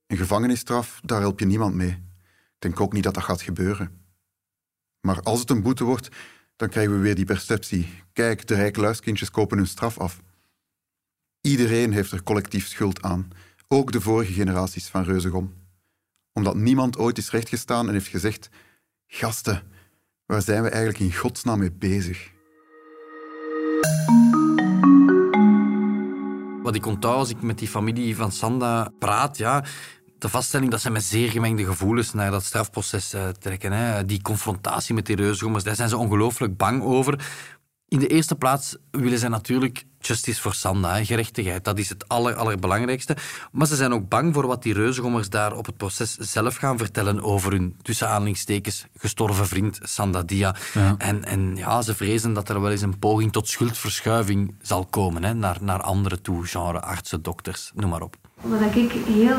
Een 0.07 0.17
gevangenisstraf, 0.17 0.99
daar 1.03 1.19
help 1.19 1.39
je 1.39 1.45
niemand 1.45 1.75
mee. 1.75 1.89
Ik 1.89 2.59
denk 2.59 2.79
ook 2.79 2.93
niet 2.93 3.03
dat 3.03 3.13
dat 3.13 3.23
gaat 3.23 3.41
gebeuren. 3.41 4.01
Maar 5.01 5.21
als 5.21 5.39
het 5.39 5.49
een 5.49 5.61
boete 5.61 5.83
wordt, 5.83 6.09
dan 6.55 6.69
krijgen 6.69 6.93
we 6.93 6.99
weer 6.99 7.15
die 7.15 7.25
perceptie. 7.25 8.03
Kijk, 8.13 8.47
de 8.47 8.55
rijke 8.55 8.79
luiskindjes 8.79 9.31
kopen 9.31 9.57
hun 9.57 9.67
straf 9.67 9.99
af. 9.99 10.21
Iedereen 11.41 11.91
heeft 11.91 12.11
er 12.11 12.23
collectief 12.23 12.67
schuld 12.67 13.01
aan, 13.01 13.31
ook 13.67 13.91
de 13.91 14.01
vorige 14.01 14.33
generaties 14.33 14.87
van 14.87 15.03
Reuzegom 15.03 15.53
omdat 16.33 16.55
niemand 16.55 16.97
ooit 16.97 17.17
is 17.17 17.31
rechtgestaan 17.31 17.87
en 17.87 17.93
heeft 17.93 18.07
gezegd: 18.07 18.49
Gasten, 19.07 19.63
waar 20.25 20.41
zijn 20.41 20.63
we 20.63 20.69
eigenlijk 20.69 20.99
in 20.99 21.17
godsnaam 21.17 21.59
mee 21.59 21.71
bezig? 21.71 22.31
Wat 26.63 26.75
ik 26.75 26.85
onthoud 26.85 27.15
als 27.15 27.29
ik 27.29 27.41
met 27.41 27.59
die 27.59 27.67
familie 27.67 28.15
van 28.15 28.31
Sanda 28.31 28.91
praat, 28.99 29.37
ja, 29.37 29.63
de 30.17 30.29
vaststelling 30.29 30.71
dat 30.71 30.81
ze 30.81 30.89
met 30.89 31.03
zeer 31.03 31.29
gemengde 31.29 31.65
gevoelens 31.65 32.13
naar 32.13 32.31
dat 32.31 32.43
strafproces 32.43 33.13
uh, 33.13 33.27
trekken. 33.27 33.71
Hè. 33.71 34.05
Die 34.05 34.21
confrontatie 34.21 34.93
met 34.93 35.05
die 35.05 35.15
reusgommers, 35.15 35.63
daar 35.63 35.75
zijn 35.75 35.89
ze 35.89 35.97
ongelooflijk 35.97 36.57
bang 36.57 36.81
over. 36.81 37.25
In 37.93 37.99
de 37.99 38.07
eerste 38.07 38.35
plaats 38.35 38.75
willen 38.91 39.19
zij 39.19 39.29
natuurlijk 39.29 39.85
justice 39.99 40.41
for 40.41 40.53
Sanda, 40.53 41.03
gerechtigheid. 41.03 41.63
Dat 41.63 41.77
is 41.79 41.89
het 41.89 42.07
aller, 42.07 42.35
allerbelangrijkste. 42.35 43.15
Maar 43.51 43.67
ze 43.67 43.75
zijn 43.75 43.93
ook 43.93 44.09
bang 44.09 44.33
voor 44.33 44.47
wat 44.47 44.63
die 44.63 44.73
reuzengommers 44.73 45.29
daar 45.29 45.55
op 45.55 45.65
het 45.65 45.77
proces 45.77 46.17
zelf 46.17 46.55
gaan 46.55 46.77
vertellen 46.77 47.23
over 47.23 47.51
hun, 47.51 47.75
tussen 47.81 48.07
aanhalingstekens, 48.07 48.85
gestorven 48.97 49.47
vriend 49.47 49.79
Sanda 49.81 50.21
Dia. 50.21 50.55
En, 50.97 51.25
en 51.25 51.55
ja, 51.55 51.81
ze 51.81 51.95
vrezen 51.95 52.33
dat 52.33 52.49
er 52.49 52.61
wel 52.61 52.71
eens 52.71 52.81
een 52.81 52.99
poging 52.99 53.31
tot 53.31 53.47
schuldverschuiving 53.47 54.55
zal 54.61 54.85
komen 54.85 55.23
hè, 55.23 55.33
naar, 55.33 55.57
naar 55.61 55.81
anderen 55.81 56.21
toe, 56.21 56.45
genre 56.45 56.81
artsen, 56.81 57.21
dokters, 57.21 57.71
noem 57.75 57.89
maar 57.89 58.01
op. 58.01 58.15
Wat 58.41 58.75
ik 58.75 58.91
heel 58.91 59.37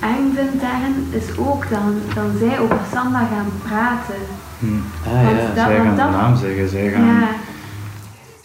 eng 0.00 0.32
vind 0.34 0.60
daarin, 0.60 1.08
is 1.10 1.36
ook 1.36 1.70
dan, 1.70 2.00
dan 2.14 2.38
zij 2.38 2.60
over 2.60 2.80
Sanda 2.92 3.26
gaan 3.26 3.52
praten. 3.62 4.20
Hm. 4.58 4.66
Ah 5.06 5.22
ja, 5.22 5.46
dat, 5.46 5.54
zij 5.54 5.76
gaan 5.76 5.96
de 5.96 6.02
naam 6.02 6.36
zeggen, 6.36 6.68
zij 6.68 6.90
gaan... 6.90 7.04
Ja. 7.04 7.48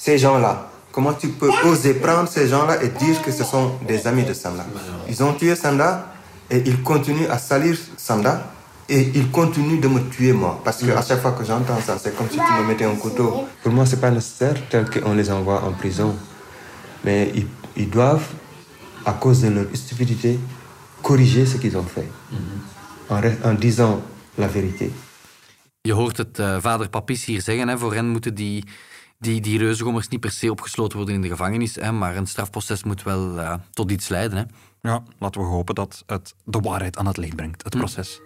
Ces 0.06 0.20
gens-là, 0.20 0.70
Comment 0.92 1.14
tu 1.14 1.30
peux 1.30 1.50
oser 1.66 1.96
prendre 1.96 2.30
ces 2.30 2.48
gens-là 2.48 2.82
et 2.82 2.88
dire 2.88 3.22
que 3.22 3.32
ce 3.32 3.44
sont 3.44 3.72
des 3.86 4.08
amis 4.08 4.24
de 4.24 4.34
Sanda 4.34 4.64
Ils 5.10 5.22
ont 5.24 5.34
tué 5.34 5.54
Sanda 5.56 6.14
et 6.50 6.60
ils 6.66 6.82
continuent 6.84 7.28
à 7.30 7.38
salir 7.38 7.76
Sanda 7.98 8.50
et 8.88 9.02
ils 9.14 9.30
continuent 9.30 9.82
de 9.82 9.90
me 9.90 10.00
tuer 10.10 10.32
moi. 10.32 10.62
Parce 10.64 10.84
qu'à 10.84 11.02
chaque 11.02 11.22
fois 11.22 11.34
que 11.34 11.44
j'entends 11.44 11.82
ça, 11.82 11.98
c'est 11.98 12.16
comme 12.16 12.30
si 12.30 12.38
tu 12.38 12.54
me 12.62 12.68
mettais 12.68 12.86
un 12.86 12.96
couteau. 12.96 13.46
Pour 13.62 13.74
moi, 13.74 13.86
c'est 13.86 14.00
pas 14.00 14.12
nécessaire 14.12 14.56
tel 14.70 14.90
qu'on 14.90 15.16
les 15.16 15.30
envoie 15.32 15.62
en 15.64 15.74
prison. 15.74 16.16
Mais 17.04 17.32
ils, 17.36 17.48
ils, 17.76 17.90
doivent, 17.90 18.30
à 19.06 19.12
cause 19.14 19.42
de 19.42 19.50
leur 19.50 19.66
stupidité, 19.74 20.40
corriger 21.02 21.46
ce 21.46 21.58
qu'ils 21.58 21.76
ont 21.78 21.84
fait. 21.96 22.08
En, 23.10 23.20
en, 23.44 23.54
disant 23.54 24.00
la 24.38 24.48
vérité. 24.48 24.92
Je 25.86 25.94
hoort 25.94 26.18
het 26.18 26.40
uh, 26.40 26.58
vader 26.62 26.90
Papis 26.90 27.26
hier 27.26 27.42
zeggen. 27.42 27.68
Hè, 27.68 27.78
voor 27.78 27.94
hen 27.94 28.08
moeten 28.08 28.36
die 28.36 28.64
die, 29.18 29.42
die 29.42 29.58
reuzengommers 29.58 30.08
niet 30.08 30.20
per 30.20 30.32
se 30.32 30.52
opgesloten 30.52 30.98
worden 30.98 31.16
in 31.16 31.22
de 31.22 31.28
gevangenis, 31.28 31.76
hè, 31.76 31.92
maar 31.92 32.16
een 32.16 32.28
strafproces 32.28 32.84
moet 32.84 33.04
wel 33.04 33.38
uh, 33.38 33.54
tot 33.72 33.92
iets 33.92 34.08
leiden. 34.08 34.38
Hè. 34.38 34.44
Ja, 34.90 35.04
laten 35.20 35.42
we 35.42 35.48
hopen 35.48 35.76
dat 35.76 36.04
het 36.06 36.36
de 36.44 36.60
waarheid 36.60 36.98
aan 36.98 37.08
het 37.08 37.18
licht 37.18 37.36
brengt, 37.36 37.64
het 37.64 37.74
hm. 37.74 37.80
proces. 37.80 38.22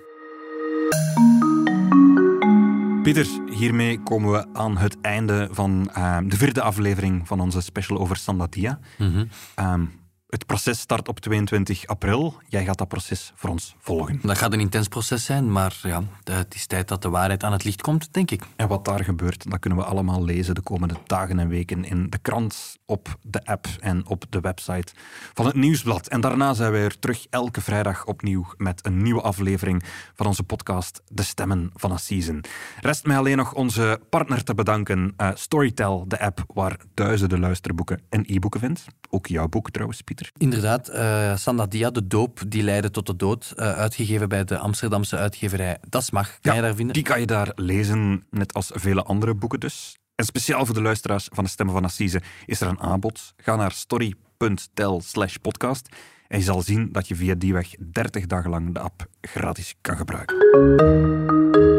Pieter, 3.04 3.28
hiermee 3.49 4.04
komen 4.04 4.32
we 4.32 4.45
aan 4.54 4.78
het 4.78 5.02
einde 5.02 5.47
van 5.52 5.91
uh, 5.97 6.17
de 6.23 6.38
vierde 6.38 6.62
aflevering 6.62 7.28
van 7.28 7.39
onze 7.39 7.62
special 7.62 7.99
over 7.99 8.15
Sandatia. 8.15 8.80
Mm 8.97 9.12
-hmm. 9.12 9.30
um, 9.65 9.98
het 10.29 10.45
proces 10.45 10.79
start 10.79 11.07
op 11.07 11.19
22 11.19 11.87
april. 11.87 12.33
Jij 12.47 12.63
gaat 12.63 12.77
dat 12.77 12.87
proces 12.87 13.31
voor 13.35 13.49
ons 13.49 13.75
volgen. 13.79 14.19
Dat 14.21 14.37
gaat 14.37 14.53
een 14.53 14.59
intens 14.59 14.87
proces 14.87 15.25
zijn, 15.25 15.51
maar 15.51 15.79
ja, 15.83 16.03
het 16.23 16.55
is 16.55 16.65
tijd 16.65 16.87
dat 16.87 17.01
de 17.01 17.09
waarheid 17.09 17.43
aan 17.43 17.51
het 17.51 17.63
licht 17.63 17.81
komt, 17.81 18.13
denk 18.13 18.31
ik. 18.31 18.43
En 18.55 18.67
wat 18.67 18.85
daar 18.85 19.03
gebeurt, 19.03 19.49
dat 19.49 19.59
kunnen 19.59 19.79
we 19.79 19.85
allemaal 19.85 20.23
lezen 20.23 20.55
de 20.55 20.61
komende 20.61 20.95
dagen 21.05 21.39
en 21.39 21.47
weken 21.47 21.83
in 21.83 22.09
de 22.09 22.17
krant, 22.17 22.77
op 22.85 23.17
de 23.21 23.45
app 23.45 23.67
en 23.79 24.07
op 24.07 24.25
de 24.29 24.39
website 24.39 24.93
van 25.33 25.45
het 25.45 25.55
Nieuwsblad. 25.55 26.07
En 26.07 26.21
daarna 26.21 26.53
zijn 26.53 26.71
wij 26.71 26.83
er 26.83 26.99
terug 26.99 27.25
elke 27.29 27.61
vrijdag 27.61 28.05
opnieuw 28.05 28.45
met 28.57 28.85
een 28.85 29.03
nieuwe 29.03 29.21
aflevering 29.21 29.83
van 30.15 30.25
onze 30.25 30.43
podcast 30.43 31.01
De 31.07 31.23
Stemmen 31.23 31.71
van 31.73 31.91
Assisen. 31.91 32.41
Rest 32.81 33.05
mij 33.05 33.17
alleen 33.17 33.37
nog 33.37 33.53
onze 33.53 33.99
partner 34.09 34.43
te 34.43 34.53
bedanken, 34.53 35.13
uh, 35.17 35.29
Storytel, 35.33 36.07
de 36.07 36.19
app 36.19 36.43
waar 36.53 36.79
duizenden 36.93 37.39
luisterboeken 37.39 38.01
en 38.09 38.23
e-boeken 38.27 38.59
vindt. 38.59 38.85
Ook 39.09 39.27
jouw 39.27 39.47
boek 39.47 39.71
trouwens, 39.71 40.01
Pieter. 40.01 40.18
Inderdaad, 40.38 40.89
uh, 40.89 41.36
Sanda 41.36 41.65
Dia, 41.65 41.89
de 41.89 42.08
doop 42.08 42.41
die 42.47 42.63
leidde 42.63 42.91
tot 42.91 43.05
de 43.05 43.15
dood, 43.15 43.53
uh, 43.55 43.71
uitgegeven 43.71 44.29
bij 44.29 44.43
de 44.43 44.58
Amsterdamse 44.58 45.17
uitgeverij 45.17 45.77
Das 45.89 46.12
Mag. 46.12 46.39
Kan 46.41 46.55
je 46.55 46.62
daar 46.62 46.75
vinden? 46.75 46.93
Die 46.93 47.03
kan 47.03 47.19
je 47.19 47.25
daar 47.25 47.51
lezen, 47.55 48.23
net 48.29 48.53
als 48.53 48.71
vele 48.73 49.03
andere 49.03 49.36
boeken 49.36 49.60
dus. 49.60 49.97
En 50.15 50.25
speciaal 50.25 50.65
voor 50.65 50.75
de 50.75 50.82
luisteraars 50.82 51.27
van 51.32 51.43
de 51.43 51.49
Stemmen 51.49 51.75
van 51.75 51.86
Assise 51.86 52.21
is 52.45 52.62
er 52.62 52.67
een 52.67 52.79
aanbod. 52.79 53.34
Ga 53.38 53.55
naar 53.55 53.71
story.tel 53.71 55.01
slash 55.01 55.36
podcast 55.36 55.89
en 56.27 56.38
je 56.38 56.43
zal 56.43 56.62
zien 56.62 56.91
dat 56.91 57.08
je 57.08 57.15
via 57.15 57.36
die 57.36 57.53
weg 57.53 57.69
30 57.91 58.25
dagen 58.25 58.49
lang 58.49 58.73
de 58.73 58.79
app 58.79 59.05
gratis 59.21 59.75
kan 59.82 59.97
gebruiken. 59.97 61.78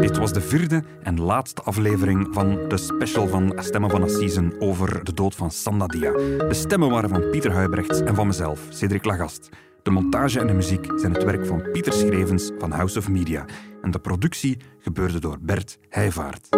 Dit 0.00 0.18
was 0.18 0.32
de 0.32 0.40
vierde 0.40 0.82
en 1.02 1.20
laatste 1.20 1.62
aflevering 1.62 2.28
van 2.30 2.68
de 2.68 2.76
special 2.76 3.28
van 3.28 3.52
Stemmen 3.56 3.90
van 3.90 4.02
Assisen 4.02 4.54
over 4.58 5.04
de 5.04 5.12
dood 5.12 5.34
van 5.34 5.50
Sandadia. 5.50 6.12
De 6.12 6.54
stemmen 6.54 6.90
waren 6.90 7.08
van 7.08 7.30
Pieter 7.30 7.52
Huibrechts 7.52 8.00
en 8.00 8.14
van 8.14 8.26
mezelf, 8.26 8.60
Cedric 8.68 9.04
Lagast. 9.04 9.48
De 9.82 9.90
montage 9.90 10.40
en 10.40 10.46
de 10.46 10.52
muziek 10.52 10.86
zijn 10.96 11.12
het 11.12 11.24
werk 11.24 11.46
van 11.46 11.70
Pieter 11.72 11.92
Schrevens 11.92 12.50
van 12.58 12.70
House 12.70 12.98
of 12.98 13.08
Media. 13.08 13.44
En 13.82 13.90
de 13.90 13.98
productie 13.98 14.56
gebeurde 14.78 15.20
door 15.20 15.36
Bert 15.40 15.78
Heijvaart. 15.88 16.48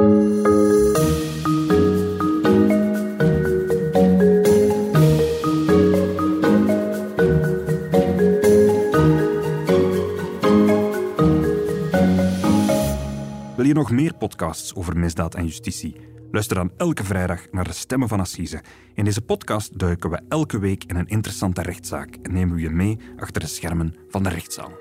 Wil 13.62 13.70
je 13.70 13.76
nog 13.76 13.90
meer 13.90 14.14
podcasts 14.14 14.74
over 14.74 14.98
misdaad 14.98 15.34
en 15.34 15.44
justitie? 15.44 15.96
Luister 16.30 16.56
dan 16.56 16.72
elke 16.76 17.04
vrijdag 17.04 17.50
naar 17.50 17.64
de 17.64 17.72
Stemmen 17.72 18.08
van 18.08 18.20
Assise. 18.20 18.62
In 18.94 19.04
deze 19.04 19.20
podcast 19.20 19.78
duiken 19.78 20.10
we 20.10 20.20
elke 20.28 20.58
week 20.58 20.84
in 20.84 20.96
een 20.96 21.06
interessante 21.06 21.62
rechtszaak 21.62 22.16
en 22.22 22.32
nemen 22.32 22.54
we 22.54 22.62
je 22.62 22.70
mee 22.70 22.98
achter 23.16 23.40
de 23.40 23.46
schermen 23.46 23.94
van 24.08 24.22
de 24.22 24.28
rechtszaal. 24.28 24.72